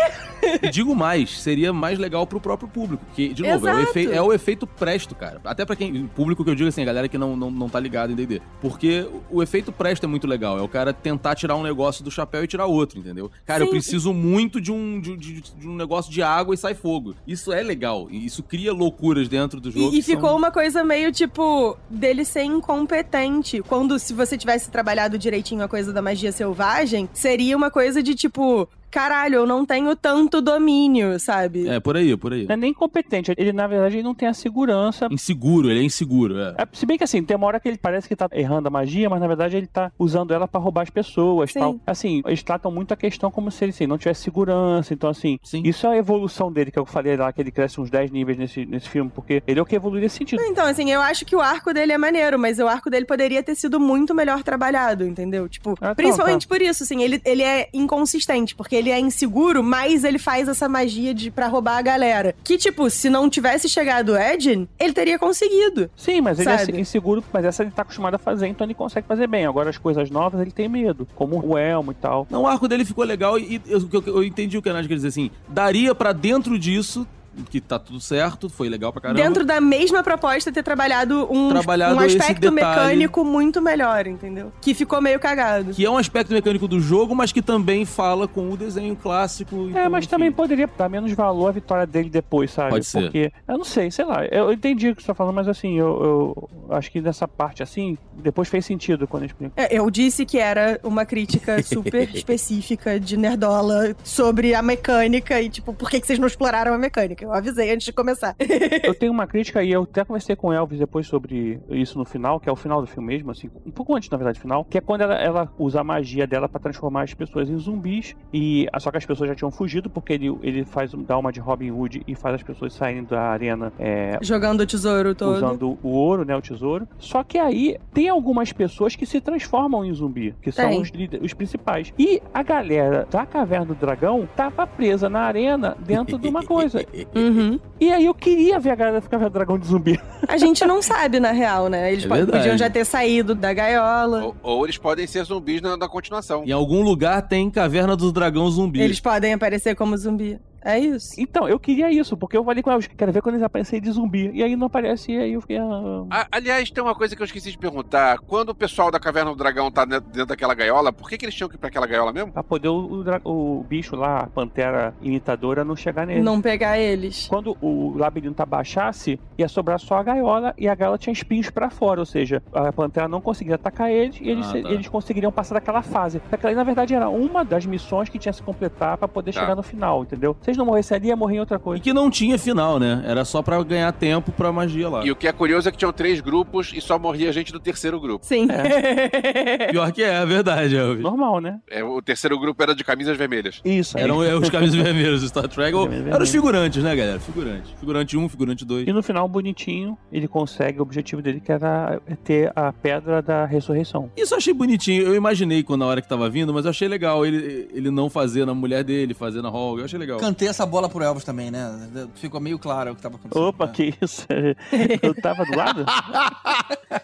[0.62, 3.04] E digo mais, seria mais legal pro próprio público.
[3.16, 3.98] Que, de novo, é o, Exato.
[4.00, 5.40] efe- é o efeito presto, cara.
[5.44, 6.08] Até pra quem.
[6.08, 8.42] Público que eu digo assim, a galera que não, não, não tá ligado em DD.
[8.62, 10.58] Porque o, efeito presto é muito legal.
[10.58, 13.32] É o cara tentar tirar um negócio do chapéu e tirar outro, entendeu?
[13.46, 13.72] Cara, eu Sim.
[13.74, 17.16] preciso muito de um, de, de- de um negócio de água e sai fogo.
[17.28, 18.08] Isso é legal.
[18.12, 19.86] Isso cria loucuras dentro do jogo.
[19.94, 23.62] E, e que são- ficou uma coisa meio tipo dele ser incompetente.
[23.68, 28.16] Quando se você tivesse trabalhado direitinho a coisa da magia selvagem, seria uma coisa de
[28.16, 31.68] tipo, caralho, eu não tenho tanto domínio, sabe?
[31.68, 32.46] É, por aí, por aí.
[32.46, 33.34] Não é nem competente.
[33.38, 35.08] Ele, na verdade, ele não tem a segurança.
[35.12, 36.56] Inseguro, ele é inseguro, é.
[36.58, 38.72] É, se bem que assim, tem uma hora que ele parece que tá errando a
[38.72, 41.60] magia, mas na verdade ele tá usando ela pra roubar as pessoas Sim.
[41.60, 41.80] tal.
[41.86, 44.94] Assim, eles tratam muito a questão como se ele assim, não tivesse segurança.
[44.94, 45.62] Então, assim, Sim.
[45.66, 48.38] isso é a evolução dele, que eu falei lá, que ele cresce uns 10 níveis
[48.38, 50.42] nesse, nesse filme, porque ele é o que evolui nesse sentido.
[50.44, 53.42] Então, assim, eu acho que o arco dele é maneiro, mas o arco dele poderia
[53.44, 55.48] ter sido muito melhor trabalhado, entendeu?
[55.48, 56.56] Tipo, Ah, tá, principalmente tá.
[56.56, 60.68] por isso, assim, ele, ele é inconsistente, porque ele é inseguro, mas ele faz essa
[60.68, 62.36] magia de pra roubar a galera.
[62.44, 65.90] Que, tipo, se não tivesse chegado o Edin, ele teria conseguido.
[65.96, 66.78] Sim, mas ele Sabe?
[66.78, 69.46] é inseguro, mas essa ele tá acostumado a fazer, então ele consegue fazer bem.
[69.46, 72.26] Agora as coisas novas ele tem medo, como o elmo e tal.
[72.30, 74.88] Não, o arco dele ficou legal e, eu, eu- eu entendi o que a Nádia
[74.88, 75.30] quer dizer assim.
[75.48, 77.06] Daria pra dentro disso,
[77.50, 79.22] que tá tudo certo, foi legal pra caramba.
[79.22, 84.52] Dentro da mesma proposta, ter trabalhado um, Trabalhado um aspecto mecânico muito melhor, entendeu?
[84.62, 85.74] Que ficou meio cagado.
[85.74, 89.56] Que é um aspecto mecânico do jogo, mas que também fala com o desenho clássico.
[89.56, 90.12] É, então, mas enfim.
[90.12, 92.72] também poderia dar menos valor à vitória dele depois, sabe?
[92.72, 93.04] Pode ser.
[93.04, 94.26] Porque, eu não sei, sei lá.
[94.26, 97.28] Eu, eu entendi o que você tá falando, mas assim, eu, eu acho que nessa
[97.28, 99.54] parte assim, depois fez sentido quando eu explico.
[99.56, 105.50] É, eu disse que era uma crítica super específica de Nerdola sobre a mecânica e,
[105.50, 107.19] tipo, por que, que vocês não exploraram a mecânica?
[107.24, 108.36] Eu avisei antes de começar.
[108.84, 112.06] Eu tenho uma crítica e eu até conversei com o Elvis depois sobre isso no
[112.06, 114.66] final, que é o final do filme mesmo, assim, um pouco antes, na verdade, final,
[114.66, 118.16] que é quando ela, ela usa a magia dela pra transformar as pessoas em zumbis,
[118.34, 121.40] e só que as pessoas já tinham fugido, porque ele, ele faz dá uma de
[121.40, 125.36] Robin Hood e faz as pessoas saírem da arena é, Jogando o tesouro todo.
[125.36, 126.88] usando o ouro, né, o tesouro.
[126.98, 130.92] Só que aí tem algumas pessoas que se transformam em zumbi, que são os,
[131.22, 131.94] os principais.
[131.98, 136.86] E a galera da Caverna do Dragão tava presa na arena dentro de uma coisa.
[137.16, 137.60] Uhum.
[137.80, 140.00] E aí eu queria ver a galera da Caverna do Dragão de zumbi.
[140.28, 141.92] A gente não sabe, na real, né?
[141.92, 144.26] Eles É podiam já ter saído da gaiola.
[144.26, 146.44] Ou, ou eles podem ser zumbis na, na continuação.
[146.46, 148.82] Em algum lugar tem Caverna do Dragão Zumbi.
[148.82, 150.40] Eles podem aparecer como zumbi.
[150.64, 151.16] É isso.
[151.20, 153.92] Então, eu queria isso, porque eu falei com eles, quero ver quando eles aparecerem de
[153.92, 154.32] zumbi.
[154.34, 155.58] E aí não aparece, e aí eu fiquei.
[155.60, 158.20] ah, aliás, tem uma coisa que eu esqueci de perguntar.
[158.20, 161.36] Quando o pessoal da Caverna do Dragão tá dentro daquela gaiola, por que, que eles
[161.36, 162.32] tinham que ir pra aquela gaiola mesmo?
[162.32, 166.22] Pra poder o, o o bicho lá, a pantera imitadora, não chegar nele.
[166.22, 167.28] Não pegar eles.
[167.28, 171.70] Quando o labirinto abaixasse, ia sobrar só a gaiola e a gaiola tinha espinhos pra
[171.70, 174.58] fora, ou seja, a pantera não conseguiria atacar eles e eles, Ah, tá.
[174.72, 176.22] eles conseguiriam passar daquela fase.
[176.32, 179.42] Aquela, na verdade, era uma das missões que tinha que se completar pra poder Tá.
[179.42, 180.36] chegar no final, entendeu?
[180.50, 181.84] Se eles não morressem ali, ia morrer em outra E coisa.
[181.84, 183.04] que não tinha final, né?
[183.06, 185.06] Era só pra ganhar tempo pra magia lá.
[185.06, 187.60] E o que é curioso é que tinham três grupos e só morria gente do
[187.60, 188.26] terceiro grupo.
[188.26, 188.48] Sim.
[189.72, 191.04] Pior que é, é verdade, Elvis.
[191.04, 191.60] Normal, né?
[191.70, 193.62] É, o terceiro grupo era de camisas vermelhas.
[193.64, 193.98] Isso.
[193.98, 194.04] aí.
[194.04, 195.74] Eram é, os camisas vermelhos do Star Trek.
[195.76, 196.30] ou- Eram os vermelhas.
[196.32, 197.20] figurantes, né, galera?
[197.20, 197.76] Figurante.
[197.80, 198.88] Figurante 1, figurante 2.
[198.88, 203.46] E no final, bonitinho, ele consegue o objetivo dele, que era ter a pedra da
[203.46, 204.10] ressurreição.
[204.18, 205.04] Isso eu achei bonitinho.
[205.04, 208.10] Eu imaginei quando na hora que tava vindo, mas eu achei legal ele, ele não
[208.10, 209.80] fazer na mulher dele, fazer na Hulk.
[209.80, 210.20] Eu achei legal.
[210.40, 212.08] Cantei essa bola pro Elvis também, né?
[212.16, 213.44] Ficou meio claro o que tava acontecendo.
[213.44, 213.72] Opa, né?
[213.74, 214.26] que isso?
[215.04, 215.86] Eu tava do lado?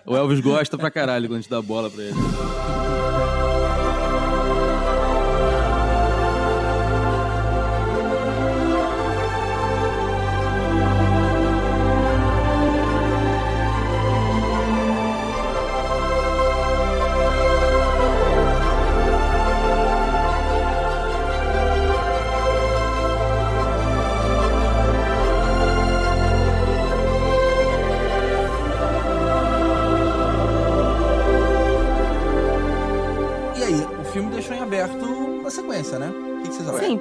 [0.05, 2.15] O Elvis gosta pra caralho quando a gente dá bola pra ele.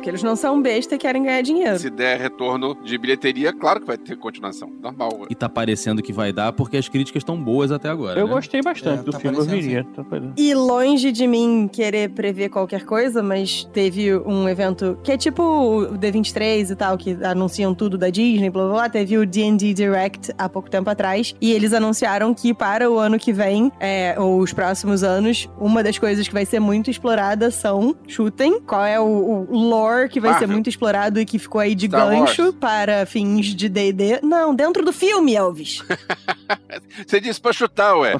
[0.04, 1.78] Porque eles não são besta e querem ganhar dinheiro.
[1.78, 4.70] Se der retorno de bilheteria, claro que vai ter continuação.
[4.82, 5.26] Normal.
[5.30, 8.20] E tá parecendo que vai dar porque as críticas estão boas até agora.
[8.20, 8.34] Eu né?
[8.34, 9.82] gostei bastante É, do tá filme, eu viria.
[9.96, 10.34] Tá parecendo.
[10.36, 15.42] E longe de mim querer prever qualquer coisa, mas teve um evento que é tipo
[15.42, 18.88] o D23 e tal, que anunciam tudo da Disney, blá blá blá.
[18.90, 21.34] Teve o D&D Direct há pouco tempo atrás.
[21.40, 25.82] E eles anunciaram que para o ano que vem, é, ou os próximos anos, uma
[25.82, 30.20] das coisas que vai ser muito explorada são, chutem, qual é o, o lore que
[30.20, 30.48] vai ser Marvel.
[30.54, 32.54] muito explorado e que ficou aí de Star gancho Wars.
[32.60, 34.20] para fins de D&D.
[34.22, 35.82] Não, dentro do filme, Elvis.
[37.06, 38.14] Você disse pra chutar, ué.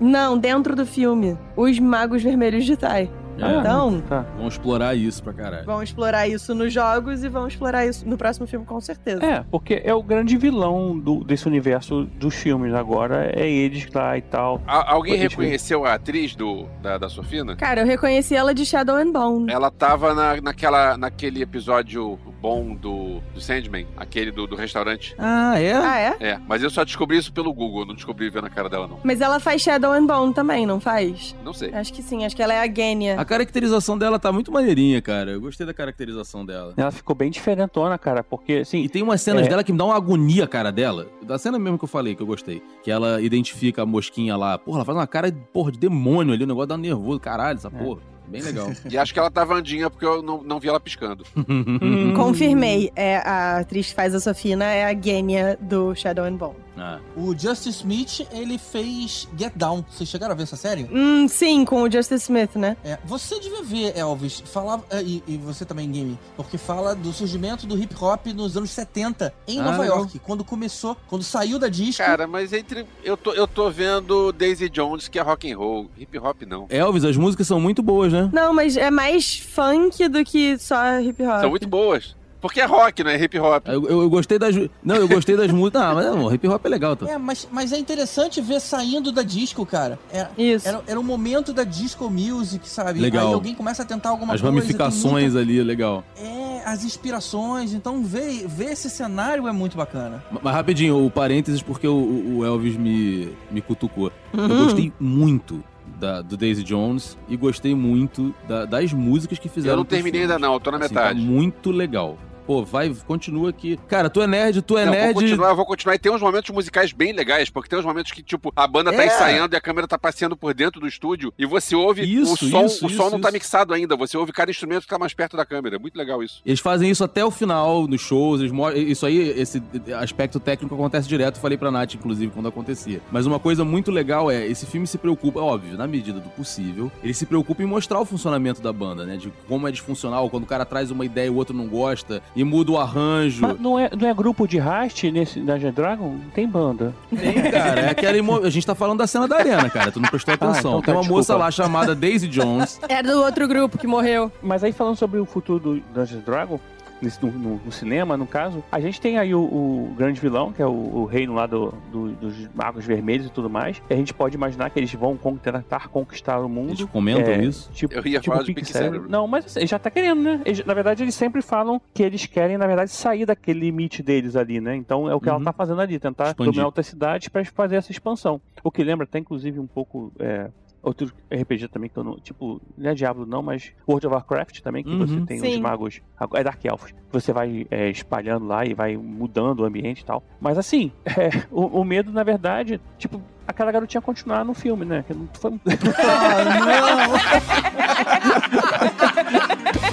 [0.00, 1.36] Não, dentro do filme.
[1.56, 3.10] Os Magos Vermelhos de Tai.
[3.38, 3.58] É.
[3.60, 4.24] Então, Tá.
[4.36, 5.64] Vão explorar isso pra caralho.
[5.64, 9.24] vão explorar isso nos jogos e vão explorar isso no próximo filme, com certeza.
[9.24, 13.30] É, porque é o grande vilão do- desse universo dos filmes agora.
[13.34, 14.60] É eles lá e tal.
[14.66, 17.56] A- alguém Pode reconheceu a atriz do, da, da Sofina?
[17.56, 19.50] Cara, eu reconheci ela de Shadow and Bone.
[19.52, 25.14] Ela tava na, naquela, naquele episódio bom do, do Sandman, aquele do, do restaurante.
[25.18, 25.72] Ah, é?
[25.72, 26.16] Ah, é?
[26.20, 28.98] É, mas eu só descobri isso pelo Google, não descobri vendo a cara dela, não.
[29.04, 31.36] Mas ela faz Shadow and Bone também, não faz?
[31.44, 31.72] Não sei.
[31.72, 33.16] Acho que sim, acho que ela é a Gênia.
[33.22, 35.30] A caracterização dela tá muito maneirinha, cara.
[35.30, 36.74] Eu gostei da caracterização dela.
[36.76, 39.48] Ela ficou bem diferentona, cara, porque, assim, E tem umas cenas É.
[39.48, 41.06] dela que me dão uma agonia, cara, dela.
[41.22, 42.60] Da cena mesmo que eu falei, que eu gostei.
[42.82, 44.58] Que ela identifica a mosquinha lá.
[44.58, 46.42] Porra, ela faz uma cara, porra, de demônio ali.
[46.42, 47.20] O negócio dá um nervoso.
[47.20, 48.00] Caralho, essa porra.
[48.26, 48.70] Bem legal.
[48.90, 51.24] E acho que ela tava andinha porque eu não, não vi ela piscando.
[51.48, 52.14] Hum.
[52.14, 56.54] Confirmei, é, a atriz que faz a Sofina é a Gênia do Shadow and Bone.
[56.76, 56.98] Ah.
[57.16, 59.84] O Justice Smith, ele fez Get Down.
[59.90, 60.88] Vocês chegaram a ver essa série?
[60.90, 62.76] Hum, sim, com o Justice Smith, né?
[62.84, 67.12] É, você devia ver, Elvis, falava, é, e, e você também, Game, porque fala do
[67.12, 69.84] surgimento do hip hop nos anos 70 em Ah, Nova.
[69.84, 72.02] York, quando começou, quando saiu da disco.
[72.02, 72.86] Cara, mas entre.
[73.04, 75.90] Eu tô, eu tô vendo Daisy Jones, que é rock and roll.
[75.98, 76.66] Hip hop não.
[76.70, 78.30] Elvis, as músicas são muito boas, né?
[78.32, 81.40] Não, mas é mais funk do que só hip hop.
[81.40, 82.16] São muito boas.
[82.42, 83.66] Porque é rock, não é hip hop.
[83.68, 84.54] Eu, eu- eu gostei das.
[84.84, 85.80] Não, eu gostei das músicas.
[85.80, 87.08] Ah, mas não, hip hop é legal, tá?
[87.08, 89.98] É, mas, mas é interessante ver saindo da disco, cara.
[90.12, 90.66] É, Isso.
[90.68, 92.98] era, era um momento da disco music, sabe?
[93.00, 93.28] Legal.
[93.28, 94.52] Aí alguém começa a tentar alguma As coisa.
[94.52, 96.04] tem ramificações muita- ali, legal.
[96.16, 97.72] É, as inspirações.
[97.72, 100.22] Então ver, ver esse cenário é muito bacana.
[100.30, 104.10] Ma- Mas rapidinho, o parênteses, porque o, o Elvis me, me cutucou.
[104.32, 104.64] Eu Uhum.
[104.64, 105.62] gostei muito
[106.00, 109.74] da, do Daisy Jones e gostei muito da- das músicas que fizeram.
[109.74, 111.20] Eu não terminei ainda não, eu tô na Assim, tá metade.
[111.20, 112.18] muito legal.
[112.46, 113.78] Pô, vai, continua aqui.
[113.88, 115.12] Cara, tu é nerd, tu é não, nerd.
[115.14, 115.94] vou continuar, vou continuar.
[115.94, 118.92] E tem uns momentos musicais bem legais, porque tem uns momentos que, tipo, a banda
[118.92, 119.06] tá É.
[119.06, 122.36] ensaiando e a câmera tá passeando por dentro do estúdio e você ouve Isso, o
[122.36, 124.98] som, isso, o som isso, não tá mixado ainda, você ouve cada instrumento que tá
[124.98, 125.78] mais perto da câmera.
[125.78, 126.40] Muito legal isso.
[126.44, 128.40] Eles fazem isso até o final nos shows.
[128.74, 129.62] Isso aí, esse
[129.98, 131.38] aspecto técnico acontece direto.
[131.40, 133.00] Falei pra Nath, inclusive, quando acontecia.
[133.10, 136.90] Mas uma coisa muito legal é: esse filme se preocupa, óbvio, na medida do possível,
[137.02, 139.16] ele se preocupa em mostrar o funcionamento da banda, né?
[139.16, 142.22] De como é disfuncional, quando o cara traz uma ideia e o outro não gosta,
[142.34, 143.42] e muda o arranjo.
[143.42, 146.16] Mas não é, não é grupo de rast nesse Dungeon Dragon?
[146.34, 146.94] Tem banda.
[147.14, 147.80] Tem, cara.
[147.82, 149.92] É aquela emo- A gente tá falando da cena da arena, cara.
[149.92, 150.78] Tu não prestou atenção.
[150.78, 151.44] então tá, Tem uma moça desculpa.
[151.44, 152.80] lá chamada Daisy Jones.
[152.88, 154.30] É do outro grupo que morreu.
[154.42, 156.58] Mas aí falando sobre o futuro do Dungeon Dragon,
[157.02, 160.52] nesse- no, no- no cinema, no caso, a gente tem aí o, o grande vilão,
[160.52, 163.82] que é o, o reino lá do, do- dos magos vermelhos e tudo mais.
[163.90, 166.70] E a gente pode imaginar que eles vão con- tentar conquistar o mundo.
[166.70, 167.70] Eles comentam É, isso.
[167.72, 168.92] Tipo, Eu ia tipo falar de Pink Cérebro.
[168.94, 169.10] Cérebro.
[169.10, 170.40] Não, mas ele já tá querendo, né?
[170.44, 174.36] Eles- na verdade, eles sempre falam que eles querem, na verdade, sair daquele limite deles
[174.36, 174.74] ali, né?
[174.76, 175.36] Então é o que Uhum.
[175.36, 176.52] ela tá fazendo ali, tentar Expandir.
[176.52, 178.40] dominar outras cidades pra fazer essa expansão.
[178.62, 180.12] O que lembra até, inclusive, um pouco.
[180.18, 180.48] é,
[180.82, 182.16] Outro RPG também que eu não.
[182.18, 185.06] Tipo, não é Diablo não, mas World of Warcraft também, que Uhum.
[185.06, 185.54] você tem Sim.
[185.54, 186.00] os magos.
[186.34, 186.92] É Dark Elfos.
[187.12, 190.24] Você vai é, espalhando lá e vai mudando o ambiente e tal.
[190.40, 195.04] Mas assim, é, o, o medo, na verdade, tipo, aquela garotinha continuar no filme, né?
[195.06, 195.52] Que não foi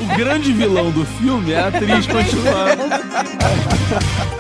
[0.02, 2.84] O grande vilão do filme é a atriz continuando.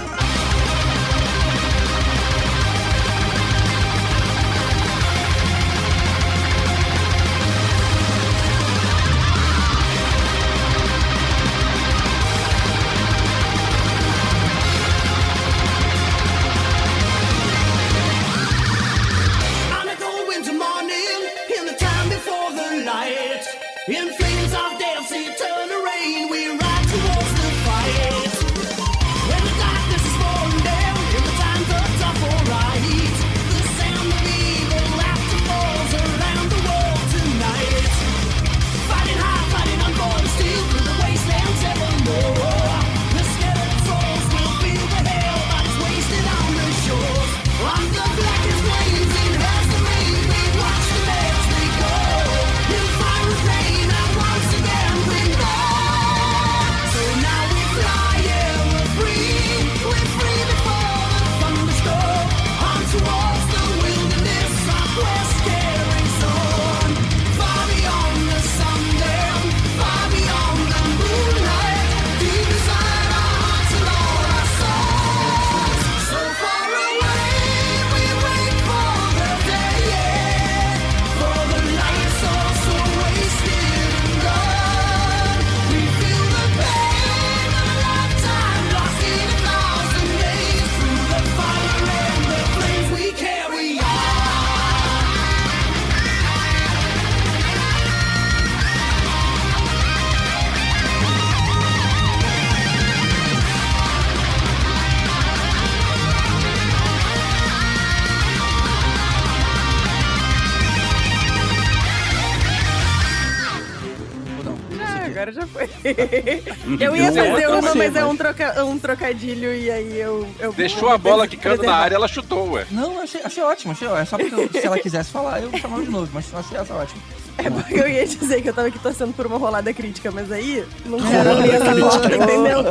[116.79, 120.27] Eu ia fazer uma, você, mas é um, troca, um trocadilho e aí eu.
[120.39, 122.65] eu Deixou a bola quicando na área, ela chutou, ué.
[122.71, 123.71] Não, achei, achei ótimo.
[123.73, 126.57] Achei, é só porque eu- se ela quisesse falar, eu chamava de novo, mas achei
[126.57, 127.01] essa ótima.
[127.37, 130.29] É porque eu ia dizer que eu tava aqui torcendo por uma rolada crítica, mas
[130.31, 132.63] aí não quero ler essa bola, entendeu?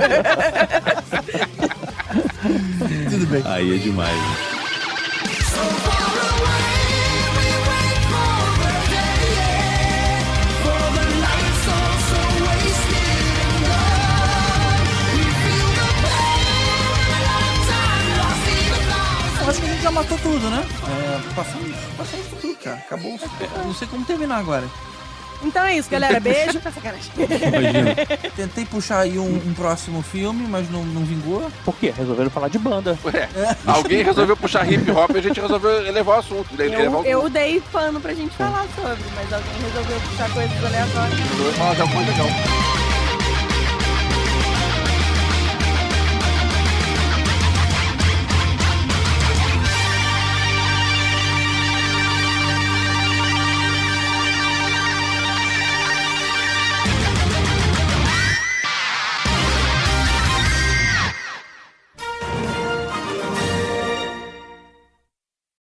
[3.11, 3.43] Tudo bem.
[3.47, 4.17] Aí é demais.
[4.17, 4.37] né?
[19.89, 20.65] Já matou tudo, né?
[20.87, 22.77] É, passamos, passamos tudo, cara.
[22.77, 23.19] Acabou.
[23.41, 24.65] Eu Não sei como terminar agora.
[25.43, 26.21] Então é isso, galera.
[26.21, 26.61] Beijo.
[26.61, 27.11] Sacanagem.
[27.17, 28.31] Imagina.
[28.37, 31.51] Tentei puxar aí um, um próximo filme, mas não, não vingou.
[31.65, 31.95] Por quê?
[31.97, 32.99] Resolveram falar de banda.
[33.05, 33.29] Ué,
[33.65, 36.61] alguém resolveu puxar hip hop e a gente resolveu elevar o assunto.
[36.61, 40.65] elevar Eu, o eu dei pano pra gente falar sobre, mas alguém resolveu puxar coisas
[40.65, 41.19] aleatórias.
[41.59, 42.88] Mas é o mais legal.